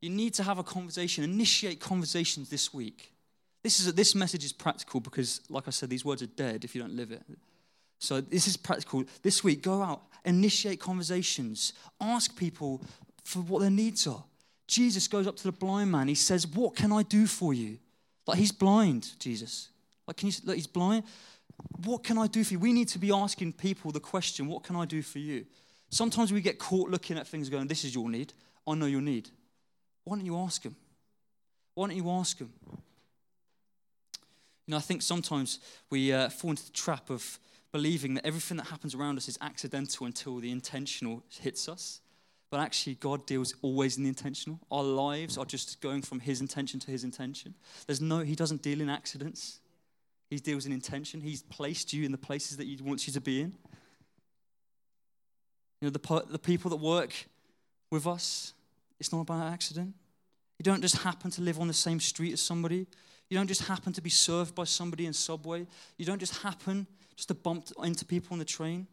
You 0.00 0.10
need 0.10 0.34
to 0.34 0.42
have 0.42 0.58
a 0.58 0.62
conversation. 0.62 1.24
Initiate 1.24 1.80
conversations 1.80 2.50
this 2.50 2.74
week. 2.74 3.12
This, 3.62 3.80
is 3.80 3.94
this 3.94 4.14
message 4.14 4.44
is 4.44 4.52
practical 4.52 5.00
because, 5.00 5.40
like 5.48 5.66
I 5.66 5.70
said, 5.70 5.88
these 5.88 6.04
words 6.04 6.22
are 6.22 6.26
dead 6.26 6.64
if 6.64 6.74
you 6.74 6.82
don't 6.82 6.94
live 6.94 7.10
it. 7.10 7.22
So 7.98 8.20
this 8.20 8.46
is 8.46 8.58
practical. 8.58 9.04
This 9.22 9.42
week, 9.42 9.62
go 9.62 9.82
out, 9.82 10.02
initiate 10.26 10.78
conversations, 10.78 11.72
ask 12.00 12.36
people 12.36 12.82
for 13.24 13.38
what 13.40 13.60
their 13.60 13.70
needs 13.70 14.06
are. 14.06 14.22
Jesus 14.66 15.08
goes 15.08 15.26
up 15.26 15.36
to 15.36 15.44
the 15.44 15.52
blind 15.52 15.90
man. 15.90 16.08
He 16.08 16.14
says, 16.14 16.46
"What 16.46 16.76
can 16.76 16.92
I 16.92 17.02
do 17.02 17.26
for 17.26 17.54
you?" 17.54 17.78
Like 18.26 18.38
he's 18.38 18.52
blind, 18.52 19.12
Jesus. 19.18 19.68
Like 20.06 20.16
can 20.16 20.28
you? 20.28 20.34
Like 20.44 20.56
he's 20.56 20.66
blind. 20.66 21.04
What 21.84 22.02
can 22.02 22.18
I 22.18 22.26
do 22.26 22.42
for 22.44 22.54
you? 22.54 22.58
We 22.58 22.72
need 22.72 22.88
to 22.88 22.98
be 22.98 23.12
asking 23.12 23.54
people 23.54 23.90
the 23.90 24.00
question, 24.00 24.46
"What 24.46 24.62
can 24.64 24.76
I 24.76 24.84
do 24.84 25.02
for 25.02 25.18
you?" 25.18 25.46
Sometimes 25.90 26.32
we 26.32 26.40
get 26.40 26.58
caught 26.58 26.90
looking 26.90 27.16
at 27.18 27.26
things, 27.26 27.48
going, 27.48 27.68
"This 27.68 27.84
is 27.84 27.94
your 27.94 28.08
need. 28.08 28.32
I 28.66 28.74
know 28.74 28.86
your 28.86 29.02
need." 29.02 29.30
Why 30.04 30.16
don't 30.16 30.26
you 30.26 30.36
ask 30.38 30.62
him? 30.62 30.76
Why 31.74 31.88
don't 31.88 31.96
you 31.96 32.10
ask 32.10 32.38
him? 32.38 32.52
You 34.66 34.72
know, 34.72 34.76
I 34.76 34.80
think 34.80 35.02
sometimes 35.02 35.58
we 35.90 36.12
uh, 36.12 36.28
fall 36.28 36.50
into 36.50 36.64
the 36.64 36.72
trap 36.72 37.10
of 37.10 37.38
believing 37.72 38.14
that 38.14 38.26
everything 38.26 38.56
that 38.58 38.68
happens 38.68 38.94
around 38.94 39.18
us 39.18 39.28
is 39.28 39.38
accidental 39.40 40.06
until 40.06 40.38
the 40.38 40.50
intentional 40.50 41.22
hits 41.40 41.68
us. 41.68 42.00
But 42.50 42.60
actually, 42.60 42.94
God 42.94 43.26
deals 43.26 43.54
always 43.62 43.96
in 43.96 44.04
the 44.04 44.08
intentional. 44.08 44.60
Our 44.70 44.84
lives 44.84 45.36
are 45.36 45.44
just 45.44 45.80
going 45.80 46.02
from 46.02 46.20
His 46.20 46.40
intention 46.40 46.78
to 46.80 46.90
His 46.90 47.02
intention. 47.02 47.54
There's 47.86 48.00
no, 48.00 48.20
He 48.20 48.36
doesn't 48.36 48.62
deal 48.62 48.80
in 48.80 48.88
accidents. 48.88 49.58
He 50.34 50.40
deals 50.40 50.66
in 50.66 50.72
intention. 50.72 51.20
He's 51.20 51.42
placed 51.42 51.92
you 51.92 52.04
in 52.04 52.10
the 52.10 52.18
places 52.18 52.56
that 52.56 52.66
He 52.66 52.76
wants 52.82 53.06
you 53.06 53.12
to 53.12 53.20
be 53.20 53.40
in. 53.40 53.54
You 55.80 55.88
know, 55.88 55.90
the, 55.90 56.24
the 56.28 56.38
people 56.40 56.70
that 56.70 56.78
work 56.78 57.12
with 57.90 58.06
us, 58.06 58.52
it's 58.98 59.12
not 59.12 59.20
about 59.20 59.52
accident. 59.52 59.94
You 60.58 60.64
don't 60.64 60.80
just 60.80 60.98
happen 60.98 61.30
to 61.32 61.40
live 61.40 61.60
on 61.60 61.68
the 61.68 61.74
same 61.74 62.00
street 62.00 62.32
as 62.32 62.40
somebody. 62.40 62.86
You 63.30 63.38
don't 63.38 63.46
just 63.46 63.62
happen 63.62 63.92
to 63.92 64.00
be 64.00 64.10
served 64.10 64.56
by 64.56 64.64
somebody 64.64 65.06
in 65.06 65.12
Subway. 65.12 65.66
You 65.98 66.04
don't 66.04 66.18
just 66.18 66.42
happen 66.42 66.88
just 67.14 67.28
to 67.28 67.34
bump 67.34 67.68
into 67.84 68.04
people 68.04 68.34
on 68.34 68.40
the 68.40 68.44
train. 68.44 68.88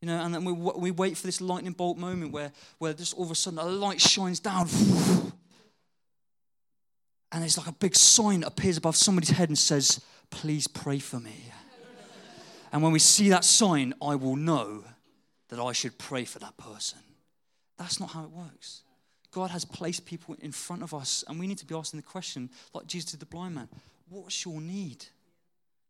You 0.00 0.08
know, 0.08 0.24
and 0.24 0.34
then 0.34 0.44
we, 0.44 0.52
we 0.52 0.90
wait 0.90 1.16
for 1.16 1.26
this 1.26 1.40
lightning 1.40 1.72
bolt 1.72 1.98
moment 1.98 2.32
where, 2.32 2.50
where 2.78 2.94
just 2.94 3.14
all 3.14 3.24
of 3.24 3.30
a 3.30 3.36
sudden 3.36 3.60
a 3.60 3.64
light 3.64 4.00
shines 4.00 4.40
down. 4.40 4.68
And 7.32 7.42
it's 7.42 7.56
like 7.56 7.66
a 7.66 7.72
big 7.72 7.96
sign 7.96 8.44
appears 8.44 8.76
above 8.76 8.96
somebody's 8.96 9.30
head 9.30 9.48
and 9.48 9.58
says, 9.58 10.00
Please 10.30 10.66
pray 10.66 10.98
for 10.98 11.18
me. 11.18 11.52
And 12.72 12.82
when 12.82 12.92
we 12.92 12.98
see 12.98 13.28
that 13.30 13.44
sign, 13.44 13.94
I 14.00 14.14
will 14.14 14.36
know 14.36 14.84
that 15.48 15.60
I 15.60 15.72
should 15.72 15.98
pray 15.98 16.24
for 16.24 16.38
that 16.38 16.56
person. 16.56 17.00
That's 17.78 18.00
not 18.00 18.10
how 18.10 18.24
it 18.24 18.30
works. 18.30 18.82
God 19.30 19.50
has 19.50 19.64
placed 19.64 20.06
people 20.06 20.36
in 20.40 20.52
front 20.52 20.82
of 20.82 20.94
us, 20.94 21.24
and 21.26 21.38
we 21.38 21.46
need 21.46 21.58
to 21.58 21.66
be 21.66 21.74
asking 21.74 22.00
the 22.00 22.06
question, 22.06 22.50
like 22.74 22.86
Jesus 22.86 23.10
did 23.10 23.20
the 23.20 23.26
blind 23.26 23.54
man, 23.54 23.68
what's 24.08 24.44
your 24.44 24.60
need? 24.60 25.04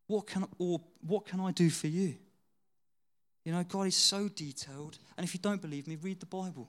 What 0.06 0.26
can, 0.26 0.46
or 0.58 0.80
what 1.06 1.26
can 1.26 1.40
I 1.40 1.52
do 1.52 1.70
for 1.70 1.88
you? 1.88 2.16
You 3.44 3.52
know, 3.52 3.64
God 3.64 3.86
is 3.86 3.96
so 3.96 4.28
detailed. 4.28 4.98
And 5.16 5.24
if 5.24 5.34
you 5.34 5.40
don't 5.40 5.60
believe 5.60 5.86
me, 5.86 5.96
read 5.96 6.20
the 6.20 6.26
Bible. 6.26 6.68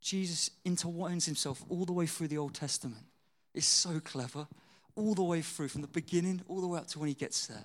Jesus 0.00 0.50
intertwines 0.64 1.26
himself 1.26 1.62
all 1.68 1.84
the 1.84 1.92
way 1.92 2.06
through 2.06 2.28
the 2.28 2.38
Old 2.38 2.54
Testament. 2.54 3.04
It's 3.54 3.66
so 3.66 4.00
clever. 4.00 4.46
All 4.96 5.14
the 5.14 5.22
way 5.22 5.40
through, 5.40 5.68
from 5.68 5.82
the 5.82 5.88
beginning 5.88 6.42
all 6.48 6.60
the 6.60 6.66
way 6.66 6.78
up 6.78 6.88
to 6.88 6.98
when 6.98 7.08
he 7.08 7.14
gets 7.14 7.46
there. 7.46 7.62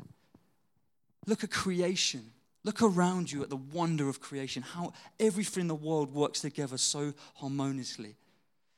Look 1.25 1.43
at 1.43 1.51
creation. 1.51 2.31
Look 2.63 2.81
around 2.81 3.31
you 3.31 3.43
at 3.43 3.49
the 3.49 3.57
wonder 3.57 4.09
of 4.09 4.19
creation, 4.19 4.63
how 4.63 4.93
everything 5.19 5.61
in 5.61 5.67
the 5.67 5.75
world 5.75 6.13
works 6.13 6.41
together 6.41 6.77
so 6.77 7.13
harmoniously. 7.35 8.15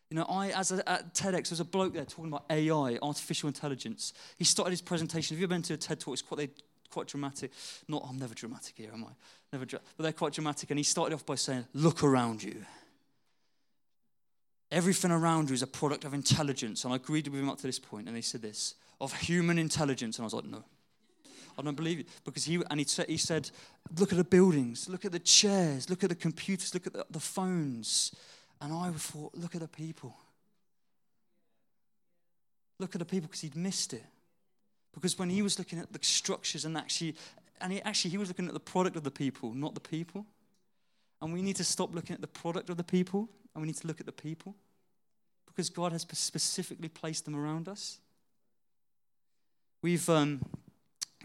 You 0.09 0.17
know, 0.17 0.25
I, 0.29 0.49
as 0.49 0.71
a, 0.71 0.89
at 0.89 1.13
TEDx, 1.13 1.49
there's 1.49 1.59
a 1.59 1.65
bloke 1.65 1.93
there 1.93 2.05
talking 2.05 2.27
about 2.27 2.45
AI, 2.49 2.97
artificial 3.01 3.47
intelligence. 3.47 4.13
He 4.37 4.43
started 4.43 4.71
his 4.71 4.81
presentation. 4.81 5.35
Have 5.35 5.41
you 5.41 5.45
ever 5.45 5.55
been 5.55 5.61
to 5.63 5.73
a 5.73 5.77
TED 5.77 5.99
talk? 5.99 6.13
It's 6.13 6.21
quite, 6.21 6.49
quite 6.89 7.07
dramatic. 7.07 7.51
Not, 7.87 8.05
I'm 8.07 8.17
never 8.17 8.33
dramatic 8.33 8.75
here, 8.77 8.91
am 8.93 9.03
I? 9.03 9.11
Never, 9.51 9.65
but 9.65 9.81
they're 9.97 10.13
quite 10.13 10.33
dramatic. 10.33 10.69
And 10.69 10.79
he 10.79 10.83
started 10.83 11.13
off 11.13 11.25
by 11.25 11.35
saying, 11.35 11.65
Look 11.73 12.03
around 12.03 12.43
you. 12.43 12.65
Everything 14.71 15.11
around 15.11 15.49
you 15.49 15.53
is 15.53 15.63
a 15.63 15.67
product 15.67 16.03
of 16.03 16.13
intelligence. 16.13 16.83
And 16.83 16.93
I 16.93 16.97
agreed 16.97 17.27
with 17.27 17.39
him 17.39 17.49
up 17.49 17.57
to 17.57 17.67
this 17.67 17.79
point, 17.79 18.07
and 18.07 18.15
he 18.15 18.21
said 18.21 18.41
this 18.41 18.75
of 18.99 19.13
human 19.13 19.57
intelligence. 19.57 20.17
And 20.17 20.23
I 20.23 20.27
was 20.27 20.33
like, 20.33 20.45
No. 20.45 20.63
I 21.57 21.63
don't 21.63 21.75
believe 21.75 22.01
it. 22.01 22.07
Because 22.23 22.45
he, 22.45 22.61
and 22.69 22.79
he, 22.79 22.85
said, 22.85 23.07
he 23.09 23.17
said, 23.17 23.49
look 23.97 24.11
at 24.11 24.17
the 24.17 24.23
buildings, 24.23 24.87
look 24.87 25.05
at 25.05 25.11
the 25.11 25.19
chairs, 25.19 25.89
look 25.89 26.03
at 26.03 26.09
the 26.09 26.15
computers, 26.15 26.73
look 26.73 26.85
at 26.85 26.93
the, 26.93 27.05
the 27.09 27.19
phones. 27.19 28.13
And 28.61 28.71
I 28.71 28.91
thought, 28.91 29.33
look 29.33 29.55
at 29.55 29.61
the 29.61 29.67
people. 29.67 30.15
Look 32.79 32.93
at 32.93 32.99
the 32.99 33.05
people 33.05 33.27
because 33.27 33.41
he'd 33.41 33.55
missed 33.55 33.93
it. 33.93 34.05
Because 34.93 35.17
when 35.17 35.29
he 35.29 35.41
was 35.41 35.57
looking 35.57 35.79
at 35.79 35.91
the 35.91 35.99
structures 36.01 36.65
and 36.65 36.77
actually, 36.77 37.15
and 37.59 37.73
he, 37.73 37.81
actually 37.81 38.11
he 38.11 38.17
was 38.17 38.29
looking 38.29 38.47
at 38.47 38.53
the 38.53 38.59
product 38.59 38.95
of 38.95 39.03
the 39.03 39.11
people, 39.11 39.53
not 39.53 39.73
the 39.73 39.81
people. 39.81 40.25
And 41.21 41.33
we 41.33 41.41
need 41.41 41.55
to 41.57 41.63
stop 41.63 41.93
looking 41.95 42.13
at 42.13 42.21
the 42.21 42.27
product 42.27 42.69
of 42.69 42.77
the 42.77 42.83
people 42.83 43.29
and 43.53 43.61
we 43.61 43.67
need 43.67 43.77
to 43.77 43.87
look 43.87 43.99
at 43.99 44.05
the 44.05 44.11
people 44.11 44.55
because 45.47 45.69
God 45.69 45.91
has 45.91 46.05
specifically 46.13 46.89
placed 46.89 47.25
them 47.25 47.35
around 47.35 47.67
us. 47.67 47.99
We've 49.81 50.07
um, 50.09 50.41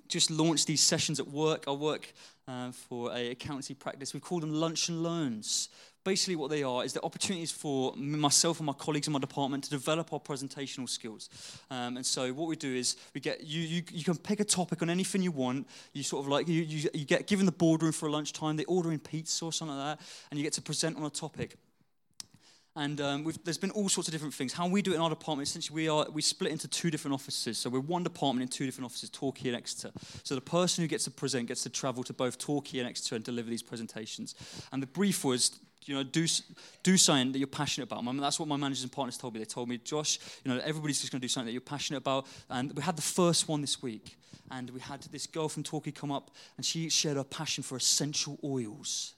just 0.08 0.30
launched 0.30 0.66
these 0.66 0.80
sessions 0.80 1.20
at 1.20 1.28
work. 1.28 1.64
I 1.66 1.72
work 1.72 2.12
uh, 2.48 2.72
for 2.72 3.12
a 3.12 3.32
accountancy 3.32 3.74
practice. 3.74 4.14
We 4.14 4.20
call 4.20 4.40
them 4.40 4.52
lunch 4.52 4.88
and 4.88 5.02
learns. 5.02 5.68
Basically, 6.04 6.36
what 6.36 6.50
they 6.50 6.62
are 6.62 6.84
is 6.84 6.92
the 6.92 7.02
opportunities 7.02 7.52
for 7.52 7.94
myself 7.96 8.58
and 8.58 8.66
my 8.66 8.72
colleagues 8.72 9.06
in 9.06 9.12
my 9.12 9.20
department 9.20 9.64
to 9.64 9.70
develop 9.70 10.12
our 10.12 10.18
presentational 10.18 10.88
skills. 10.88 11.28
Um, 11.70 11.96
and 11.96 12.04
so, 12.04 12.32
what 12.32 12.48
we 12.48 12.56
do 12.56 12.74
is 12.74 12.96
we 13.14 13.20
get 13.20 13.44
you, 13.44 13.60
you. 13.60 13.82
You 13.92 14.04
can 14.04 14.16
pick 14.16 14.40
a 14.40 14.44
topic 14.44 14.82
on 14.82 14.90
anything 14.90 15.22
you 15.22 15.30
want. 15.30 15.68
You 15.92 16.02
sort 16.02 16.24
of 16.24 16.28
like 16.28 16.48
you, 16.48 16.62
you, 16.62 16.88
you 16.92 17.04
get 17.04 17.26
given 17.26 17.46
the 17.46 17.52
boardroom 17.52 17.92
for 17.92 18.08
a 18.08 18.10
lunchtime. 18.10 18.56
They 18.56 18.64
order 18.64 18.90
in 18.90 18.98
pizza 18.98 19.44
or 19.44 19.52
something 19.52 19.76
like 19.76 19.98
that, 19.98 20.06
and 20.30 20.38
you 20.38 20.44
get 20.44 20.54
to 20.54 20.62
present 20.62 20.96
on 20.96 21.04
a 21.04 21.10
topic. 21.10 21.56
And 22.74 23.00
um, 23.02 23.30
there's 23.44 23.58
been 23.58 23.70
all 23.72 23.90
sorts 23.90 24.08
of 24.08 24.12
different 24.12 24.32
things. 24.32 24.54
How 24.54 24.66
we 24.66 24.80
do 24.80 24.92
it 24.92 24.94
in 24.94 25.00
our 25.02 25.10
department, 25.10 25.46
essentially, 25.46 25.74
we 25.74 25.88
are 25.88 26.06
we 26.10 26.22
split 26.22 26.52
into 26.52 26.68
two 26.68 26.90
different 26.90 27.14
offices. 27.14 27.58
So 27.58 27.68
we're 27.68 27.80
one 27.80 28.02
department 28.02 28.42
in 28.42 28.48
two 28.48 28.64
different 28.64 28.86
offices, 28.86 29.10
Torquay 29.10 29.48
and 29.48 29.56
Exeter. 29.56 29.90
So 30.22 30.34
the 30.34 30.40
person 30.40 30.82
who 30.82 30.88
gets 30.88 31.04
to 31.04 31.10
present 31.10 31.48
gets 31.48 31.62
to 31.64 31.70
travel 31.70 32.02
to 32.04 32.14
both 32.14 32.38
Torquay 32.38 32.78
and 32.78 32.88
Exeter 32.88 33.16
and 33.16 33.24
deliver 33.24 33.50
these 33.50 33.62
presentations. 33.62 34.34
And 34.72 34.82
the 34.82 34.86
brief 34.86 35.22
was, 35.22 35.60
you 35.84 35.94
know, 35.94 36.02
do 36.02 36.26
do 36.82 36.96
something 36.96 37.32
that 37.32 37.38
you're 37.38 37.46
passionate 37.46 37.90
about. 37.90 38.04
that's 38.20 38.38
what 38.38 38.48
my 38.48 38.56
managers 38.56 38.82
and 38.82 38.92
partners 38.92 39.16
told 39.16 39.34
me. 39.34 39.40
They 39.40 39.44
told 39.44 39.68
me, 39.68 39.78
Josh, 39.78 40.18
you 40.44 40.52
know, 40.52 40.60
everybody's 40.64 41.00
just 41.00 41.12
going 41.12 41.20
to 41.20 41.24
do 41.24 41.28
something 41.28 41.46
that 41.46 41.52
you're 41.52 41.60
passionate 41.60 41.98
about. 41.98 42.26
And 42.50 42.72
we 42.74 42.82
had 42.82 42.96
the 42.96 43.02
first 43.02 43.48
one 43.48 43.60
this 43.60 43.82
week, 43.82 44.16
and 44.50 44.70
we 44.70 44.80
had 44.80 45.02
this 45.02 45.26
girl 45.26 45.48
from 45.48 45.62
Torquay 45.62 45.92
come 45.92 46.12
up, 46.12 46.30
and 46.56 46.64
she 46.64 46.88
shared 46.88 47.16
her 47.16 47.24
passion 47.24 47.62
for 47.62 47.76
essential 47.76 48.38
oils. 48.44 49.14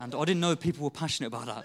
And 0.00 0.14
I 0.14 0.24
didn't 0.24 0.40
know 0.40 0.56
people 0.56 0.84
were 0.84 0.90
passionate 0.90 1.28
about 1.28 1.46
that. 1.46 1.64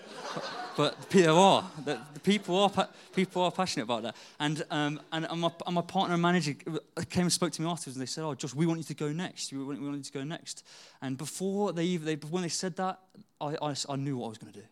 but 0.78 1.10
people 1.10 1.38
are. 1.38 1.70
The 1.84 2.00
people 2.24 2.56
are 2.58 2.88
people 3.14 3.42
are 3.42 3.52
passionate 3.52 3.84
about 3.84 4.04
that. 4.04 4.16
And 4.40 4.64
um, 4.70 5.02
and, 5.12 5.26
and, 5.30 5.42
my, 5.42 5.52
and 5.66 5.76
my 5.76 5.82
partner 5.82 6.14
and 6.14 6.22
manager 6.22 6.54
came 7.10 7.24
and 7.24 7.34
spoke 7.34 7.52
to 7.54 7.62
me 7.62 7.68
afterwards, 7.68 7.98
and 7.98 8.02
they 8.02 8.10
said, 8.10 8.24
"Oh, 8.24 8.36
Josh, 8.36 8.54
we 8.54 8.66
want 8.66 8.80
you 8.80 8.84
to 8.86 8.94
go 8.94 9.12
next. 9.12 9.52
We 9.52 9.64
want, 9.64 9.82
we 9.82 9.86
want 9.88 9.98
you 9.98 10.04
to 10.04 10.14
go 10.14 10.24
next." 10.24 10.64
And 11.02 11.18
before 11.18 11.74
they, 11.74 11.98
they 11.98 12.16
when 12.16 12.44
they 12.44 12.50
said 12.50 12.76
that, 12.78 13.00
I, 13.42 13.58
I, 13.62 13.76
I 13.90 13.96
knew 13.96 14.18
what 14.18 14.28
I 14.28 14.30
was 14.30 14.38
going 14.38 14.54
to 14.54 14.60
do. 14.60 14.66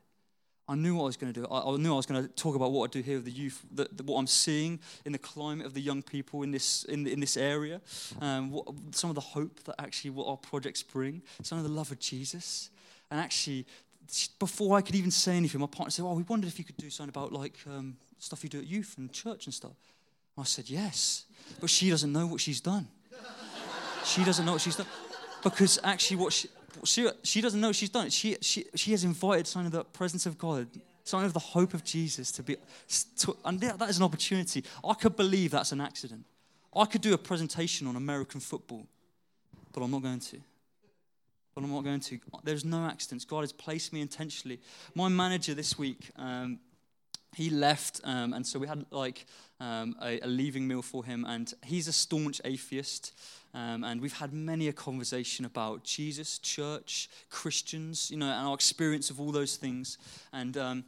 I 0.69 0.75
knew 0.75 0.95
what 0.95 1.03
I 1.03 1.05
was 1.05 1.17
going 1.17 1.33
to 1.33 1.41
do. 1.41 1.47
I, 1.49 1.61
I, 1.61 1.77
knew 1.77 1.93
I 1.93 1.95
was 1.95 2.05
going 2.05 2.21
to 2.21 2.29
talk 2.29 2.55
about 2.55 2.71
what 2.73 2.89
I 2.89 2.91
do 2.91 3.01
here 3.01 3.15
with 3.15 3.25
the 3.25 3.31
youth, 3.31 3.65
the, 3.71 3.87
the, 3.89 4.03
what 4.03 4.19
I'm 4.19 4.27
seeing 4.27 4.79
in 5.05 5.13
the 5.13 5.17
climate 5.17 5.65
of 5.65 5.73
the 5.73 5.79
young 5.79 6.01
people 6.01 6.43
in 6.43 6.51
this 6.51 6.83
in, 6.85 7.07
in 7.07 7.21
this 7.21 7.37
area, 7.37 7.79
um, 8.21 8.51
what, 8.51 8.67
some 8.91 9.09
of 9.09 9.15
the 9.15 9.21
hope 9.21 9.63
that 9.63 9.75
actually 9.79 10.11
what 10.11 10.27
our 10.27 10.37
projects 10.37 10.83
bring, 10.83 11.21
some 11.41 11.57
of 11.57 11.63
the 11.63 11.71
love 11.71 11.91
of 11.91 11.99
Jesus. 11.99 12.69
And 13.09 13.19
actually, 13.19 13.65
before 14.39 14.77
I 14.77 14.81
could 14.81 14.95
even 14.95 15.11
say 15.11 15.35
anything, 15.35 15.61
my 15.61 15.67
partner 15.67 15.91
said, 15.91 16.03
Oh, 16.03 16.13
we 16.13 16.23
wondered 16.23 16.47
if 16.47 16.59
you 16.59 16.65
could 16.65 16.77
do 16.77 16.89
something 16.89 17.09
about 17.09 17.31
like 17.31 17.57
um, 17.67 17.97
stuff 18.17 18.43
you 18.43 18.49
do 18.49 18.59
at 18.59 18.67
youth 18.67 18.95
and 18.97 19.11
church 19.11 19.45
and 19.45 19.53
stuff. 19.53 19.75
And 20.35 20.43
I 20.43 20.45
said, 20.45 20.69
Yes. 20.69 21.25
But 21.59 21.69
she 21.69 21.89
doesn't 21.89 22.11
know 22.11 22.27
what 22.27 22.41
she's 22.41 22.61
done. 22.61 22.87
she 24.03 24.23
doesn't 24.23 24.45
know 24.45 24.53
what 24.53 24.61
she's 24.61 24.75
done. 24.75 24.87
Because 25.43 25.79
actually, 25.83 26.17
what 26.17 26.33
she, 26.33 26.49
she, 26.83 27.09
she 27.23 27.41
doesn't 27.41 27.59
know 27.59 27.71
she's 27.71 27.89
done. 27.89 28.09
She, 28.09 28.37
she, 28.41 28.65
she 28.75 28.91
has 28.91 29.03
invited 29.03 29.47
something 29.47 29.67
of 29.67 29.71
the 29.71 29.83
presence 29.83 30.25
of 30.25 30.37
God, 30.37 30.67
something 31.03 31.25
of 31.25 31.33
the 31.33 31.39
hope 31.39 31.73
of 31.73 31.83
Jesus 31.83 32.31
to 32.33 32.43
be. 32.43 32.57
To, 33.19 33.37
and 33.45 33.59
that 33.61 33.89
is 33.89 33.97
an 33.97 34.03
opportunity. 34.03 34.63
I 34.87 34.93
could 34.93 35.15
believe 35.15 35.51
that's 35.51 35.71
an 35.71 35.81
accident. 35.81 36.25
I 36.75 36.85
could 36.85 37.01
do 37.01 37.13
a 37.13 37.17
presentation 37.17 37.87
on 37.87 37.95
American 37.95 38.39
football, 38.39 38.85
but 39.73 39.81
I'm 39.81 39.91
not 39.91 40.03
going 40.03 40.19
to 40.19 40.37
but 41.57 41.63
I'm 41.63 41.71
not 41.71 41.83
going 41.83 42.01
to. 42.01 42.19
There's 42.43 42.63
no 42.63 42.85
accidents. 42.85 43.25
God 43.25 43.41
has 43.41 43.51
placed 43.51 43.91
me 43.91 43.99
intentionally. 43.99 44.59
My 44.93 45.09
manager 45.09 45.55
this 45.55 45.75
week, 45.75 46.11
um, 46.15 46.59
he 47.35 47.49
left, 47.49 47.99
um, 48.03 48.33
and 48.33 48.45
so 48.45 48.59
we 48.59 48.67
had 48.67 48.85
like 48.91 49.25
um, 49.59 49.95
a, 49.99 50.19
a, 50.19 50.27
leaving 50.27 50.67
meal 50.67 50.83
for 50.83 51.03
him, 51.03 51.25
and 51.27 51.51
he's 51.65 51.87
a 51.87 51.93
staunch 51.93 52.39
atheist. 52.45 53.11
Um, 53.55 53.83
and 53.83 53.99
we've 54.01 54.13
had 54.13 54.33
many 54.33 54.67
a 54.67 54.73
conversation 54.73 55.45
about 55.45 55.83
Jesus, 55.83 56.37
church, 56.37 57.09
Christians, 57.31 58.11
you 58.11 58.17
know, 58.17 58.27
and 58.27 58.47
our 58.49 58.53
experience 58.53 59.09
of 59.09 59.19
all 59.19 59.31
those 59.31 59.55
things. 59.55 59.97
And 60.31 60.55
um, 60.57 60.83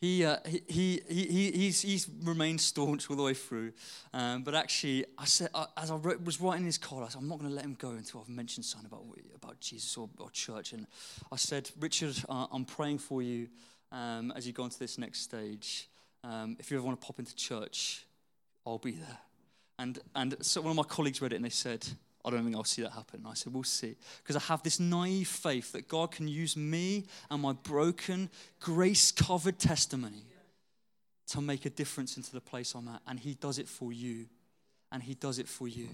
he, 0.00 0.24
uh, 0.24 0.36
he, 0.46 0.62
he, 0.68 1.02
he, 1.08 1.50
he's, 1.50 1.82
he's 1.82 2.08
remained 2.22 2.60
staunch 2.60 3.10
all 3.10 3.16
the 3.16 3.22
way 3.22 3.34
through. 3.34 3.72
Um, 4.14 4.42
but 4.42 4.54
actually, 4.54 5.04
I 5.18 5.24
said, 5.24 5.48
as 5.76 5.90
I 5.90 5.96
wrote, 5.96 6.24
was 6.24 6.40
writing 6.40 6.64
his 6.64 6.78
call, 6.78 7.02
I 7.02 7.08
said, 7.08 7.20
I'm 7.20 7.28
not 7.28 7.38
going 7.38 7.50
to 7.50 7.54
let 7.56 7.64
him 7.64 7.76
go 7.78 7.90
until 7.90 8.20
I've 8.20 8.28
mentioned 8.28 8.64
something 8.64 8.86
about, 8.86 9.04
about 9.34 9.60
Jesus 9.60 9.96
or, 9.96 10.08
or 10.18 10.30
church. 10.30 10.72
And 10.72 10.86
I 11.32 11.36
said, 11.36 11.70
Richard, 11.80 12.14
uh, 12.28 12.46
I'm 12.52 12.64
praying 12.64 12.98
for 12.98 13.22
you 13.22 13.48
um, 13.90 14.32
as 14.36 14.46
you 14.46 14.52
go 14.52 14.62
on 14.62 14.70
to 14.70 14.78
this 14.78 14.98
next 14.98 15.20
stage. 15.20 15.88
Um, 16.22 16.56
if 16.60 16.70
you 16.70 16.76
ever 16.76 16.86
want 16.86 17.00
to 17.00 17.06
pop 17.06 17.18
into 17.18 17.34
church, 17.34 18.06
I'll 18.64 18.78
be 18.78 18.92
there. 18.92 19.18
And, 19.80 19.98
and 20.14 20.36
so 20.42 20.60
one 20.60 20.70
of 20.70 20.76
my 20.76 20.82
colleagues 20.84 21.20
read 21.20 21.32
it 21.32 21.36
and 21.36 21.44
they 21.44 21.50
said, 21.50 21.86
I 22.24 22.30
don't 22.30 22.44
think 22.44 22.56
I'll 22.56 22.64
see 22.64 22.82
that 22.82 22.92
happen. 22.92 23.24
I 23.26 23.34
said, 23.34 23.52
We'll 23.52 23.64
see. 23.64 23.94
Because 24.22 24.36
I 24.36 24.40
have 24.40 24.62
this 24.62 24.80
naive 24.80 25.28
faith 25.28 25.72
that 25.72 25.88
God 25.88 26.10
can 26.10 26.28
use 26.28 26.56
me 26.56 27.06
and 27.30 27.42
my 27.42 27.52
broken, 27.52 28.28
grace 28.60 29.12
covered 29.12 29.58
testimony 29.58 30.24
to 31.28 31.40
make 31.40 31.64
a 31.66 31.70
difference 31.70 32.16
into 32.16 32.32
the 32.32 32.40
place 32.40 32.74
I'm 32.74 32.88
at. 32.88 33.02
And 33.06 33.20
He 33.20 33.34
does 33.34 33.58
it 33.58 33.68
for 33.68 33.92
you. 33.92 34.26
And 34.90 35.02
He 35.02 35.14
does 35.14 35.38
it 35.38 35.48
for 35.48 35.68
you. 35.68 35.88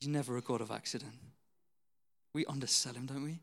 He's 0.00 0.08
never 0.08 0.36
a 0.36 0.42
God 0.42 0.60
of 0.60 0.70
accident. 0.70 1.14
We 2.34 2.44
undersell 2.44 2.92
him, 2.92 3.06
don't 3.06 3.24
we? 3.24 3.38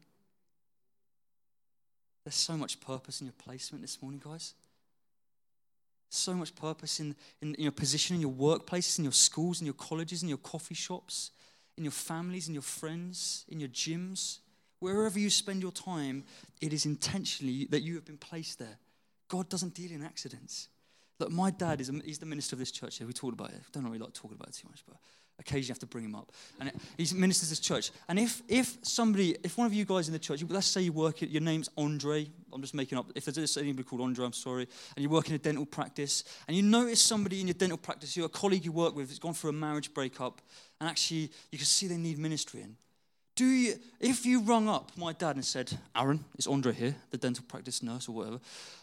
There's 2.23 2.35
so 2.35 2.55
much 2.55 2.79
purpose 2.79 3.21
in 3.21 3.25
your 3.25 3.33
placement 3.33 3.81
this 3.81 3.99
morning, 3.99 4.21
guys. 4.23 4.53
So 6.13 6.33
much 6.33 6.53
purpose 6.55 6.99
in, 6.99 7.15
in, 7.41 7.55
in 7.55 7.63
your 7.63 7.71
position, 7.71 8.15
in 8.15 8.21
your 8.21 8.31
workplaces, 8.31 8.97
in 8.97 9.05
your 9.05 9.13
schools, 9.13 9.61
in 9.61 9.65
your 9.65 9.73
colleges, 9.75 10.23
in 10.23 10.27
your 10.27 10.39
coffee 10.39 10.75
shops, 10.75 11.31
in 11.77 11.85
your 11.85 11.91
families, 11.91 12.49
in 12.49 12.53
your 12.53 12.63
friends, 12.63 13.45
in 13.47 13.61
your 13.61 13.69
gyms. 13.69 14.39
Wherever 14.79 15.17
you 15.17 15.29
spend 15.29 15.61
your 15.61 15.71
time, 15.71 16.25
it 16.59 16.73
is 16.73 16.85
intentionally 16.85 17.65
that 17.71 17.81
you 17.81 17.95
have 17.95 18.03
been 18.03 18.17
placed 18.17 18.59
there. 18.59 18.77
God 19.29 19.47
doesn't 19.47 19.73
deal 19.73 19.91
in 19.91 20.03
accidents. 20.03 20.67
Look, 21.17 21.31
my 21.31 21.49
dad 21.49 21.79
is 21.79 21.87
a, 21.87 21.93
he's 22.03 22.19
the 22.19 22.25
minister 22.25 22.55
of 22.55 22.59
this 22.59 22.71
church 22.71 22.97
here. 22.97 23.07
We 23.07 23.13
talked 23.13 23.33
about 23.33 23.51
it. 23.51 23.61
Don't 23.71 23.85
really 23.85 23.99
like 23.99 24.13
talking 24.13 24.35
about 24.35 24.49
it 24.49 24.55
too 24.55 24.67
much, 24.67 24.83
but 24.85 24.97
occasionally 25.41 25.73
have 25.73 25.79
to 25.79 25.85
bring 25.85 26.05
him 26.05 26.15
up. 26.15 26.31
And 26.59 26.71
he 26.97 27.07
ministers 27.13 27.49
this 27.49 27.59
church. 27.59 27.91
And 28.07 28.17
if, 28.17 28.41
if 28.47 28.77
somebody, 28.83 29.35
if 29.43 29.57
one 29.57 29.67
of 29.67 29.73
you 29.73 29.83
guys 29.83 30.07
in 30.07 30.13
the 30.13 30.19
church, 30.19 30.43
let's 30.47 30.67
say 30.67 30.81
you 30.81 30.93
work, 30.93 31.21
your 31.21 31.41
name's 31.41 31.69
Andre, 31.77 32.29
I'm 32.53 32.61
just 32.61 32.73
making 32.73 32.97
up, 32.97 33.11
if 33.15 33.25
there's 33.25 33.57
anybody 33.57 33.83
called 33.83 34.01
Andre, 34.01 34.25
I'm 34.25 34.33
sorry, 34.33 34.67
and 34.95 35.03
you 35.03 35.09
work 35.09 35.27
in 35.27 35.35
a 35.35 35.39
dental 35.39 35.65
practice, 35.65 36.23
and 36.47 36.55
you 36.55 36.63
notice 36.63 37.01
somebody 37.01 37.41
in 37.41 37.47
your 37.47 37.55
dental 37.55 37.77
practice, 37.77 38.15
you're 38.15 38.27
a 38.27 38.29
colleague 38.29 38.63
you 38.63 38.71
work 38.71 38.95
with, 38.95 39.09
has 39.09 39.19
gone 39.19 39.33
through 39.33 39.49
a 39.49 39.53
marriage 39.53 39.93
breakup, 39.93 40.41
and 40.79 40.89
actually 40.89 41.31
you 41.51 41.57
can 41.57 41.65
see 41.65 41.87
they 41.87 41.97
need 41.97 42.17
ministry 42.17 42.61
in. 42.61 42.77
Do 43.35 43.45
you, 43.45 43.75
if 43.99 44.25
you 44.25 44.41
rung 44.41 44.69
up 44.69 44.91
my 44.97 45.13
dad 45.13 45.35
and 45.35 45.45
said, 45.45 45.71
Aaron, 45.95 46.23
it's 46.35 46.47
Andre 46.47 46.73
here, 46.73 46.95
the 47.09 47.17
dental 47.17 47.45
practice 47.47 47.81
nurse 47.81 48.07
or 48.07 48.11
whatever, 48.11 48.39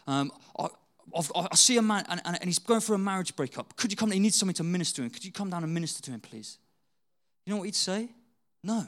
um, 0.07 0.31
I, 0.57 0.67
I 1.15 1.55
see 1.55 1.77
a 1.77 1.81
man 1.81 2.05
and, 2.09 2.21
and, 2.25 2.43
he's 2.43 2.59
going 2.59 2.81
through 2.81 2.95
a 2.95 2.99
marriage 2.99 3.35
breakup. 3.35 3.75
Could 3.75 3.91
you 3.91 3.97
come? 3.97 4.11
He 4.11 4.19
needs 4.19 4.35
something 4.35 4.55
to 4.55 4.63
minister 4.63 4.97
to 4.97 5.03
him. 5.03 5.09
Could 5.09 5.25
you 5.25 5.31
come 5.31 5.49
down 5.49 5.63
and 5.63 5.73
minister 5.73 6.01
to 6.03 6.11
him, 6.11 6.19
please? 6.19 6.57
You 7.45 7.53
know 7.53 7.57
what 7.57 7.65
he'd 7.65 7.75
say? 7.75 8.09
No, 8.63 8.85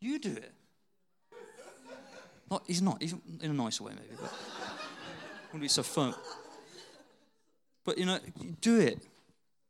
you 0.00 0.18
do 0.18 0.32
it. 0.32 0.52
Not, 2.50 2.62
he's 2.66 2.82
not. 2.82 3.00
He's 3.00 3.14
in 3.40 3.50
a 3.50 3.54
nicer 3.54 3.84
way, 3.84 3.92
maybe, 3.92 4.16
but 4.20 4.32
wouldn't 5.48 5.62
be 5.62 5.68
so 5.68 5.82
firm. 5.82 6.14
But 7.84 7.98
you 7.98 8.06
know, 8.06 8.18
you 8.40 8.56
do 8.60 8.80
it. 8.80 9.02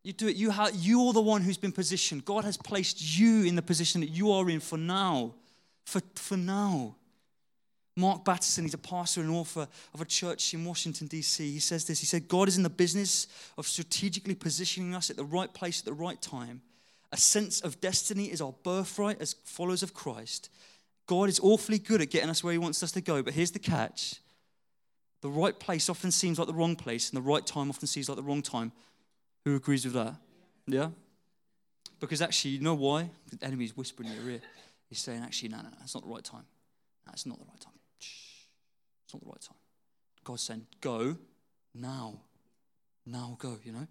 You 0.03 0.13
do 0.13 0.29
it. 0.29 0.37
You 0.37 0.51
have, 0.51 0.75
you're 0.75 1.13
the 1.13 1.21
one 1.21 1.43
who's 1.43 1.57
been 1.57 1.73
positioned. 1.73 2.25
God 2.25 2.45
has 2.45 2.57
placed 2.57 3.19
you 3.19 3.45
in 3.45 3.57
the 3.57 3.63
position 3.63 4.03
that 4.03 4.11
you 4.11 4.33
are 4.33 4.49
in 4.51 4.61
for 4.61 4.77
now. 4.77 5.35
For, 5.87 6.01
for 6.15 6.37
now. 6.37 6.97
Mark 7.97 8.25
Batterson, 8.25 8.65
he's 8.65 8.75
a 8.75 8.79
pastor 8.79 9.21
and 9.21 9.31
author 9.31 9.69
of 9.93 10.01
a 10.01 10.05
church 10.05 10.53
in 10.53 10.65
Washington, 10.65 11.07
D.C. 11.07 11.53
He 11.53 11.61
says 11.61 11.85
this 11.85 12.01
He 12.01 12.07
said, 12.07 12.27
God 12.27 12.49
is 12.49 12.57
in 12.57 12.65
the 12.65 12.71
business 12.71 13.29
of 13.57 13.69
strategically 13.69 14.35
positioning 14.35 14.95
us 14.95 15.11
at 15.11 15.17
the 15.17 15.25
right 15.25 15.53
place 15.53 15.81
at 15.81 15.85
the 15.85 15.93
right 15.93 16.21
time. 16.21 16.61
A 17.13 17.17
sense 17.17 17.61
of 17.61 17.81
destiny 17.81 18.25
is 18.25 18.41
our 18.41 18.55
birthright 18.65 19.21
as 19.21 19.37
followers 19.45 19.85
of 19.85 19.95
Christ. 19.95 20.51
God 21.07 21.29
is 21.29 21.39
awfully 21.39 21.79
good 21.79 22.01
at 22.01 22.11
getting 22.11 22.31
us 22.31 22.43
where 22.43 22.53
He 22.53 22.59
wants 22.59 22.83
us 22.83 22.91
to 22.93 23.01
go, 23.01 23.23
but 23.23 23.35
here's 23.35 23.53
the 23.53 23.59
catch 23.61 24.17
the 25.21 25.31
right 25.31 25.59
place 25.59 25.89
often 25.89 26.11
seems 26.11 26.39
like 26.39 26.49
the 26.49 26.55
wrong 26.55 26.77
place, 26.77 27.09
and 27.09 27.17
the 27.17 27.23
right 27.23 27.47
time 27.47 27.71
often 27.71 27.87
seems 27.87 28.11
like 28.11 28.17
the 28.17 28.23
wrong 28.23 28.43
time. 28.43 28.73
Who 29.45 29.57
agrees 29.57 29.85
with 29.85 29.95
that? 29.95 30.17
Yeah? 30.67 30.91
Because 31.99 32.21
actually, 32.21 32.53
you 32.53 32.61
know 32.61 32.75
why? 32.75 33.09
The 33.31 33.47
enemy's 33.47 33.75
whispering 33.75 34.11
in 34.11 34.17
your 34.17 34.31
ear. 34.31 34.41
He's 34.91 34.99
saying, 34.99 35.23
actually, 35.23 35.51
no, 35.51 35.59
no, 35.59 35.71
no, 35.71 35.77
not 35.95 36.03
the 36.03 36.11
right 36.11 36.25
time. 36.25 36.45
That's 37.07 37.25
not 37.25 37.39
the 37.39 37.47
right 37.47 37.61
time 37.61 37.74
not 39.15 39.21
the 39.21 39.29
right 39.29 39.41
time. 39.41 39.57
God's 40.25 40.43
saying, 40.43 40.67
go 40.81 41.17
now. 41.75 42.21
Now 43.07 43.37
go, 43.39 43.59
you 43.65 43.73
know? 43.73 43.87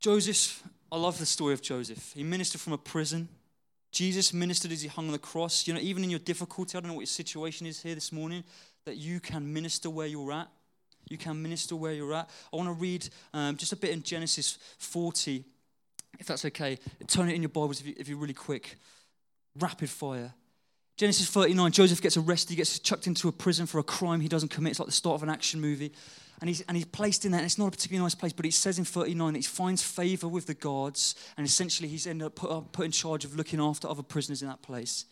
Joseph, 0.00 0.62
I 0.90 0.96
love 0.96 1.18
the 1.18 1.26
story 1.26 1.54
of 1.54 1.62
Joseph. 1.62 2.12
He 2.14 2.24
ministered 2.24 2.60
from 2.60 2.72
a 2.72 2.78
prison. 2.78 3.28
Jesus 3.92 4.32
ministered 4.32 4.72
as 4.72 4.82
he 4.82 4.88
hung 4.88 5.06
on 5.06 5.12
the 5.12 5.18
cross. 5.18 5.66
You 5.66 5.74
know, 5.74 5.80
even 5.80 6.02
in 6.02 6.10
your 6.10 6.18
difficulty, 6.18 6.76
I 6.76 6.80
don't 6.80 6.88
know 6.88 6.94
what 6.94 7.02
your 7.02 7.06
situation 7.06 7.66
is 7.66 7.82
here 7.82 7.94
this 7.94 8.10
morning, 8.10 8.42
that 8.84 8.96
you 8.96 9.20
can 9.20 9.52
minister 9.52 9.90
where 9.90 10.06
you're 10.06 10.32
at. 10.32 10.48
You 11.08 11.18
can 11.18 11.40
minister 11.40 11.76
where 11.76 11.92
you're 11.92 12.14
at. 12.14 12.28
I 12.52 12.56
want 12.56 12.68
to 12.68 12.74
read 12.74 13.08
um, 13.32 13.56
just 13.56 13.72
a 13.72 13.76
bit 13.76 13.90
in 13.90 14.02
Genesis 14.02 14.58
40, 14.78 15.44
if 16.18 16.26
that's 16.26 16.44
okay. 16.46 16.78
Turn 17.06 17.28
it 17.28 17.34
in 17.34 17.42
your 17.42 17.48
Bibles 17.50 17.80
if, 17.80 17.86
you, 17.86 17.94
if 17.96 18.08
you're 18.08 18.18
really 18.18 18.34
quick. 18.34 18.76
Rapid 19.58 19.90
fire. 19.90 20.32
Genesis 20.96 21.28
39, 21.28 21.72
Joseph 21.72 22.02
gets 22.02 22.16
arrested. 22.16 22.50
He 22.50 22.56
gets 22.56 22.78
chucked 22.78 23.06
into 23.06 23.28
a 23.28 23.32
prison 23.32 23.66
for 23.66 23.78
a 23.78 23.82
crime 23.82 24.20
he 24.20 24.28
doesn't 24.28 24.50
commit. 24.50 24.72
It's 24.72 24.80
like 24.80 24.86
the 24.86 24.92
start 24.92 25.14
of 25.14 25.22
an 25.22 25.30
action 25.30 25.60
movie. 25.60 25.92
And 26.40 26.48
he's, 26.48 26.60
and 26.62 26.76
he's 26.76 26.86
placed 26.86 27.24
in 27.24 27.30
there, 27.30 27.38
and 27.38 27.46
it's 27.46 27.56
not 27.56 27.68
a 27.68 27.70
particularly 27.70 28.04
nice 28.04 28.16
place, 28.16 28.32
but 28.32 28.44
it 28.44 28.52
says 28.52 28.78
in 28.78 28.84
39 28.84 29.32
that 29.32 29.38
he 29.38 29.44
finds 29.44 29.80
favor 29.80 30.26
with 30.26 30.46
the 30.46 30.54
gods, 30.54 31.14
and 31.36 31.46
essentially 31.46 31.88
he's 31.88 32.06
ended 32.06 32.26
up 32.26 32.34
put, 32.34 32.72
put 32.72 32.84
in 32.84 32.90
charge 32.90 33.24
of 33.24 33.36
looking 33.36 33.60
after 33.60 33.88
other 33.88 34.02
prisoners 34.02 34.42
in 34.42 34.48
that 34.48 34.60
place. 34.60 35.04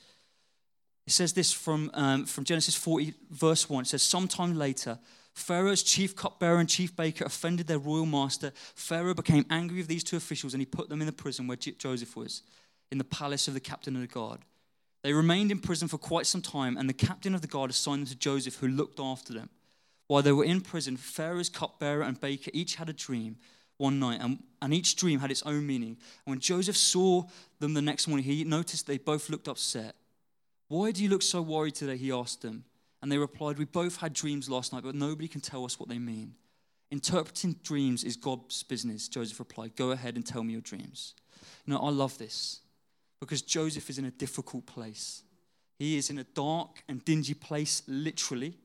It 1.07 1.13
says 1.13 1.33
this 1.33 1.53
from, 1.53 1.91
um, 1.95 2.27
from 2.27 2.45
Genesis 2.45 2.75
40, 2.75 3.15
verse 3.31 3.71
1. 3.71 3.83
It 3.83 3.87
says, 3.87 4.03
Sometime 4.03 4.57
later, 4.57 4.99
Pharaoh's 5.35 5.85
chief 5.85 6.17
cupbearer 6.17 6.59
and 6.59 6.69
chief 6.69 6.95
baker 6.97 7.25
offended 7.25 7.69
their 7.69 7.79
royal 7.79 8.07
master. 8.07 8.53
Pharaoh 8.75 9.15
became 9.15 9.47
angry 9.51 9.79
with 9.79 9.89
these 9.89 10.05
two 10.05 10.17
officials, 10.17 10.53
and 10.53 10.61
he 10.61 10.67
put 10.67 10.89
them 10.89 11.01
in 11.01 11.07
the 11.07 11.13
prison 11.13 11.47
where 11.47 11.57
Joseph 11.57 12.17
was, 12.17 12.43
in 12.91 12.99
the 12.99 13.05
palace 13.05 13.47
of 13.47 13.55
the 13.55 13.61
captain 13.61 13.95
of 13.95 14.03
the 14.03 14.09
guard. 14.09 14.41
They 15.03 15.13
remained 15.13 15.51
in 15.51 15.61
prison 15.61 15.89
for 15.89 15.99
quite 15.99 16.27
some 16.27 16.43
time, 16.43 16.77
and 16.77 16.89
the 16.89 16.95
captain 16.95 17.35
of 17.35 17.41
the 17.41 17.47
guard 17.47 17.71
assigned 17.71 18.03
them 18.03 18.09
to 18.09 18.17
Joseph, 18.17 18.57
who 18.57 18.69
looked 18.69 19.01
after 19.01 19.33
them. 19.33 19.49
While 20.07 20.23
they 20.23 20.33
were 20.33 20.45
in 20.45 20.61
prison, 20.61 20.97
Pharaoh's 20.97 21.49
cupbearer 21.49 22.03
and 22.03 22.21
baker 22.21 22.51
each 22.53 22.75
had 22.75 22.89
a 22.89 22.93
dream 22.93 23.37
one 23.79 23.99
night, 23.99 24.21
and, 24.21 24.43
and 24.61 24.75
each 24.75 24.97
dream 24.97 25.21
had 25.21 25.31
its 25.31 25.43
own 25.45 25.67
meaning. 25.67 25.97
And 26.27 26.33
when 26.33 26.41
Joseph 26.41 26.77
saw 26.77 27.25
them 27.61 27.73
the 27.75 27.81
next 27.81 28.09
morning, 28.09 28.25
he 28.25 28.45
noticed 28.45 28.87
they 28.87 28.99
both 28.99 29.31
looked 29.31 29.49
upset. 29.49 29.95
Why 30.69 30.91
do 30.91 31.03
you 31.03 31.09
look 31.09 31.23
so 31.23 31.41
worried 31.41 31.75
today? 31.75 31.97
He 31.97 32.13
asked 32.13 32.43
them. 32.43 32.65
And 33.03 33.11
they 33.11 33.17
replied, 33.17 33.59
We 33.59 33.65
both 33.65 33.97
had 33.97 34.13
dreams 34.13 34.51
last 34.51 34.73
night, 34.73 34.83
but 34.83 34.95
nobody 34.95 35.27
can 35.27 35.41
tell 35.41 35.65
us 35.65 35.81
what 35.81 35.89
they 35.89 35.99
mean. 35.99 36.35
Interpreting 36.91 37.57
dreams 37.63 38.05
is 38.05 38.17
God's 38.17 38.63
business, 38.65 39.09
Joseph 39.09 39.39
replied. 39.39 39.77
Go 39.77 39.93
ahead 39.93 40.17
and 40.17 40.27
tell 40.27 40.43
me 40.43 40.53
your 40.53 40.61
dreams. 40.61 41.15
You 41.65 41.73
know, 41.73 41.81
I 41.81 41.91
love 41.91 42.19
this 42.19 42.61
because 43.21 43.43
Joseph 43.43 43.89
is 43.91 43.99
in 43.99 44.07
a 44.07 44.11
difficult 44.11 44.67
place. 44.67 45.23
He 45.79 45.97
is 45.97 46.11
in 46.11 46.19
a 46.19 46.25
dark 46.25 46.83
and 46.89 47.05
dingy 47.05 47.35
place, 47.35 47.83
literally. 47.87 48.59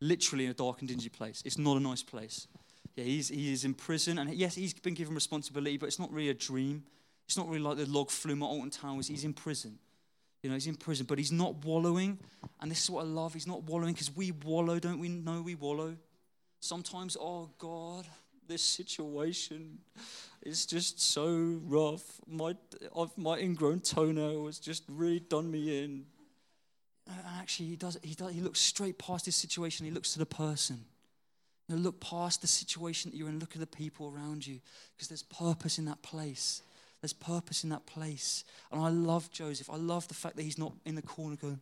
Literally 0.00 0.44
in 0.44 0.50
a 0.50 0.54
dark 0.54 0.80
and 0.80 0.88
dingy 0.88 1.08
place. 1.08 1.42
It's 1.44 1.58
not 1.58 1.76
a 1.76 1.80
nice 1.80 2.02
place. 2.02 2.46
Yeah, 2.94 3.04
he's, 3.04 3.28
he 3.28 3.52
is 3.52 3.64
in 3.64 3.74
prison, 3.74 4.18
and 4.18 4.32
yes, 4.34 4.54
he's 4.54 4.72
been 4.72 4.94
given 4.94 5.14
responsibility, 5.14 5.76
but 5.76 5.86
it's 5.86 5.98
not 5.98 6.12
really 6.12 6.30
a 6.30 6.34
dream. 6.34 6.84
It's 7.26 7.36
not 7.36 7.48
really 7.48 7.60
like 7.60 7.76
the 7.76 7.86
log 7.86 8.10
flume 8.10 8.42
at 8.42 8.46
Alton 8.46 8.70
Towers. 8.70 9.08
He's 9.08 9.24
in 9.24 9.32
prison. 9.32 9.78
You 10.42 10.50
know, 10.50 10.54
he's 10.54 10.66
in 10.66 10.76
prison, 10.76 11.06
but 11.06 11.18
he's 11.18 11.32
not 11.32 11.64
wallowing. 11.64 12.18
And 12.60 12.70
this 12.70 12.84
is 12.84 12.90
what 12.90 13.02
I 13.02 13.08
love. 13.08 13.34
He's 13.34 13.46
not 13.46 13.64
wallowing 13.64 13.94
because 13.94 14.14
we 14.14 14.30
wallow, 14.30 14.78
don't 14.78 15.00
we 15.00 15.08
know 15.08 15.42
we 15.42 15.54
wallow? 15.54 15.96
Sometimes, 16.60 17.16
oh 17.20 17.50
God, 17.58 18.06
this 18.48 18.62
situation 18.62 19.78
is 20.42 20.66
just 20.66 21.00
so 21.00 21.60
rough. 21.64 22.02
My, 22.26 22.54
my 23.16 23.38
ingrown 23.38 23.80
toenail 23.80 24.46
has 24.46 24.58
just 24.58 24.84
really 24.88 25.20
done 25.20 25.50
me 25.50 25.82
in. 25.82 26.06
And 27.08 27.20
actually, 27.40 27.66
he, 27.66 27.76
does, 27.76 27.98
he, 28.02 28.14
does, 28.14 28.32
he 28.32 28.40
looks 28.40 28.60
straight 28.60 28.98
past 28.98 29.26
this 29.26 29.36
situation. 29.36 29.86
He 29.86 29.92
looks 29.92 30.12
to 30.14 30.18
the 30.18 30.26
person. 30.26 30.84
You 31.68 31.76
know, 31.76 31.82
look 31.82 32.00
past 32.00 32.40
the 32.40 32.46
situation 32.46 33.10
that 33.10 33.16
you're 33.16 33.28
in. 33.28 33.38
Look 33.38 33.54
at 33.54 33.60
the 33.60 33.66
people 33.66 34.12
around 34.14 34.46
you 34.46 34.60
because 34.94 35.08
there's 35.08 35.22
purpose 35.22 35.78
in 35.78 35.84
that 35.86 36.02
place. 36.02 36.62
There's 37.00 37.12
purpose 37.12 37.64
in 37.64 37.70
that 37.70 37.86
place. 37.86 38.44
And 38.72 38.80
I 38.80 38.88
love 38.88 39.30
Joseph. 39.30 39.70
I 39.70 39.76
love 39.76 40.08
the 40.08 40.14
fact 40.14 40.36
that 40.36 40.42
he's 40.42 40.58
not 40.58 40.72
in 40.84 40.94
the 40.94 41.02
corner 41.02 41.36
going, 41.36 41.60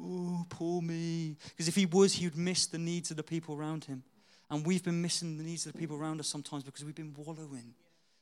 oh, 0.00 0.44
poor 0.48 0.82
me. 0.82 1.36
Because 1.50 1.68
if 1.68 1.74
he 1.74 1.86
was, 1.86 2.14
he 2.14 2.26
would 2.26 2.36
miss 2.36 2.66
the 2.66 2.78
needs 2.78 3.10
of 3.10 3.16
the 3.16 3.22
people 3.22 3.54
around 3.54 3.84
him. 3.84 4.02
And 4.52 4.66
we've 4.66 4.84
been 4.84 5.00
missing 5.00 5.38
the 5.38 5.44
needs 5.44 5.64
of 5.64 5.72
the 5.72 5.78
people 5.78 5.96
around 5.96 6.20
us 6.20 6.28
sometimes 6.28 6.62
because 6.62 6.84
we've 6.84 6.94
been 6.94 7.14
wallowing. 7.16 7.72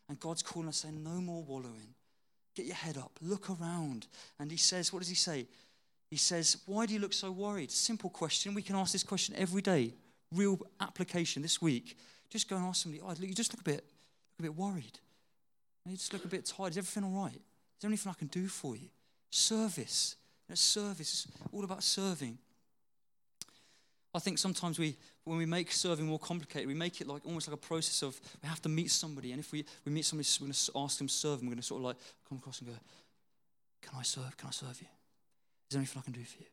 And 0.09 0.19
God's 0.21 0.43
calling 0.43 0.69
us 0.69 0.79
saying, 0.79 1.03
no 1.03 1.21
more 1.21 1.43
wallowing. 1.43 1.95
Get 2.55 2.67
your 2.67 2.77
head 2.77 2.97
up, 2.97 3.11
look 3.21 3.51
around. 3.51 4.07
And 4.39 4.49
he 4.49 4.57
says, 4.57 4.93
what 4.93 5.01
does 5.01 5.09
he 5.09 5.17
say? 5.17 5.47
He 6.09 6.17
says, 6.17 6.59
why 6.67 6.87
do 6.87 6.95
you 6.95 7.01
look 7.01 7.13
so 7.13 7.33
worried? 7.33 7.73
Simple 7.73 8.11
question. 8.11 8.55
We 8.55 8.63
can 8.63 8.77
ask 8.77 8.93
this 8.93 9.03
question 9.03 9.35
every 9.37 9.61
day. 9.61 9.93
Real 10.33 10.59
application 10.81 11.43
this 11.43 11.61
week. 11.61 11.99
Just 12.29 12.49
go 12.49 12.55
and 12.55 12.65
ask 12.65 12.85
somebody, 12.85 13.03
oh, 13.05 13.13
you 13.21 13.35
just 13.35 13.53
look 13.53 13.61
a 13.61 13.65
bit, 13.65 13.85
look 14.39 14.39
a 14.39 14.43
bit 14.43 14.55
worried. 14.55 15.01
You 15.85 15.97
just 15.97 16.13
look 16.13 16.25
a 16.25 16.29
bit 16.29 16.47
tired. 16.47 16.71
Is 16.71 16.79
everything 16.79 17.03
all 17.03 17.25
right? 17.25 17.35
Is 17.35 17.81
there 17.81 17.89
anything 17.89 18.11
I 18.11 18.17
can 18.17 18.29
do 18.29 18.47
for 18.47 18.77
you? 18.77 18.87
Service. 19.31 20.15
You 20.49 20.53
know, 20.53 20.57
service. 20.57 21.27
All 21.53 21.65
about 21.65 21.83
serving. 21.83 22.39
I 24.13 24.19
think 24.19 24.39
sometimes 24.39 24.79
we, 24.79 24.97
when 25.25 25.39
we 25.39 25.47
make 25.47 25.71
serving 25.71 26.07
more 26.07 26.19
complicated, 26.19 26.67
we 26.67 26.75
make 26.75 27.01
it 27.01 27.07
like 27.07 27.25
almost 27.25 27.47
like 27.47 27.55
a 27.55 27.61
process 27.61 28.03
of 28.03 28.21
we 28.43 28.49
have 28.49 28.61
to 28.63 28.69
meet 28.69 28.91
somebody, 28.91 29.31
and 29.31 29.41
if 29.41 29.53
we, 29.53 29.65
we 29.85 29.93
meet 29.93 30.05
somebody, 30.05 30.29
we're 30.41 30.47
going 30.47 30.53
to 30.53 30.73
ask 30.77 30.99
them 30.99 31.07
to 31.07 31.13
serve, 31.13 31.41
and 31.41 31.43
we're 31.43 31.55
going 31.55 31.63
to 31.63 31.67
sort 31.67 31.81
of 31.81 31.85
like 31.85 31.97
come 32.29 32.39
across 32.39 32.59
and 32.61 32.69
go, 32.69 32.75
"Can 33.83 33.99
I 33.99 34.03
serve? 34.03 34.37
Can 34.37 34.49
I 34.49 34.51
serve 34.51 34.81
you? 34.81 34.89
Is 34.89 35.73
there 35.73 35.79
anything 35.79 36.01
I 36.01 36.05
can 36.05 36.13
do 36.13 36.25
for 36.25 36.39
you?" 36.39 36.47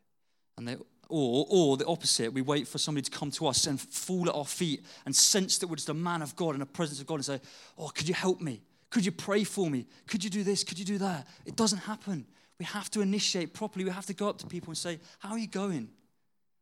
And 0.56 0.68
they, 0.68 0.76
or, 1.08 1.46
or 1.48 1.76
the 1.76 1.86
opposite, 1.86 2.32
we 2.32 2.42
wait 2.42 2.68
for 2.68 2.78
somebody 2.78 3.02
to 3.02 3.10
come 3.10 3.30
to 3.32 3.48
us 3.48 3.66
and 3.66 3.80
fall 3.80 4.28
at 4.28 4.34
our 4.34 4.44
feet 4.44 4.84
and 5.04 5.14
sense 5.14 5.58
that 5.58 5.66
we're 5.66 5.76
just 5.76 5.88
a 5.88 5.94
man 5.94 6.22
of 6.22 6.36
God 6.36 6.54
in 6.54 6.60
the 6.60 6.66
presence 6.66 7.00
of 7.00 7.06
God 7.06 7.16
and 7.16 7.24
say, 7.24 7.40
"Oh, 7.76 7.88
could 7.88 8.06
you 8.06 8.14
help 8.14 8.40
me? 8.40 8.62
Could 8.90 9.04
you 9.04 9.12
pray 9.12 9.42
for 9.42 9.68
me? 9.68 9.86
Could 10.06 10.22
you 10.22 10.30
do 10.30 10.44
this? 10.44 10.62
Could 10.62 10.78
you 10.78 10.84
do 10.84 10.98
that? 10.98 11.26
It 11.44 11.56
doesn't 11.56 11.78
happen. 11.78 12.24
We 12.58 12.64
have 12.66 12.90
to 12.92 13.00
initiate 13.00 13.52
properly. 13.52 13.84
We 13.84 13.90
have 13.90 14.06
to 14.06 14.14
go 14.14 14.28
up 14.28 14.38
to 14.38 14.46
people 14.46 14.70
and 14.70 14.78
say, 14.78 14.98
How 15.18 15.30
are 15.30 15.38
you 15.38 15.48
going? 15.48 15.90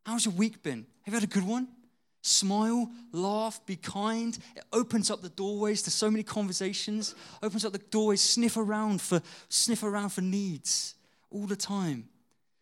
How's 0.06 0.24
your 0.24 0.34
week 0.34 0.62
been? 0.62 0.86
Have 1.02 1.14
you 1.14 1.20
had 1.20 1.24
a 1.24 1.26
good 1.26 1.42
one? 1.44 1.66
Smile, 2.22 2.88
laugh, 3.10 3.58
be 3.66 3.74
kind. 3.74 4.38
It 4.54 4.62
opens 4.72 5.10
up 5.10 5.20
the 5.20 5.30
doorways 5.30 5.82
to 5.82 5.90
so 5.90 6.08
many 6.08 6.22
conversations. 6.22 7.16
Opens 7.42 7.64
up 7.64 7.72
the 7.72 7.78
doorways, 7.78 8.22
sniff 8.22 8.56
around 8.56 9.00
for 9.00 9.20
sniff 9.48 9.82
around 9.82 10.10
for 10.10 10.20
needs 10.20 10.94
all 11.32 11.46
the 11.46 11.56
time. 11.56 12.08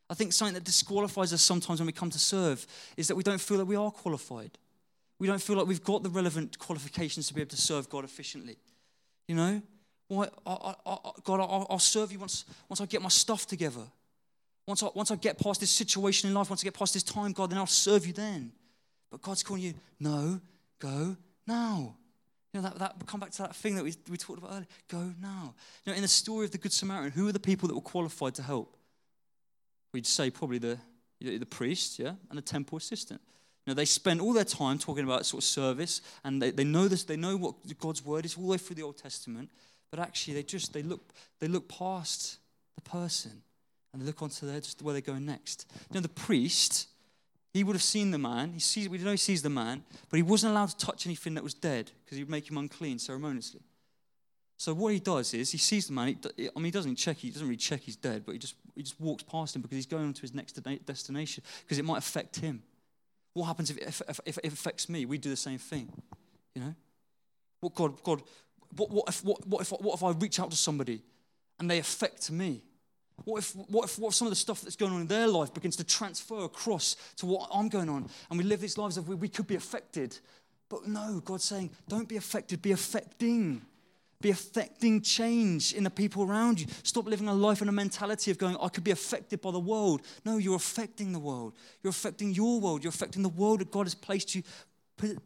I 0.09 0.15
think 0.15 0.33
something 0.33 0.55
that 0.55 0.65
disqualifies 0.65 1.35
us 1.35 1.43
sometimes 1.43 1.81
when 1.81 1.87
we 1.87 1.93
come 1.93 2.09
to 2.09 2.19
serve 2.19 2.67
is 2.97 3.09
that 3.09 3.15
we 3.15 3.23
don't 3.23 3.41
feel 3.41 3.59
that 3.59 3.67
we 3.67 3.77
are 3.77 3.91
qualified. 3.91 4.57
We 5.19 5.27
don't 5.27 5.43
feel 5.43 5.57
like 5.57 5.67
we've 5.67 5.85
got 5.85 6.03
the 6.03 6.09
relevant 6.09 6.59
qualifications 6.59 7.29
to 7.29 7.35
be 7.35 7.43
able 7.43 7.51
to 7.51 7.61
serve 7.61 7.91
God 7.91 8.05
efficiently. 8.05 8.57
You 9.29 9.35
know, 9.35 9.63
why, 10.09 10.29
I, 10.47 10.53
I, 10.53 10.75
I, 10.87 10.97
God, 11.23 11.41
I'll, 11.41 11.67
I'll 11.69 11.79
serve 11.79 12.11
you 12.11 12.21
once, 12.21 12.47
once 12.71 12.81
I 12.81 12.87
get 12.87 13.03
my 13.03 13.11
stuff 13.11 13.47
together. 13.47 13.83
Once 14.67 14.83
I, 14.83 14.89
once 14.95 15.11
I 15.11 15.17
get 15.17 15.39
past 15.39 15.61
this 15.61 15.71
situation 15.71 16.29
in 16.29 16.35
life, 16.35 16.49
once 16.49 16.63
I 16.63 16.65
get 16.65 16.75
past 16.75 16.95
this 16.95 17.03
time, 17.03 17.33
God, 17.33 17.51
then 17.51 17.59
I'll 17.59 17.67
serve 17.67 18.07
you 18.07 18.13
then. 18.13 18.53
But 19.11 19.21
God's 19.21 19.43
calling 19.43 19.63
you, 19.63 19.75
no, 20.01 20.41
go 20.79 21.17
now. 21.47 21.97
You 22.53 22.61
know, 22.61 22.69
that, 22.69 22.79
that 22.79 23.07
come 23.07 23.21
back 23.21 23.31
to 23.33 23.43
that 23.43 23.57
thing 23.57 23.75
that 23.75 23.85
we, 23.85 23.95
we 24.09 24.17
talked 24.17 24.39
about 24.39 24.53
earlier. 24.53 24.67
Go 24.89 25.13
now. 25.21 25.55
You 25.85 25.93
know, 25.93 25.97
in 25.97 26.03
the 26.03 26.09
story 26.09 26.47
of 26.47 26.53
the 26.53 26.59
Good 26.59 26.73
Samaritan, 26.73 27.13
who 27.13 27.29
are 27.29 27.33
the 27.33 27.41
people 27.41 27.69
that 27.69 27.75
were 27.75 27.81
qualified 27.81 28.35
to 28.37 28.43
help? 28.43 28.77
We'd 29.93 30.07
say 30.07 30.31
probably 30.31 30.59
the, 30.59 30.79
the 31.21 31.47
priest, 31.47 31.99
yeah, 31.99 32.13
and 32.31 32.39
the 32.39 32.43
temple 32.43 32.79
assistant. 32.79 33.21
You 33.67 33.71
know, 33.71 33.75
they 33.75 33.85
spend 33.85 34.21
all 34.21 34.33
their 34.33 34.45
time 34.45 34.79
talking 34.79 35.05
about 35.05 35.27
sort 35.27 35.43
of 35.43 35.47
service, 35.47 36.01
and 36.25 36.41
they, 36.41 36.51
they 36.51 36.65
know 36.65 36.89
this, 36.89 37.05
they 37.05 37.17
know 37.17 37.37
what 37.37 37.55
God's 37.79 38.05
word 38.05 38.25
is 38.25 38.37
all 38.37 38.45
the 38.45 38.51
way 38.51 38.59
through 38.59 38.77
the 38.77 38.83
Old 38.83 38.99
Testament, 38.99 39.51
but 39.91 39.99
actually 39.99 40.35
they 40.35 40.43
just 40.43 40.73
they 40.73 40.83
look 40.83 41.13
they 41.39 41.49
look 41.49 41.69
past 41.69 42.39
the 42.75 42.83
person 42.83 43.44
and 43.95 44.03
they 44.03 44.07
look 44.07 44.21
onto 44.21 44.45
their, 44.47 44.61
just 44.61 44.83
where 44.83 44.93
they're 44.93 45.01
going 45.01 45.25
next. 45.25 45.67
You 45.91 45.95
know, 45.95 46.01
the 46.01 46.09
priest 46.09 46.89
he 47.55 47.63
would 47.63 47.77
have 47.77 47.83
seen 47.83 48.11
the 48.11 48.19
man. 48.19 48.53
He 48.53 48.59
sees, 48.59 48.89
we 48.89 48.99
know 48.99 49.13
he 49.13 49.17
sees 49.17 49.41
the 49.41 49.49
man, 49.49 49.85
but 50.11 50.17
he 50.17 50.23
wasn't 50.23 50.51
allowed 50.51 50.71
to 50.71 50.77
touch 50.77 51.07
anything 51.07 51.35
that 51.35 51.45
was 51.45 51.55
dead 51.55 51.93
because 52.05 52.19
he'd 52.19 52.29
make 52.29 52.51
him 52.51 52.59
unclean 52.59 52.99
ceremoniously. 52.99 53.61
So 54.57 54.75
what 54.75 54.93
he 54.93 54.99
does 54.99 55.33
is 55.35 55.53
he 55.53 55.59
sees 55.59 55.87
the 55.87 55.93
man. 55.93 56.09
He, 56.37 56.49
I 56.49 56.51
mean, 56.57 56.65
he 56.65 56.71
doesn't 56.73 56.97
check. 56.97 57.19
He 57.19 57.31
doesn't 57.31 57.47
really 57.47 57.57
check 57.57 57.81
he's 57.81 57.97
dead, 57.97 58.25
but 58.27 58.33
he 58.33 58.39
just 58.39 58.57
he 58.75 58.83
just 58.83 59.01
walks 59.01 59.23
past 59.23 59.55
him 59.55 59.63
because 59.63 59.77
he's 59.77 59.87
going 59.87 60.05
on 60.05 60.13
to 60.13 60.23
his 60.23 60.35
next 60.35 60.53
destination 60.85 61.45
because 61.63 61.79
it 61.79 61.85
might 61.85 61.99
affect 61.99 62.37
him. 62.37 62.63
What 63.35 63.47
happens 63.47 63.71
if, 63.71 63.79
if, 63.79 64.03
if, 64.09 64.21
if 64.27 64.39
it 64.39 64.53
affects 64.53 64.89
me? 64.89 65.07
We 65.07 65.19
do 65.19 65.31
the 65.31 65.37
same 65.37 65.59
thing, 65.59 65.91
you 66.55 66.63
know. 66.63 66.75
What 67.61 67.75
God, 67.75 68.03
God, 68.03 68.23
what, 68.77 68.91
what 68.91 69.09
if 69.09 69.25
what, 69.25 69.47
what 69.47 69.61
if 69.63 69.71
what 69.71 69.95
if 69.95 70.03
I 70.03 70.11
reach 70.11 70.41
out 70.41 70.51
to 70.51 70.57
somebody 70.57 71.03
and 71.61 71.71
they 71.71 71.79
affect 71.79 72.31
me? 72.31 72.63
What 73.25 73.39
if, 73.39 73.55
what, 73.55 73.85
if, 73.85 73.99
what 73.99 74.09
if 74.09 74.15
some 74.15 74.27
of 74.27 74.33
the 74.33 74.37
stuff 74.37 74.61
that's 74.61 74.77
going 74.77 74.93
on 74.93 75.01
in 75.03 75.07
their 75.07 75.29
life 75.29 75.55
begins 75.55 75.77
to 75.77 75.85
transfer 75.85 76.45
across 76.45 76.97
to 77.17 77.27
what 77.27 77.49
I'm 77.55 77.69
going 77.69 77.89
on? 77.89 78.09
And 78.29 78.39
we 78.39 78.45
live 78.45 78.61
these 78.61 78.77
lives 78.77 78.97
of 78.97 79.09
we, 79.09 79.15
we 79.15 79.29
could 79.29 79.47
be 79.47 79.55
affected. 79.55 80.19
But 80.69 80.89
no, 80.89 81.23
God's 81.25 81.45
saying, 81.45 81.71
don't 81.89 82.09
be 82.09 82.17
affected, 82.17 82.61
be 82.61 82.73
affecting. 82.73 83.63
Be 84.21 84.31
affecting 84.31 85.03
change 85.03 85.75
in 85.75 85.85
the 85.85 85.91
people 85.91 86.23
around 86.23 86.59
you. 86.59 86.67
Stop 86.83 87.07
living 87.07 87.29
a 87.29 87.35
life 87.35 87.61
in 87.61 87.69
a 87.69 87.73
mentality 87.73 88.31
of 88.31 88.39
going, 88.39 88.57
I 88.61 88.69
could 88.69 88.85
be 88.85 88.91
affected 88.91 89.43
by 89.43 89.51
the 89.51 89.61
world. 89.61 90.01
No, 90.25 90.39
you're 90.39 90.57
affecting 90.57 91.13
the 91.13 91.19
world. 91.19 91.53
You're 91.83 91.91
affecting 91.91 92.33
your 92.33 92.59
world. 92.59 92.83
You're 92.83 92.91
affecting 92.91 93.23
the 93.23 93.29
world 93.29 93.61
that 93.61 93.71
God 93.71 93.85
has 93.85 93.95
placed 93.95 94.35
you, 94.35 94.43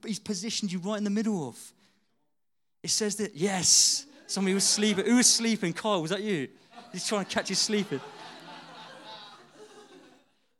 He's 0.04 0.18
positioned 0.18 0.72
you 0.72 0.78
right 0.80 0.98
in 0.98 1.04
the 1.04 1.10
middle 1.10 1.48
of. 1.48 1.72
It 2.82 2.90
says 2.90 3.16
that, 3.16 3.36
yes, 3.36 4.06
somebody 4.26 4.54
was 4.54 4.64
sleeping. 4.64 5.04
Who 5.04 5.16
was 5.16 5.26
sleeping? 5.26 5.72
Kyle, 5.72 6.02
was 6.02 6.10
that 6.10 6.22
you? 6.22 6.48
He's 6.92 7.06
trying 7.06 7.24
to 7.24 7.30
catch 7.30 7.50
you 7.50 7.56
sleeping. 7.56 8.00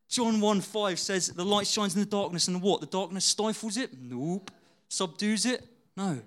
John 0.09 0.41
1 0.41 0.61
5 0.61 0.99
says, 0.99 1.29
The 1.29 1.45
light 1.45 1.67
shines 1.67 1.95
in 1.95 2.01
the 2.01 2.07
darkness, 2.07 2.49
and 2.49 2.63
what? 2.63 2.81
The 2.81 2.87
darkness 2.87 3.25
stifles 3.25 3.77
it? 3.77 3.91
Nope. 4.01 4.51
Subdues 4.89 5.45
it? 5.45 5.63
No. 5.97 6.21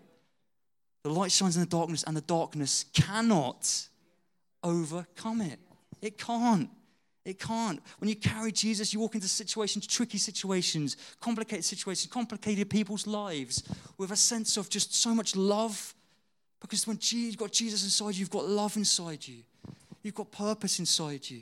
The 1.04 1.10
light 1.10 1.32
shines 1.32 1.56
in 1.56 1.62
the 1.62 1.68
darkness, 1.68 2.04
and 2.04 2.16
the 2.16 2.22
darkness 2.22 2.86
cannot 2.94 3.88
overcome 4.64 5.42
it. 5.42 5.60
It 6.02 6.18
can't. 6.18 6.70
It 7.26 7.40
can't. 7.40 7.80
When 8.00 8.10
you 8.10 8.16
carry 8.16 8.52
Jesus, 8.52 8.94
you 8.94 9.00
walk 9.00 9.16
into 9.16 9.28
situations, 9.28 9.86
tricky 9.86 10.18
situations, 10.18 10.98
complicated 11.20 11.66
situations, 11.66 12.12
complicated 12.12 12.70
people's 12.70 13.06
lives 13.06 13.64
with 13.98 14.12
a 14.12 14.16
sense 14.16 14.58
of 14.58 14.70
just 14.70 14.96
so 14.96 15.14
much 15.14 15.36
love. 15.36 15.94
Because 16.60 16.86
when 16.86 16.98
you've 17.02 17.38
got 17.38 17.52
Jesus 17.52 17.84
inside 17.84 18.16
you, 18.16 18.22
you've 18.22 18.30
got 18.30 18.48
love 18.48 18.76
inside 18.78 19.28
you. 19.28 19.44
You've 20.04 20.16
got 20.16 20.32
purpose 20.32 20.80
inside 20.80 21.30
you. 21.30 21.42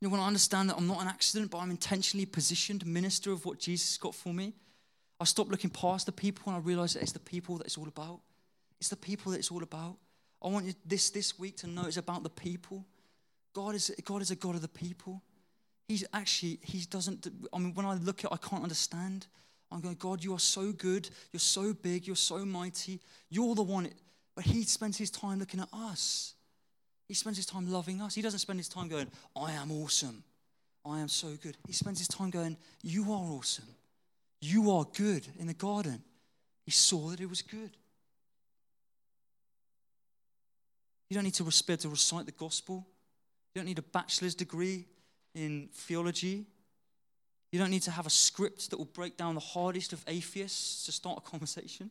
You 0.00 0.10
when 0.10 0.20
I 0.20 0.26
understand 0.26 0.68
that 0.68 0.76
I'm 0.76 0.88
not 0.88 1.00
an 1.00 1.06
accident, 1.06 1.52
but 1.52 1.58
I'm 1.58 1.70
intentionally 1.70 2.26
positioned 2.26 2.84
minister 2.84 3.30
of 3.30 3.44
what 3.44 3.60
Jesus 3.60 3.96
got 3.96 4.16
for 4.16 4.34
me, 4.34 4.52
I 5.20 5.24
stop 5.24 5.48
looking 5.48 5.70
past 5.70 6.06
the 6.06 6.12
people 6.12 6.42
and 6.46 6.56
I 6.56 6.58
realize 6.58 6.94
that 6.94 7.02
it's 7.02 7.12
the 7.12 7.20
people 7.20 7.58
that 7.58 7.66
it's 7.66 7.78
all 7.78 7.86
about. 7.86 8.20
It's 8.80 8.88
the 8.88 8.96
people 8.96 9.30
that 9.30 9.38
it's 9.38 9.52
all 9.52 9.62
about. 9.62 9.96
I 10.42 10.48
want 10.48 10.66
you 10.66 10.74
this 10.84 11.10
this 11.10 11.38
week 11.38 11.56
to 11.58 11.68
know 11.68 11.84
it's 11.86 11.98
about 11.98 12.24
the 12.24 12.30
people. 12.30 12.84
God 13.54 13.76
is 13.76 13.94
God 14.04 14.22
is 14.22 14.32
a 14.32 14.34
God 14.34 14.56
of 14.56 14.62
the 14.62 14.66
people. 14.66 15.22
He's 15.86 16.04
actually 16.12 16.58
he 16.64 16.80
doesn't. 16.90 17.28
I 17.52 17.58
mean, 17.58 17.72
when 17.74 17.86
I 17.86 17.94
look 17.94 18.24
at, 18.24 18.32
I 18.32 18.36
can't 18.38 18.64
understand. 18.64 19.28
I'm 19.70 19.80
going, 19.80 19.94
God, 19.94 20.22
you 20.22 20.34
are 20.34 20.40
so 20.40 20.72
good. 20.72 21.08
You're 21.32 21.40
so 21.40 21.72
big. 21.72 22.06
You're 22.06 22.16
so 22.16 22.44
mighty. 22.44 23.00
You're 23.30 23.54
the 23.54 23.62
one. 23.62 23.88
But 24.34 24.44
He 24.44 24.64
spends 24.64 24.98
His 24.98 25.10
time 25.10 25.38
looking 25.38 25.60
at 25.60 25.68
us. 25.72 26.34
He 27.12 27.16
spends 27.16 27.36
his 27.36 27.44
time 27.44 27.70
loving 27.70 28.00
us. 28.00 28.14
He 28.14 28.22
doesn't 28.22 28.38
spend 28.38 28.58
his 28.58 28.70
time 28.70 28.88
going, 28.88 29.06
I 29.36 29.52
am 29.52 29.70
awesome. 29.70 30.24
I 30.82 30.98
am 31.00 31.08
so 31.08 31.36
good. 31.42 31.58
He 31.66 31.74
spends 31.74 31.98
his 31.98 32.08
time 32.08 32.30
going, 32.30 32.56
You 32.82 33.12
are 33.12 33.34
awesome. 33.34 33.66
You 34.40 34.70
are 34.70 34.86
good 34.96 35.26
in 35.38 35.46
the 35.46 35.52
garden. 35.52 36.02
He 36.64 36.70
saw 36.70 37.08
that 37.10 37.20
it 37.20 37.28
was 37.28 37.42
good. 37.42 37.76
You 41.10 41.14
don't 41.14 41.24
need 41.24 41.34
to 41.34 41.44
be 41.44 41.76
to 41.76 41.88
recite 41.90 42.24
the 42.24 42.32
gospel. 42.32 42.86
You 43.54 43.60
don't 43.60 43.66
need 43.66 43.78
a 43.78 43.82
bachelor's 43.82 44.34
degree 44.34 44.86
in 45.34 45.68
theology. 45.70 46.46
You 47.50 47.58
don't 47.58 47.70
need 47.70 47.82
to 47.82 47.90
have 47.90 48.06
a 48.06 48.10
script 48.10 48.70
that 48.70 48.78
will 48.78 48.86
break 48.86 49.18
down 49.18 49.34
the 49.34 49.40
hardest 49.40 49.92
of 49.92 50.02
atheists 50.06 50.86
to 50.86 50.92
start 50.92 51.18
a 51.18 51.20
conversation. 51.30 51.90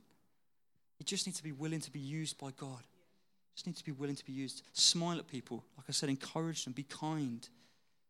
You 0.98 1.06
just 1.06 1.28
need 1.28 1.36
to 1.36 1.44
be 1.44 1.52
willing 1.52 1.82
to 1.82 1.92
be 1.92 2.00
used 2.00 2.40
by 2.40 2.50
God. 2.58 2.82
Just 3.56 3.68
need 3.68 3.76
to 3.76 3.84
be 3.84 3.92
willing 3.92 4.16
to 4.16 4.26
be 4.26 4.32
used. 4.32 4.64
Smile 4.74 5.18
at 5.20 5.28
people. 5.28 5.64
Like 5.78 5.86
I 5.90 5.92
said, 5.92 6.10
encourage 6.10 6.64
them, 6.64 6.74
be 6.74 6.84
kind. 6.84 7.48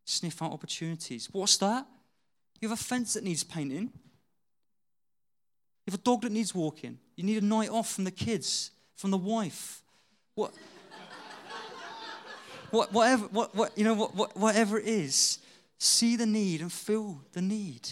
Sniff 0.05 0.41
out 0.41 0.51
opportunities. 0.51 1.29
What's 1.31 1.57
that? 1.57 1.85
You 2.59 2.69
have 2.69 2.79
a 2.79 2.83
fence 2.83 3.13
that 3.15 3.23
needs 3.23 3.43
painting. 3.43 3.91
You 5.85 5.91
have 5.91 5.99
a 5.99 6.03
dog 6.03 6.21
that 6.21 6.31
needs 6.31 6.53
walking. 6.53 6.99
You 7.15 7.23
need 7.23 7.41
a 7.41 7.45
night 7.45 7.69
off 7.69 7.91
from 7.91 8.03
the 8.03 8.11
kids, 8.11 8.71
from 8.95 9.11
the 9.11 9.17
wife. 9.17 9.81
What? 10.35 10.53
what 12.69 12.93
whatever, 12.93 13.25
what, 13.27 13.55
what, 13.55 13.77
you 13.77 13.83
know, 13.83 13.95
what, 13.95 14.15
what, 14.15 14.37
whatever 14.37 14.79
it 14.79 14.87
is, 14.87 15.39
see 15.77 16.15
the 16.15 16.25
need 16.25 16.61
and 16.61 16.71
fill 16.71 17.21
the 17.33 17.41
need. 17.41 17.89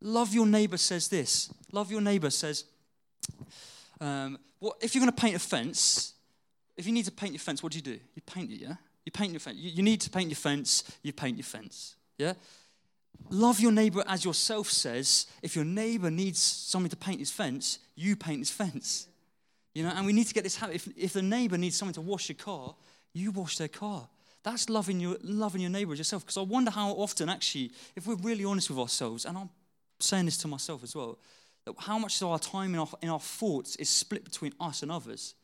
Love 0.00 0.32
your 0.32 0.46
neighbor 0.46 0.76
says 0.76 1.08
this. 1.08 1.52
Love 1.72 1.90
your 1.90 2.00
neighbor 2.00 2.30
says, 2.30 2.64
um, 4.00 4.38
well, 4.60 4.76
if 4.80 4.94
you're 4.94 5.02
going 5.02 5.12
to 5.12 5.20
paint 5.20 5.36
a 5.36 5.38
fence, 5.38 6.14
if 6.76 6.86
you 6.86 6.92
need 6.92 7.04
to 7.04 7.12
paint 7.12 7.32
your 7.32 7.40
fence, 7.40 7.62
what 7.62 7.72
do 7.72 7.78
you 7.78 7.82
do? 7.82 7.98
You 8.14 8.22
paint 8.26 8.50
it, 8.50 8.60
yeah? 8.60 8.74
You 9.04 9.12
paint 9.12 9.32
your 9.32 9.40
fence. 9.40 9.56
You, 9.58 9.70
you 9.70 9.82
need 9.82 10.00
to 10.02 10.10
paint 10.10 10.30
your 10.30 10.36
fence, 10.36 10.84
you 11.02 11.12
paint 11.12 11.36
your 11.36 11.44
fence, 11.44 11.96
yeah? 12.18 12.34
Love 13.30 13.60
your 13.60 13.72
neighbor 13.72 14.04
as 14.06 14.24
yourself 14.24 14.70
says, 14.70 15.26
if 15.42 15.56
your 15.56 15.64
neighbor 15.64 16.10
needs 16.10 16.38
somebody 16.38 16.90
to 16.90 16.96
paint 16.96 17.18
his 17.18 17.30
fence, 17.30 17.78
you 17.94 18.16
paint 18.16 18.38
his 18.38 18.50
fence. 18.50 19.08
You 19.74 19.82
know, 19.84 19.92
and 19.94 20.06
we 20.06 20.12
need 20.12 20.26
to 20.26 20.34
get 20.34 20.44
this 20.44 20.56
habit. 20.56 20.76
If, 20.76 20.88
if 20.96 21.12
the 21.12 21.22
neighbor 21.22 21.58
needs 21.58 21.76
someone 21.76 21.94
to 21.94 22.00
wash 22.00 22.28
your 22.28 22.36
car, 22.36 22.74
you 23.12 23.30
wash 23.30 23.58
their 23.58 23.68
car. 23.68 24.08
That's 24.42 24.70
loving 24.70 24.98
your, 24.98 25.16
loving 25.22 25.60
your 25.60 25.70
neighbor 25.70 25.92
as 25.92 25.98
yourself. 25.98 26.24
Because 26.24 26.38
I 26.38 26.42
wonder 26.42 26.70
how 26.70 26.90
often, 26.92 27.28
actually, 27.28 27.72
if 27.96 28.06
we're 28.06 28.16
really 28.16 28.44
honest 28.44 28.70
with 28.70 28.78
ourselves, 28.78 29.24
and 29.24 29.36
I'm 29.36 29.50
saying 30.00 30.24
this 30.24 30.38
to 30.38 30.48
myself 30.48 30.82
as 30.82 30.96
well, 30.96 31.18
how 31.78 31.98
much 31.98 32.20
of 32.20 32.28
our 32.28 32.38
time 32.38 32.74
in 32.74 32.80
our, 32.80 32.88
in 33.02 33.08
our 33.08 33.20
thoughts 33.20 33.76
is 33.76 33.88
split 33.88 34.24
between 34.24 34.52
us 34.60 34.82
and 34.82 34.90
others 34.90 35.34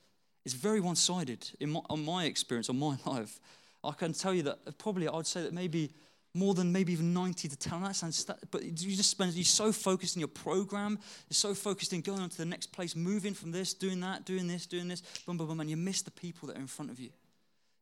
is 0.45 0.53
very 0.53 0.81
one 0.81 0.97
sided 0.97 1.51
in 1.61 1.71
my, 1.71 1.81
on 1.89 2.05
my 2.05 2.25
experience, 2.25 2.69
on 2.69 2.79
my 2.79 2.97
life. 3.07 3.41
I 3.83 3.93
can 3.93 4.13
tell 4.13 4.33
you 4.33 4.43
that 4.45 4.79
probably 4.79 5.09
I'd 5.09 5.27
say 5.27 5.43
that 5.43 5.53
maybe 5.53 5.93
more 6.35 6.55
than 6.55 6.73
maybe 6.73 6.93
even 6.93 7.15
90 7.15 7.49
to 7.49 7.57
10. 7.57 7.83
That 7.83 7.95
sounds, 7.95 8.27
but 8.51 8.65
you 8.65 8.97
just 8.97 9.11
spend, 9.11 9.33
you're 9.35 9.45
so 9.45 9.73
focused 9.73 10.17
in 10.17 10.21
your 10.21 10.29
program, 10.29 10.99
you're 11.29 11.35
so 11.35 11.55
focused 11.55 11.93
in 11.93 12.01
going 12.01 12.21
on 12.21 12.29
to 12.29 12.37
the 12.37 12.45
next 12.45 12.73
place, 12.73 12.97
moving 12.97 13.35
from 13.35 13.53
this, 13.53 13.73
doing 13.73 14.01
that, 14.01 14.25
doing 14.25 14.49
this, 14.49 14.67
doing 14.67 14.89
this, 14.89 15.03
boom, 15.27 15.37
boom, 15.37 15.47
boom, 15.47 15.61
and 15.61 15.71
you 15.71 15.77
miss 15.77 16.03
the 16.03 16.11
people 16.11 16.49
that 16.49 16.57
are 16.57 16.61
in 16.61 16.67
front 16.67 16.91
of 16.91 16.99
you. 16.99 17.11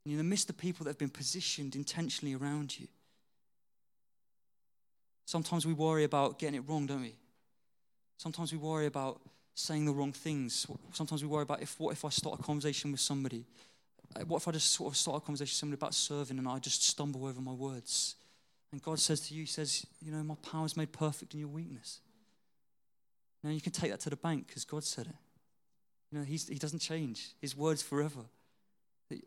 And 0.05 0.15
you 0.15 0.23
miss 0.23 0.45
the 0.45 0.53
people 0.53 0.85
that 0.85 0.91
have 0.91 0.99
been 0.99 1.09
positioned 1.09 1.77
intentionally 1.77 2.35
around 2.35 2.79
you. 2.79 2.89
Sometimes 5.25 5.65
we 5.65 5.73
worry 5.73 6.05
about 6.05 6.39
getting 6.39 6.57
it 6.57 6.69
wrong, 6.69 6.87
don't 6.87 7.01
we? 7.01 7.15
Sometimes 8.23 8.53
we 8.53 8.59
worry 8.59 8.87
about 8.87 9.21
saying 9.57 9.85
the 9.85 9.93
wrong 9.93 10.13
things. 10.13 10.65
Sometimes 10.93 11.25
we 11.25 11.29
worry 11.29 11.43
about 11.43 11.61
if 11.61 11.81
what 11.81 11.91
if 11.91 12.05
I 12.05 12.09
start 12.09 12.39
a 12.39 12.43
conversation 12.45 12.93
with 12.93 13.01
somebody? 13.01 13.45
What 14.29 14.37
if 14.37 14.47
I 14.47 14.53
just 14.53 14.71
sort 14.71 14.93
of 14.93 14.97
start 14.97 15.17
a 15.17 15.27
conversation 15.27 15.51
with 15.51 15.59
somebody 15.59 15.79
about 15.81 15.93
serving 15.93 16.39
and 16.39 16.47
I 16.47 16.61
just 16.61 16.85
stumble 16.85 17.27
over 17.27 17.41
my 17.41 17.51
words? 17.51 18.15
And 18.71 18.81
God 18.81 19.01
says 19.01 19.27
to 19.27 19.35
you, 19.35 19.41
He 19.41 19.47
says, 19.49 19.85
You 20.01 20.13
know, 20.13 20.23
my 20.23 20.37
power 20.37 20.65
is 20.65 20.77
made 20.77 20.93
perfect 20.93 21.35
in 21.35 21.41
your 21.41 21.49
weakness. 21.49 21.99
Now 23.43 23.51
you 23.51 23.61
can 23.61 23.73
take 23.73 23.91
that 23.91 23.99
to 24.01 24.11
the 24.11 24.17
bank 24.17 24.47
because 24.47 24.65
God 24.65 24.85
said 24.85 25.07
it. 25.07 25.17
You 26.13 26.21
know, 26.21 26.25
he's, 26.25 26.47
He 26.47 26.61
doesn't 26.61 26.79
change, 26.79 27.31
His 27.41 27.57
word's 27.57 27.83
forever. 27.83 28.21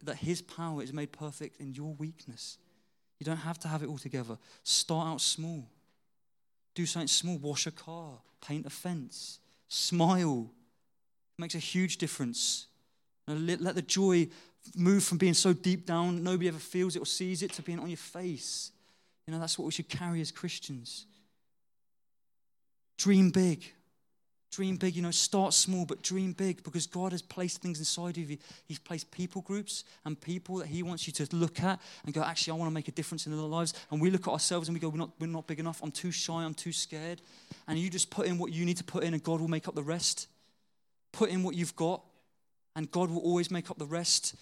That 0.04 0.16
His 0.16 0.42
power 0.42 0.82
is 0.82 0.94
made 0.94 1.12
perfect 1.12 1.60
in 1.60 1.74
your 1.74 1.94
weakness. 1.96 2.60
You 3.20 3.26
don't 3.26 3.36
have 3.36 3.60
to 3.60 3.68
have 3.68 3.84
it 3.84 3.90
all 3.90 3.98
together. 3.98 4.38
Start 4.64 5.08
out 5.08 5.20
small. 5.20 5.68
Do 6.76 6.86
something 6.86 7.08
small. 7.08 7.38
Wash 7.40 7.66
a 7.66 7.72
car, 7.72 8.20
paint 8.46 8.66
a 8.66 8.70
fence, 8.70 9.40
smile. 9.68 10.52
It 11.38 11.42
makes 11.42 11.56
a 11.56 11.60
huge 11.60 11.98
difference. 11.98 12.68
Let, 13.28 13.76
the 13.76 13.82
joy 13.82 14.28
move 14.76 15.04
from 15.04 15.18
being 15.18 15.34
so 15.34 15.54
deep 15.54 15.86
down, 15.86 16.24
nobody 16.24 16.48
ever 16.48 16.60
feels 16.60 16.96
it 16.96 17.02
or 17.02 17.06
sees 17.06 17.42
it, 17.42 17.54
to 17.54 17.62
being 17.62 17.80
on 17.80 17.90
your 17.90 17.98
face. 17.98 18.72
You 19.26 19.34
know, 19.34 19.40
that's 19.40 19.58
what 19.58 19.66
we 19.66 19.72
should 19.72 19.90
carry 19.90 20.22
as 20.22 20.32
Christians. 20.32 21.06
Dream 22.98 23.32
big. 23.32 23.64
Dream 24.56 24.78
big, 24.78 24.96
you 24.96 25.02
know, 25.02 25.12
start 25.12 25.54
small, 25.54 25.86
but 25.86 26.02
dream 26.02 26.32
big 26.32 26.64
because 26.64 26.88
God 26.88 27.12
has 27.12 27.22
placed 27.22 27.62
things 27.62 27.80
inside 27.80 28.18
of 28.18 28.32
you. 28.32 28.38
He's 28.66 28.80
placed 28.80 29.12
people 29.12 29.42
groups 29.42 29.84
and 30.06 30.20
people 30.20 30.60
that 30.60 30.68
He 30.68 30.82
wants 30.82 31.08
you 31.08 31.12
to 31.12 31.36
look 31.36 31.62
at 31.62 31.78
and 32.06 32.14
go, 32.14 32.24
actually, 32.24 32.54
I 32.54 32.56
want 32.56 32.70
to 32.70 32.74
make 32.74 32.88
a 32.88 32.94
difference 32.94 33.26
in 33.26 33.36
their 33.36 33.42
lives. 33.42 33.74
And 33.92 34.00
we 34.00 34.10
look 34.10 34.30
at 34.30 34.32
ourselves 34.32 34.70
and 34.70 34.74
we 34.74 34.80
go, 34.80 34.88
we're 34.88 34.98
not, 34.98 35.10
we're 35.20 35.28
not 35.28 35.46
big 35.46 35.60
enough. 35.60 35.84
I'm 35.84 35.92
too 35.92 36.10
shy. 36.10 36.42
I'm 36.42 36.54
too 36.54 36.72
scared. 36.72 37.22
And 37.68 37.78
you 37.78 37.90
just 37.90 38.10
put 38.10 38.28
in 38.28 38.38
what 38.38 38.54
you 38.54 38.64
need 38.64 38.78
to 38.78 38.86
put 38.86 39.04
in, 39.04 39.14
and 39.14 39.22
God 39.22 39.42
will 39.42 39.50
make 39.50 39.68
up 39.68 39.76
the 39.76 39.84
rest. 39.84 40.30
Put 41.12 41.32
in 41.32 41.44
what 41.44 41.56
you've 41.56 41.76
got, 41.76 42.02
and 42.78 42.90
God 42.90 43.10
will 43.10 43.24
always 43.24 43.52
make 43.52 43.70
up 43.70 43.78
the 43.78 43.86
rest. 43.86 44.36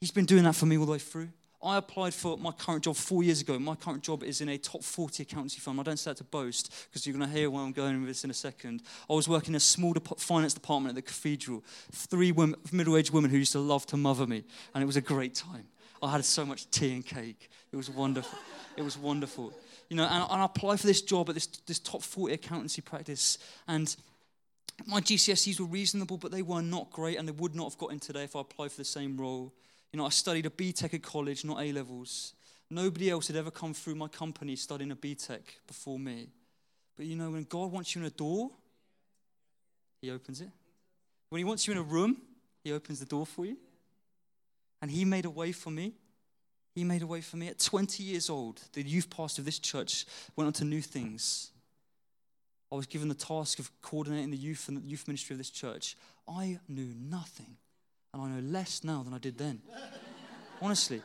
He's 0.00 0.12
been 0.12 0.24
doing 0.24 0.44
that 0.44 0.54
for 0.54 0.66
me 0.66 0.78
all 0.78 0.86
the 0.86 0.92
way 0.92 0.98
through. 1.00 1.30
I 1.60 1.76
applied 1.78 2.14
for 2.14 2.38
my 2.38 2.52
current 2.52 2.84
job 2.84 2.94
four 2.94 3.24
years 3.24 3.40
ago. 3.40 3.58
My 3.58 3.74
current 3.74 4.02
job 4.02 4.22
is 4.22 4.40
in 4.40 4.48
a 4.48 4.58
top 4.58 4.84
40 4.84 5.24
accountancy 5.24 5.58
firm. 5.58 5.80
I 5.80 5.82
don't 5.82 5.96
say 5.96 6.12
that 6.12 6.18
to 6.18 6.24
boast 6.24 6.72
because 6.88 7.04
you're 7.04 7.16
going 7.16 7.28
to 7.28 7.36
hear 7.36 7.50
where 7.50 7.62
I'm 7.62 7.72
going 7.72 7.98
with 7.98 8.08
this 8.08 8.22
in 8.22 8.30
a 8.30 8.34
second. 8.34 8.82
I 9.10 9.14
was 9.14 9.28
working 9.28 9.50
in 9.50 9.56
a 9.56 9.60
small 9.60 9.92
finance 10.18 10.54
department 10.54 10.90
at 10.90 10.94
the 10.94 11.02
cathedral. 11.02 11.64
Three 11.90 12.30
women, 12.30 12.60
middle 12.70 12.96
aged 12.96 13.12
women 13.12 13.30
who 13.30 13.38
used 13.38 13.52
to 13.52 13.58
love 13.58 13.86
to 13.86 13.96
mother 13.96 14.26
me, 14.26 14.44
and 14.72 14.82
it 14.82 14.86
was 14.86 14.96
a 14.96 15.00
great 15.00 15.34
time. 15.34 15.66
I 16.00 16.12
had 16.12 16.24
so 16.24 16.46
much 16.46 16.70
tea 16.70 16.94
and 16.94 17.04
cake. 17.04 17.50
It 17.72 17.76
was 17.76 17.90
wonderful. 17.90 18.38
It 18.76 18.82
was 18.82 18.96
wonderful. 18.96 19.52
You 19.88 19.96
know, 19.96 20.04
and, 20.04 20.22
and 20.30 20.42
I 20.42 20.44
applied 20.44 20.78
for 20.78 20.86
this 20.86 21.02
job 21.02 21.28
at 21.28 21.34
this, 21.34 21.46
this 21.66 21.80
top 21.80 22.02
40 22.02 22.34
accountancy 22.34 22.82
practice, 22.82 23.38
and 23.66 23.96
my 24.86 25.00
GCSEs 25.00 25.58
were 25.58 25.66
reasonable, 25.66 26.18
but 26.18 26.30
they 26.30 26.42
were 26.42 26.62
not 26.62 26.90
great, 26.92 27.18
and 27.18 27.26
they 27.26 27.32
would 27.32 27.56
not 27.56 27.64
have 27.64 27.78
got 27.78 27.90
in 27.90 27.98
today 27.98 28.22
if 28.22 28.36
I 28.36 28.42
applied 28.42 28.70
for 28.70 28.78
the 28.78 28.84
same 28.84 29.16
role. 29.16 29.52
You 29.92 29.98
know, 29.98 30.06
I 30.06 30.10
studied 30.10 30.46
a 30.46 30.50
BTEC 30.50 30.94
at 30.94 31.02
college, 31.02 31.44
not 31.44 31.60
A 31.60 31.72
levels. 31.72 32.34
Nobody 32.70 33.10
else 33.10 33.28
had 33.28 33.36
ever 33.36 33.50
come 33.50 33.72
through 33.72 33.94
my 33.94 34.08
company 34.08 34.54
studying 34.56 34.90
a 34.90 34.96
BTEC 34.96 35.40
before 35.66 35.98
me. 35.98 36.28
But 36.96 37.06
you 37.06 37.16
know, 37.16 37.30
when 37.30 37.44
God 37.44 37.72
wants 37.72 37.94
you 37.94 38.02
in 38.02 38.06
a 38.06 38.10
door, 38.10 38.50
He 40.02 40.10
opens 40.10 40.40
it. 40.40 40.50
When 41.30 41.38
He 41.38 41.44
wants 41.44 41.66
you 41.66 41.72
in 41.72 41.78
a 41.78 41.82
room, 41.82 42.18
He 42.64 42.72
opens 42.72 43.00
the 43.00 43.06
door 43.06 43.24
for 43.24 43.46
you. 43.46 43.56
And 44.82 44.90
He 44.90 45.04
made 45.04 45.24
a 45.24 45.30
way 45.30 45.52
for 45.52 45.70
me. 45.70 45.94
He 46.74 46.84
made 46.84 47.02
a 47.02 47.06
way 47.06 47.22
for 47.22 47.36
me. 47.36 47.48
At 47.48 47.58
20 47.58 48.02
years 48.02 48.28
old, 48.28 48.60
the 48.72 48.82
youth 48.82 49.08
pastor 49.08 49.40
of 49.40 49.46
this 49.46 49.58
church 49.58 50.04
went 50.36 50.46
on 50.46 50.52
to 50.54 50.64
new 50.64 50.82
things. 50.82 51.50
I 52.70 52.76
was 52.76 52.86
given 52.86 53.08
the 53.08 53.14
task 53.14 53.58
of 53.58 53.70
coordinating 53.80 54.30
the 54.30 54.36
youth 54.36 54.68
and 54.68 54.76
the 54.76 54.86
youth 54.86 55.08
ministry 55.08 55.32
of 55.32 55.38
this 55.38 55.50
church. 55.50 55.96
I 56.28 56.58
knew 56.68 56.92
nothing 56.94 57.56
and 58.12 58.22
I 58.22 58.28
know 58.28 58.40
less 58.40 58.84
now 58.84 59.02
than 59.02 59.14
I 59.14 59.18
did 59.18 59.38
then. 59.38 59.60
Honestly. 60.60 61.02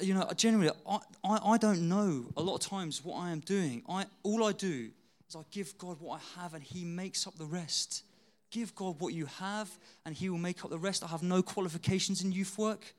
You 0.00 0.14
know, 0.14 0.28
generally, 0.36 0.70
I, 0.88 0.98
I, 1.24 1.38
I, 1.52 1.58
don't 1.58 1.88
know 1.88 2.24
a 2.36 2.42
lot 2.42 2.56
of 2.56 2.60
times 2.60 3.04
what 3.04 3.18
I 3.18 3.30
am 3.30 3.40
doing. 3.40 3.82
I, 3.88 4.06
all 4.22 4.42
I 4.44 4.52
do 4.52 4.90
is 5.28 5.36
I 5.36 5.42
give 5.50 5.76
God 5.78 5.98
what 6.00 6.20
I 6.20 6.40
have 6.42 6.54
and 6.54 6.62
He 6.62 6.84
makes 6.84 7.26
up 7.26 7.36
the 7.36 7.44
rest. 7.44 8.02
Give 8.50 8.74
God 8.74 9.00
what 9.00 9.14
you 9.14 9.26
have 9.26 9.70
and 10.04 10.14
He 10.14 10.28
will 10.28 10.38
make 10.38 10.64
up 10.64 10.70
the 10.70 10.78
rest. 10.78 11.04
I 11.04 11.08
have 11.08 11.22
no 11.22 11.42
qualifications 11.42 12.24
in 12.24 12.32
youth 12.32 12.58
work. 12.58 12.94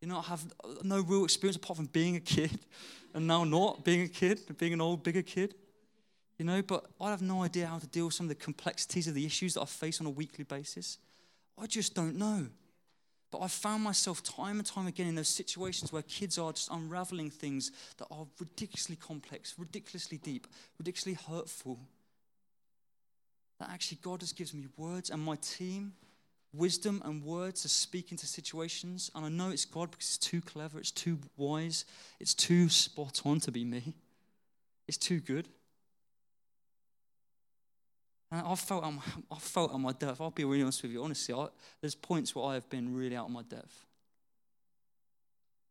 You 0.00 0.08
know, 0.08 0.18
I 0.18 0.22
have 0.22 0.44
no 0.82 1.02
real 1.02 1.24
experience 1.24 1.56
apart 1.56 1.76
from 1.76 1.86
being 1.86 2.16
a 2.16 2.20
kid 2.20 2.58
and 3.14 3.26
now 3.26 3.44
not 3.44 3.84
being 3.84 4.02
a 4.02 4.08
kid, 4.08 4.40
being 4.58 4.72
an 4.72 4.80
old, 4.80 5.02
bigger 5.02 5.22
kid. 5.22 5.54
You 6.38 6.46
know, 6.46 6.62
but 6.62 6.86
I 7.00 7.10
have 7.10 7.22
no 7.22 7.42
idea 7.42 7.66
how 7.66 7.78
to 7.78 7.86
deal 7.86 8.06
with 8.06 8.14
some 8.14 8.24
of 8.24 8.30
the 8.30 8.34
complexities 8.34 9.06
of 9.06 9.14
the 9.14 9.26
issues 9.26 9.54
that 9.54 9.60
I 9.60 9.66
face 9.66 10.00
on 10.00 10.06
a 10.06 10.10
weekly 10.10 10.42
basis. 10.42 10.96
I 11.58 11.66
just 11.66 11.94
don't 11.94 12.16
know. 12.16 12.46
But 13.30 13.38
I've 13.38 13.52
found 13.52 13.84
myself 13.84 14.22
time 14.22 14.58
and 14.58 14.66
time 14.66 14.86
again 14.86 15.06
in 15.06 15.14
those 15.14 15.28
situations 15.28 15.92
where 15.92 16.02
kids 16.02 16.36
are 16.36 16.52
just 16.52 16.70
unraveling 16.70 17.30
things 17.30 17.70
that 17.98 18.08
are 18.10 18.26
ridiculously 18.40 18.96
complex, 18.96 19.54
ridiculously 19.56 20.18
deep, 20.18 20.46
ridiculously 20.78 21.14
hurtful. 21.14 21.78
That 23.60 23.70
actually 23.70 23.98
God 24.02 24.20
just 24.20 24.36
gives 24.36 24.52
me 24.52 24.66
words 24.76 25.10
and 25.10 25.22
my 25.22 25.36
team 25.36 25.92
wisdom 26.52 27.00
and 27.04 27.22
words 27.24 27.62
to 27.62 27.68
speak 27.68 28.10
into 28.10 28.26
situations. 28.26 29.10
And 29.14 29.24
I 29.24 29.28
know 29.28 29.50
it's 29.50 29.64
God 29.64 29.90
because 29.90 30.08
it's 30.08 30.18
too 30.18 30.40
clever, 30.40 30.78
it's 30.78 30.90
too 30.90 31.18
wise, 31.36 31.84
it's 32.18 32.34
too 32.34 32.68
spot 32.68 33.22
on 33.24 33.40
to 33.40 33.52
be 33.52 33.64
me. 33.64 33.94
It's 34.88 34.96
too 34.96 35.20
good. 35.20 35.48
And 38.32 38.46
I 38.46 38.54
felt, 38.54 38.84
my, 38.84 39.02
I 39.30 39.38
felt 39.38 39.72
on 39.72 39.82
my 39.82 39.92
depth. 39.92 40.20
I'll 40.20 40.30
be 40.30 40.44
really 40.44 40.62
honest 40.62 40.82
with 40.82 40.92
you. 40.92 41.02
Honestly, 41.02 41.34
I, 41.34 41.48
there's 41.80 41.94
points 41.94 42.34
where 42.34 42.44
I 42.44 42.54
have 42.54 42.68
been 42.70 42.94
really 42.94 43.16
out 43.16 43.26
of 43.26 43.32
my 43.32 43.42
depth. 43.42 43.84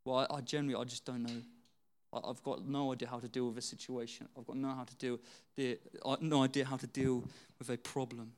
Well, 0.03 0.27
I, 0.29 0.37
I 0.37 0.41
generally, 0.41 0.79
I 0.79 0.83
just 0.83 1.05
don't 1.05 1.23
know. 1.23 1.41
I, 2.11 2.27
have 2.27 2.43
got 2.43 2.67
no 2.67 2.91
idea 2.91 3.07
how 3.07 3.19
to 3.19 3.27
deal 3.27 3.47
with 3.47 3.57
a 3.57 3.61
situation. 3.61 4.27
I've 4.37 4.45
got 4.45 4.57
no 4.57 4.69
how 4.69 4.83
to 4.83 4.95
deal, 4.95 5.19
no 6.21 6.43
idea 6.43 6.65
how 6.65 6.77
to 6.77 6.87
deal 6.87 7.23
with 7.59 7.69
a 7.69 7.77
problem. 7.77 8.33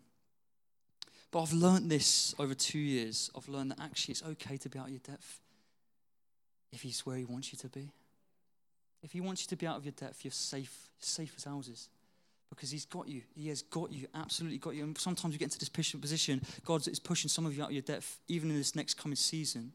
But 1.31 1.43
I've 1.43 1.53
learned 1.53 1.89
this 1.89 2.35
over 2.37 2.53
two 2.53 2.79
years. 2.79 3.31
I've 3.35 3.47
learned 3.47 3.71
that 3.71 3.79
actually 3.79 4.11
it's 4.11 4.23
okay 4.23 4.57
to 4.57 4.69
be 4.69 4.77
out 4.77 4.85
of 4.85 4.91
your 4.91 4.99
depth 4.99 5.39
if 6.71 6.81
He's 6.81 7.05
where 7.05 7.15
He 7.15 7.23
wants 7.23 7.53
you 7.53 7.57
to 7.59 7.69
be. 7.69 7.89
If 9.01 9.13
He 9.13 9.21
wants 9.21 9.43
you 9.43 9.47
to 9.47 9.55
be 9.55 9.65
out 9.65 9.77
of 9.77 9.85
your 9.85 9.93
depth, 9.93 10.25
you're 10.25 10.31
safe, 10.31 10.91
safe 10.99 11.33
as 11.37 11.45
houses 11.45 11.89
because 12.51 12.69
he's 12.69 12.85
got 12.85 13.07
you. 13.07 13.21
He 13.33 13.47
has 13.47 13.63
got 13.63 13.91
you, 13.91 14.07
absolutely 14.13 14.59
got 14.59 14.75
you. 14.75 14.83
And 14.83 14.95
sometimes 14.97 15.33
you 15.33 15.39
get 15.39 15.45
into 15.45 15.57
this 15.57 15.69
position, 15.69 16.41
God 16.63 16.85
is 16.87 16.99
pushing 16.99 17.29
some 17.29 17.45
of 17.45 17.55
you 17.55 17.63
out 17.63 17.69
of 17.69 17.73
your 17.73 17.81
depth, 17.81 18.19
even 18.27 18.51
in 18.51 18.57
this 18.57 18.75
next 18.75 18.95
coming 18.95 19.15
season. 19.15 19.71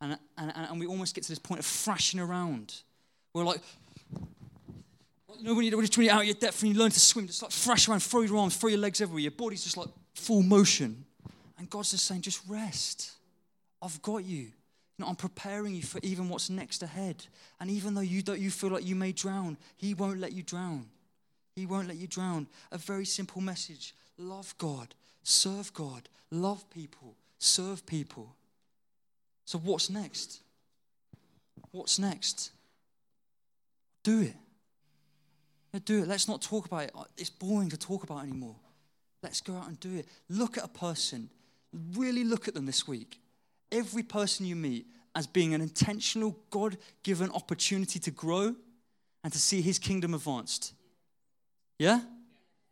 And, 0.00 0.16
and, 0.38 0.52
and 0.54 0.80
we 0.80 0.86
almost 0.86 1.14
get 1.14 1.24
to 1.24 1.30
this 1.30 1.40
point 1.40 1.58
of 1.58 1.66
thrashing 1.66 2.20
around. 2.20 2.72
We're 3.34 3.44
like, 3.44 3.60
you 5.38 5.44
know, 5.44 5.54
when 5.54 5.64
you're, 5.64 5.82
you're 5.82 6.12
out 6.12 6.20
of 6.20 6.26
your 6.26 6.34
depth 6.34 6.62
and 6.62 6.72
you 6.72 6.78
learn 6.78 6.92
to 6.92 7.00
swim, 7.00 7.26
just 7.26 7.42
like 7.42 7.50
thrash 7.50 7.88
around, 7.88 8.00
throw 8.00 8.22
your 8.22 8.38
arms, 8.38 8.56
throw 8.56 8.70
your 8.70 8.78
legs 8.78 9.00
everywhere. 9.00 9.22
Your 9.22 9.32
body's 9.32 9.64
just 9.64 9.76
like 9.76 9.88
full 10.14 10.42
motion. 10.42 11.04
And 11.58 11.68
God's 11.68 11.90
just 11.90 12.06
saying, 12.06 12.22
just 12.22 12.40
rest. 12.48 13.12
I've 13.82 14.00
got 14.02 14.24
you. 14.24 14.52
I'm 15.04 15.16
preparing 15.16 15.74
you 15.74 15.82
for 15.82 16.00
even 16.02 16.28
what's 16.28 16.50
next 16.50 16.82
ahead. 16.82 17.24
And 17.60 17.70
even 17.70 17.94
though 17.94 18.00
you 18.00 18.22
don't, 18.22 18.40
you 18.40 18.50
feel 18.50 18.70
like 18.70 18.84
you 18.84 18.96
may 18.96 19.12
drown, 19.12 19.56
He 19.76 19.94
won't 19.94 20.18
let 20.18 20.32
you 20.32 20.42
drown. 20.42 20.86
He 21.58 21.66
won't 21.66 21.88
let 21.88 21.96
you 21.96 22.06
drown. 22.06 22.46
A 22.70 22.78
very 22.78 23.04
simple 23.04 23.40
message 23.40 23.94
love 24.16 24.54
God, 24.58 24.94
serve 25.22 25.72
God, 25.74 26.08
love 26.30 26.68
people, 26.70 27.16
serve 27.38 27.84
people. 27.84 28.34
So, 29.44 29.58
what's 29.58 29.90
next? 29.90 30.40
What's 31.70 31.98
next? 31.98 32.52
Do 34.04 34.20
it. 34.20 34.34
do 35.84 36.02
it. 36.02 36.08
Let's 36.08 36.28
not 36.28 36.42
talk 36.42 36.66
about 36.66 36.84
it. 36.84 36.92
It's 37.16 37.30
boring 37.30 37.70
to 37.70 37.76
talk 37.76 38.04
about 38.04 38.22
anymore. 38.22 38.56
Let's 39.22 39.40
go 39.40 39.56
out 39.56 39.68
and 39.68 39.78
do 39.80 39.96
it. 39.96 40.06
Look 40.28 40.56
at 40.58 40.64
a 40.64 40.68
person. 40.68 41.28
Really 41.94 42.24
look 42.24 42.46
at 42.46 42.54
them 42.54 42.66
this 42.66 42.86
week. 42.86 43.20
Every 43.72 44.02
person 44.02 44.46
you 44.46 44.56
meet 44.56 44.86
as 45.14 45.26
being 45.26 45.54
an 45.54 45.60
intentional, 45.60 46.38
God 46.50 46.78
given 47.02 47.30
opportunity 47.32 47.98
to 47.98 48.10
grow 48.10 48.54
and 49.24 49.32
to 49.32 49.38
see 49.38 49.60
his 49.60 49.78
kingdom 49.78 50.14
advanced. 50.14 50.72
Yeah? 51.78 52.00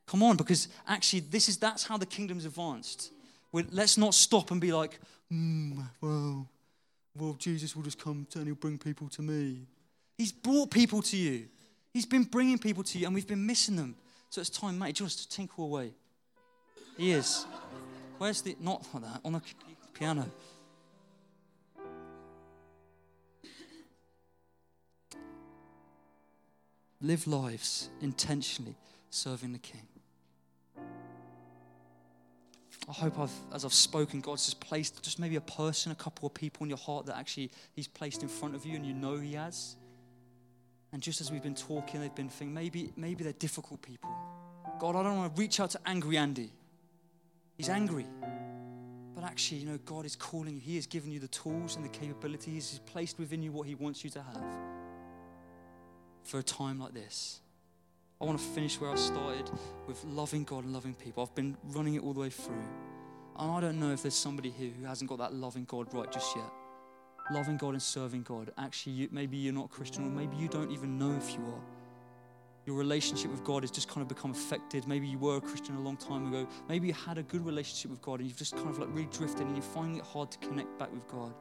Come 0.06 0.22
on, 0.22 0.36
because 0.36 0.68
actually, 0.86 1.20
this 1.20 1.48
is 1.48 1.58
that's 1.58 1.84
how 1.84 1.96
the 1.96 2.06
kingdom's 2.06 2.44
advanced. 2.44 3.12
We're, 3.52 3.66
let's 3.70 3.96
not 3.96 4.14
stop 4.14 4.50
and 4.50 4.60
be 4.60 4.72
like, 4.72 4.98
mm, 5.32 5.82
well, 6.00 6.48
well, 7.16 7.34
Jesus 7.38 7.74
will 7.74 7.82
just 7.82 7.98
come 7.98 8.26
and 8.34 8.46
he'll 8.46 8.54
bring 8.54 8.78
people 8.78 9.08
to 9.10 9.22
me. 9.22 9.66
He's 10.18 10.32
brought 10.32 10.70
people 10.70 11.02
to 11.02 11.16
you. 11.16 11.46
He's 11.92 12.06
been 12.06 12.24
bringing 12.24 12.58
people 12.58 12.82
to 12.84 12.98
you, 12.98 13.06
and 13.06 13.14
we've 13.14 13.26
been 13.26 13.46
missing 13.46 13.76
them. 13.76 13.96
So 14.30 14.40
it's 14.40 14.50
time, 14.50 14.78
mate. 14.78 14.94
Just 14.94 15.18
to 15.30 15.36
tinkle 15.36 15.64
away. 15.64 15.92
He 16.96 17.12
is. 17.12 17.46
Where's 18.18 18.42
the 18.42 18.56
not 18.60 18.86
like 18.92 19.02
that 19.02 19.20
on 19.24 19.32
the 19.32 19.42
piano? 19.94 20.26
Live 27.02 27.26
lives 27.26 27.90
intentionally 28.00 28.74
serving 29.10 29.52
the 29.52 29.58
King. 29.58 29.86
I 32.88 32.92
hope 32.92 33.18
I've, 33.18 33.32
as 33.52 33.64
I've 33.64 33.74
spoken, 33.74 34.20
God's 34.20 34.44
just 34.44 34.60
placed 34.60 35.02
just 35.02 35.18
maybe 35.18 35.36
a 35.36 35.40
person, 35.40 35.90
a 35.90 35.96
couple 35.96 36.26
of 36.26 36.34
people 36.34 36.64
in 36.64 36.68
your 36.68 36.78
heart 36.78 37.06
that 37.06 37.16
actually 37.16 37.50
He's 37.74 37.88
placed 37.88 38.22
in 38.22 38.28
front 38.28 38.54
of 38.54 38.64
you 38.64 38.76
and 38.76 38.86
you 38.86 38.94
know 38.94 39.16
He 39.16 39.34
has. 39.34 39.76
And 40.92 41.02
just 41.02 41.20
as 41.20 41.32
we've 41.32 41.42
been 41.42 41.54
talking, 41.54 42.00
they've 42.00 42.14
been 42.14 42.28
thinking 42.28 42.54
maybe, 42.54 42.92
maybe 42.96 43.24
they're 43.24 43.32
difficult 43.32 43.82
people. 43.82 44.08
God, 44.78 44.94
I 44.94 45.02
don't 45.02 45.16
want 45.16 45.34
to 45.34 45.40
reach 45.40 45.58
out 45.58 45.70
to 45.70 45.80
angry 45.84 46.16
Andy. 46.16 46.50
He's 47.56 47.68
angry. 47.68 48.06
But 49.14 49.24
actually, 49.24 49.58
you 49.58 49.66
know, 49.66 49.78
God 49.84 50.04
is 50.04 50.14
calling 50.14 50.54
you. 50.54 50.60
He 50.60 50.76
has 50.76 50.86
given 50.86 51.10
you 51.10 51.18
the 51.18 51.28
tools 51.28 51.76
and 51.76 51.84
the 51.84 51.88
capabilities. 51.88 52.70
He's 52.70 52.78
placed 52.80 53.18
within 53.18 53.42
you 53.42 53.50
what 53.50 53.66
He 53.66 53.74
wants 53.74 54.04
you 54.04 54.10
to 54.10 54.22
have 54.22 54.44
for 56.22 56.38
a 56.38 56.42
time 56.42 56.78
like 56.78 56.92
this. 56.92 57.40
I 58.20 58.24
want 58.24 58.38
to 58.38 58.44
finish 58.44 58.80
where 58.80 58.90
I 58.90 58.94
started 58.94 59.50
with 59.86 60.02
loving 60.04 60.44
God 60.44 60.64
and 60.64 60.72
loving 60.72 60.94
people. 60.94 61.22
I've 61.22 61.34
been 61.34 61.54
running 61.64 61.96
it 61.96 62.02
all 62.02 62.14
the 62.14 62.20
way 62.20 62.30
through. 62.30 62.64
And 63.38 63.50
I 63.50 63.60
don't 63.60 63.78
know 63.78 63.92
if 63.92 64.02
there's 64.02 64.14
somebody 64.14 64.48
here 64.48 64.70
who 64.70 64.86
hasn't 64.86 65.10
got 65.10 65.18
that 65.18 65.34
loving 65.34 65.64
God 65.64 65.92
right 65.92 66.10
just 66.10 66.34
yet. 66.34 66.50
Loving 67.30 67.58
God 67.58 67.70
and 67.70 67.82
serving 67.82 68.22
God. 68.22 68.52
Actually, 68.56 68.92
you, 68.92 69.08
maybe 69.10 69.36
you're 69.36 69.52
not 69.52 69.68
Christian, 69.68 70.06
or 70.06 70.08
maybe 70.08 70.34
you 70.36 70.48
don't 70.48 70.70
even 70.70 70.98
know 70.98 71.14
if 71.14 71.34
you 71.34 71.40
are. 71.40 71.60
Your 72.64 72.76
relationship 72.76 73.30
with 73.30 73.44
God 73.44 73.62
has 73.62 73.70
just 73.70 73.88
kind 73.88 74.00
of 74.00 74.08
become 74.08 74.30
affected. 74.30 74.88
Maybe 74.88 75.06
you 75.06 75.18
were 75.18 75.36
a 75.36 75.40
Christian 75.40 75.76
a 75.76 75.80
long 75.80 75.98
time 75.98 76.26
ago. 76.28 76.48
Maybe 76.70 76.88
you 76.88 76.94
had 76.94 77.18
a 77.18 77.22
good 77.22 77.44
relationship 77.44 77.90
with 77.90 78.00
God 78.00 78.20
and 78.20 78.28
you've 78.28 78.38
just 78.38 78.56
kind 78.56 78.70
of 78.70 78.78
like 78.78 78.88
really 78.92 79.08
drifted 79.12 79.46
and 79.46 79.54
you're 79.54 79.62
finding 79.62 79.98
it 79.98 80.04
hard 80.04 80.30
to 80.30 80.38
connect 80.38 80.78
back 80.78 80.92
with 80.92 81.06
God. 81.06 81.34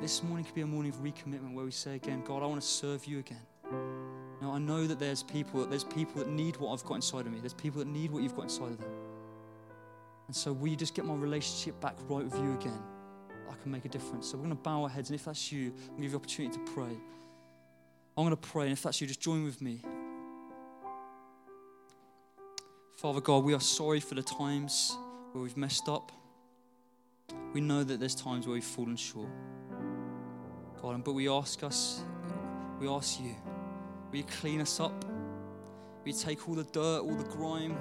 This 0.00 0.22
morning 0.22 0.44
could 0.44 0.54
be 0.54 0.60
a 0.60 0.66
morning 0.66 0.92
of 0.92 0.98
recommitment 1.02 1.52
where 1.54 1.64
we 1.64 1.70
say 1.72 1.96
again, 1.96 2.22
God, 2.24 2.42
I 2.42 2.46
want 2.46 2.62
to 2.62 2.66
serve 2.66 3.04
you 3.04 3.18
again. 3.18 4.27
Now 4.40 4.52
I 4.52 4.58
know 4.58 4.86
that 4.86 4.98
there's 4.98 5.22
people, 5.22 5.66
there's 5.66 5.84
people 5.84 6.14
that 6.22 6.28
need 6.28 6.56
what 6.56 6.72
I've 6.72 6.84
got 6.84 6.94
inside 6.94 7.26
of 7.26 7.32
me. 7.32 7.40
There's 7.40 7.54
people 7.54 7.80
that 7.80 7.88
need 7.88 8.10
what 8.10 8.22
you've 8.22 8.36
got 8.36 8.42
inside 8.44 8.70
of 8.70 8.78
them. 8.78 8.90
And 10.28 10.36
so 10.36 10.52
will 10.52 10.68
you 10.68 10.76
just 10.76 10.94
get 10.94 11.04
my 11.04 11.14
relationship 11.14 11.80
back 11.80 11.96
right 12.08 12.24
with 12.24 12.34
you 12.34 12.54
again? 12.54 12.82
I 13.50 13.54
can 13.62 13.72
make 13.72 13.84
a 13.84 13.88
difference. 13.88 14.30
So 14.30 14.36
we're 14.36 14.44
going 14.44 14.56
to 14.56 14.62
bow 14.62 14.82
our 14.82 14.88
heads, 14.88 15.10
and 15.10 15.18
if 15.18 15.24
that's 15.24 15.50
you, 15.50 15.72
I'm 15.72 15.72
going 15.72 15.76
to 15.76 15.94
give 15.96 16.04
you 16.04 16.10
the 16.10 16.16
opportunity 16.16 16.58
to 16.58 16.72
pray. 16.72 16.96
I'm 18.16 18.24
going 18.24 18.30
to 18.30 18.36
pray, 18.36 18.64
and 18.64 18.72
if 18.72 18.82
that's 18.82 19.00
you, 19.00 19.06
just 19.06 19.20
join 19.20 19.44
with 19.44 19.62
me. 19.62 19.80
Father 22.96 23.20
God, 23.20 23.44
we 23.44 23.54
are 23.54 23.60
sorry 23.60 24.00
for 24.00 24.16
the 24.16 24.22
times 24.22 24.96
where 25.32 25.42
we've 25.42 25.56
messed 25.56 25.88
up. 25.88 26.12
We 27.54 27.60
know 27.60 27.82
that 27.84 28.00
there's 28.00 28.14
times 28.14 28.46
where 28.46 28.54
we've 28.54 28.64
fallen 28.64 28.96
short. 28.96 29.28
God, 30.82 31.02
but 31.04 31.12
we 31.12 31.28
ask 31.28 31.62
us, 31.62 32.02
we 32.80 32.88
ask 32.88 33.20
you, 33.20 33.34
will 34.10 34.18
you 34.18 34.24
clean 34.24 34.60
us 34.60 34.80
up? 34.80 35.04
Will 35.04 36.12
you 36.12 36.12
take 36.12 36.48
all 36.48 36.54
the 36.54 36.64
dirt, 36.64 37.00
all 37.00 37.14
the 37.14 37.24
grime, 37.24 37.78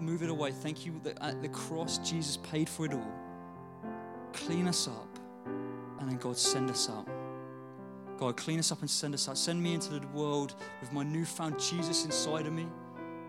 move 0.00 0.22
it 0.22 0.30
away? 0.30 0.52
Thank 0.52 0.86
you 0.86 1.00
that 1.04 1.18
at 1.22 1.42
the 1.42 1.48
cross, 1.48 1.98
Jesus 1.98 2.36
paid 2.38 2.68
for 2.68 2.86
it 2.86 2.92
all. 2.92 3.12
Clean 4.32 4.66
us 4.68 4.88
up, 4.88 5.18
and 5.98 6.08
then 6.08 6.16
God, 6.16 6.36
send 6.36 6.70
us 6.70 6.88
out. 6.88 7.08
God, 8.18 8.36
clean 8.36 8.58
us 8.58 8.70
up 8.70 8.80
and 8.80 8.90
send 8.90 9.14
us 9.14 9.28
out. 9.28 9.38
Send 9.38 9.62
me 9.62 9.74
into 9.74 9.98
the 9.98 10.06
world 10.08 10.54
with 10.80 10.92
my 10.92 11.02
newfound 11.02 11.58
Jesus 11.58 12.04
inside 12.04 12.46
of 12.46 12.52
me. 12.52 12.66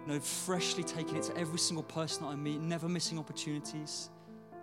You 0.05 0.13
know, 0.13 0.19
freshly 0.19 0.83
taking 0.83 1.15
it 1.15 1.23
to 1.23 1.37
every 1.37 1.59
single 1.59 1.83
person 1.83 2.23
that 2.23 2.29
I 2.29 2.35
meet, 2.35 2.59
never 2.59 2.89
missing 2.89 3.17
opportunities, 3.17 4.09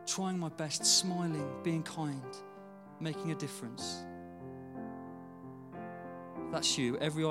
trying 0.06 0.38
my 0.38 0.48
best, 0.50 0.84
smiling, 0.84 1.48
being 1.62 1.82
kind, 1.82 2.22
making 3.00 3.30
a 3.30 3.34
difference 3.34 4.04
that's 6.50 6.78
you, 6.78 6.96
every 6.98 7.24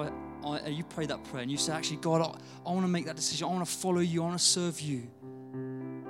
Uh, 0.43 0.59
you 0.67 0.83
pray 0.83 1.05
that 1.05 1.23
prayer 1.25 1.41
and 1.41 1.51
you 1.51 1.57
say, 1.57 1.73
actually, 1.73 1.97
God, 1.97 2.21
I, 2.21 2.69
I 2.69 2.73
want 2.73 2.83
to 2.83 2.87
make 2.87 3.05
that 3.05 3.15
decision. 3.15 3.47
I 3.47 3.51
want 3.51 3.65
to 3.65 3.71
follow 3.71 3.99
you. 3.99 4.21
I 4.21 4.25
want 4.27 4.39
to 4.39 4.45
serve 4.45 4.79
you. 4.79 5.03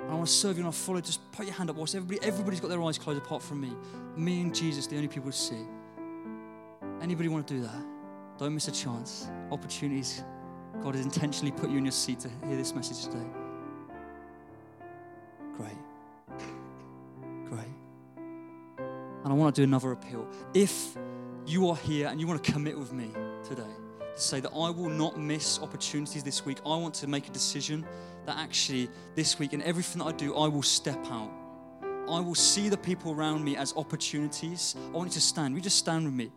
I 0.08 0.14
want 0.14 0.26
to 0.26 0.32
serve 0.32 0.56
you 0.56 0.64
and 0.64 0.68
I 0.68 0.72
follow. 0.72 1.00
Just 1.00 1.20
put 1.32 1.46
your 1.46 1.54
hand 1.54 1.70
up. 1.70 1.76
Watch 1.76 1.94
everybody. 1.94 2.26
Everybody's 2.26 2.60
got 2.60 2.68
their 2.68 2.82
eyes 2.82 2.98
closed 2.98 3.20
apart 3.20 3.42
from 3.42 3.60
me. 3.60 3.72
Me 4.16 4.40
and 4.40 4.54
Jesus, 4.54 4.86
the 4.86 4.96
only 4.96 5.08
people 5.08 5.30
to 5.30 5.36
see. 5.36 5.66
Anybody 7.00 7.28
want 7.28 7.46
to 7.46 7.54
do 7.54 7.60
that? 7.62 7.84
Don't 8.38 8.54
miss 8.54 8.68
a 8.68 8.72
chance. 8.72 9.28
Opportunities. 9.50 10.22
God 10.82 10.94
has 10.94 11.04
intentionally 11.04 11.52
put 11.52 11.70
you 11.70 11.78
in 11.78 11.84
your 11.84 11.92
seat 11.92 12.20
to 12.20 12.28
hear 12.46 12.56
this 12.56 12.74
message 12.74 13.04
today. 13.04 13.26
Great. 15.56 15.76
Great. 17.48 17.66
And 18.78 19.26
I 19.26 19.32
want 19.32 19.54
to 19.54 19.60
do 19.60 19.64
another 19.64 19.92
appeal. 19.92 20.28
If 20.54 20.96
you 21.46 21.68
are 21.68 21.76
here 21.76 22.08
and 22.08 22.20
you 22.20 22.26
want 22.26 22.42
to 22.42 22.52
commit 22.52 22.78
with 22.78 22.92
me 22.92 23.10
today 23.42 23.62
to 23.62 23.87
say 24.20 24.40
that 24.40 24.50
I 24.50 24.70
will 24.70 24.90
not 24.90 25.18
miss 25.18 25.60
opportunities 25.60 26.22
this 26.22 26.44
week. 26.44 26.58
I 26.64 26.76
want 26.76 26.94
to 26.94 27.06
make 27.06 27.28
a 27.28 27.30
decision 27.30 27.86
that 28.26 28.36
actually 28.36 28.88
this 29.14 29.38
week 29.38 29.52
and 29.52 29.62
everything 29.62 30.00
that 30.00 30.06
I 30.06 30.12
do, 30.12 30.34
I 30.36 30.48
will 30.48 30.62
step 30.62 30.98
out. 31.10 31.30
I 32.08 32.20
will 32.20 32.34
see 32.34 32.68
the 32.68 32.76
people 32.76 33.12
around 33.12 33.44
me 33.44 33.56
as 33.56 33.74
opportunities. 33.76 34.76
I 34.76 34.96
want 34.96 35.10
you 35.10 35.14
to 35.14 35.20
stand. 35.20 35.54
You 35.54 35.60
just 35.60 35.78
stand 35.78 36.04
with 36.04 36.14
me? 36.14 36.32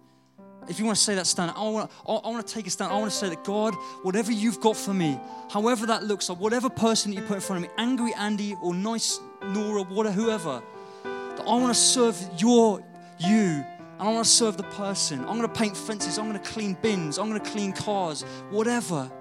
If 0.70 0.80
you 0.80 0.86
want 0.86 0.98
to 0.98 1.04
say 1.04 1.16
that 1.16 1.26
stand, 1.26 1.52
I 1.56 1.62
want, 1.64 1.90
to, 1.90 2.12
I 2.12 2.30
want 2.30 2.46
to 2.46 2.54
take 2.54 2.68
a 2.68 2.70
stand. 2.70 2.92
I 2.92 2.98
want 2.98 3.12
to 3.12 3.18
say 3.18 3.30
that 3.30 3.44
God, 3.44 3.74
whatever 4.04 4.32
you've 4.32 4.60
got 4.62 4.78
for 4.78 4.94
me, 4.94 5.20
however 5.50 5.86
that 5.88 6.04
looks 6.04 6.30
like, 6.30 6.40
whatever 6.40 6.70
person 6.70 7.12
you 7.12 7.22
put 7.22 7.36
in 7.36 7.42
front 7.42 7.64
of 7.64 7.70
me, 7.70 7.76
angry 7.78 8.14
Andy 8.14 8.56
or 8.62 8.74
nice 8.74 9.20
Nora, 9.42 9.84
whatever, 9.84 10.14
whoever, 10.14 10.62
that 11.04 11.42
I 11.42 11.56
want 11.56 11.74
to 11.74 11.80
serve 11.80 12.18
your 12.38 12.84
you 13.20 13.66
and 14.02 14.10
I 14.10 14.14
want 14.14 14.26
to 14.26 14.32
serve 14.32 14.58
the 14.58 14.64
person. 14.64 15.20
I'm 15.20 15.38
going 15.38 15.44
to 15.44 15.48
paint 15.48 15.78
fences. 15.78 16.18
I'm 16.18 16.28
going 16.28 16.42
to 16.42 16.50
clean 16.50 16.76
bins. 16.82 17.20
I'm 17.20 17.30
going 17.30 17.40
to 17.40 17.52
clean 17.52 17.72
cars. 17.72 18.24
Whatever 18.50 19.12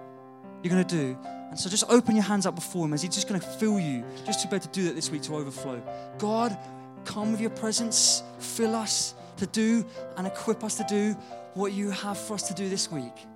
you're 0.62 0.72
going 0.72 0.86
to 0.86 0.96
do. 0.96 1.18
And 1.50 1.60
so 1.60 1.68
just 1.68 1.84
open 1.90 2.16
your 2.16 2.24
hands 2.24 2.46
up 2.46 2.54
before 2.54 2.86
Him 2.86 2.94
as 2.94 3.02
He's 3.02 3.14
just 3.14 3.28
going 3.28 3.38
to 3.38 3.46
fill 3.46 3.78
you, 3.78 4.02
just 4.24 4.40
to 4.40 4.48
be 4.48 4.56
able 4.56 4.64
to 4.64 4.72
do 4.72 4.84
that 4.84 4.94
this 4.94 5.10
week 5.10 5.20
to 5.24 5.36
overflow. 5.36 5.82
God, 6.16 6.56
come 7.04 7.30
with 7.30 7.42
your 7.42 7.50
presence, 7.50 8.22
fill 8.38 8.74
us 8.74 9.14
to 9.36 9.46
do 9.48 9.84
and 10.16 10.26
equip 10.26 10.64
us 10.64 10.76
to 10.76 10.84
do 10.88 11.12
what 11.52 11.72
you 11.72 11.90
have 11.90 12.16
for 12.16 12.32
us 12.32 12.48
to 12.48 12.54
do 12.54 12.70
this 12.70 12.90
week. 12.90 13.26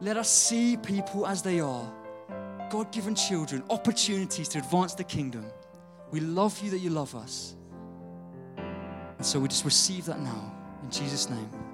Let 0.00 0.16
us 0.16 0.28
see 0.28 0.76
people 0.78 1.28
as 1.28 1.42
they 1.42 1.60
are 1.60 1.88
God 2.70 2.90
given 2.90 3.14
children, 3.14 3.62
opportunities 3.70 4.48
to 4.48 4.58
advance 4.58 4.94
the 4.94 5.04
kingdom. 5.04 5.46
We 6.10 6.18
love 6.18 6.60
you 6.60 6.70
that 6.70 6.78
you 6.78 6.90
love 6.90 7.14
us. 7.14 7.54
And 8.56 9.24
so 9.24 9.38
we 9.38 9.46
just 9.46 9.64
receive 9.64 10.06
that 10.06 10.18
now. 10.18 10.55
In 10.86 10.92
Jesus' 10.92 11.28
name. 11.28 11.65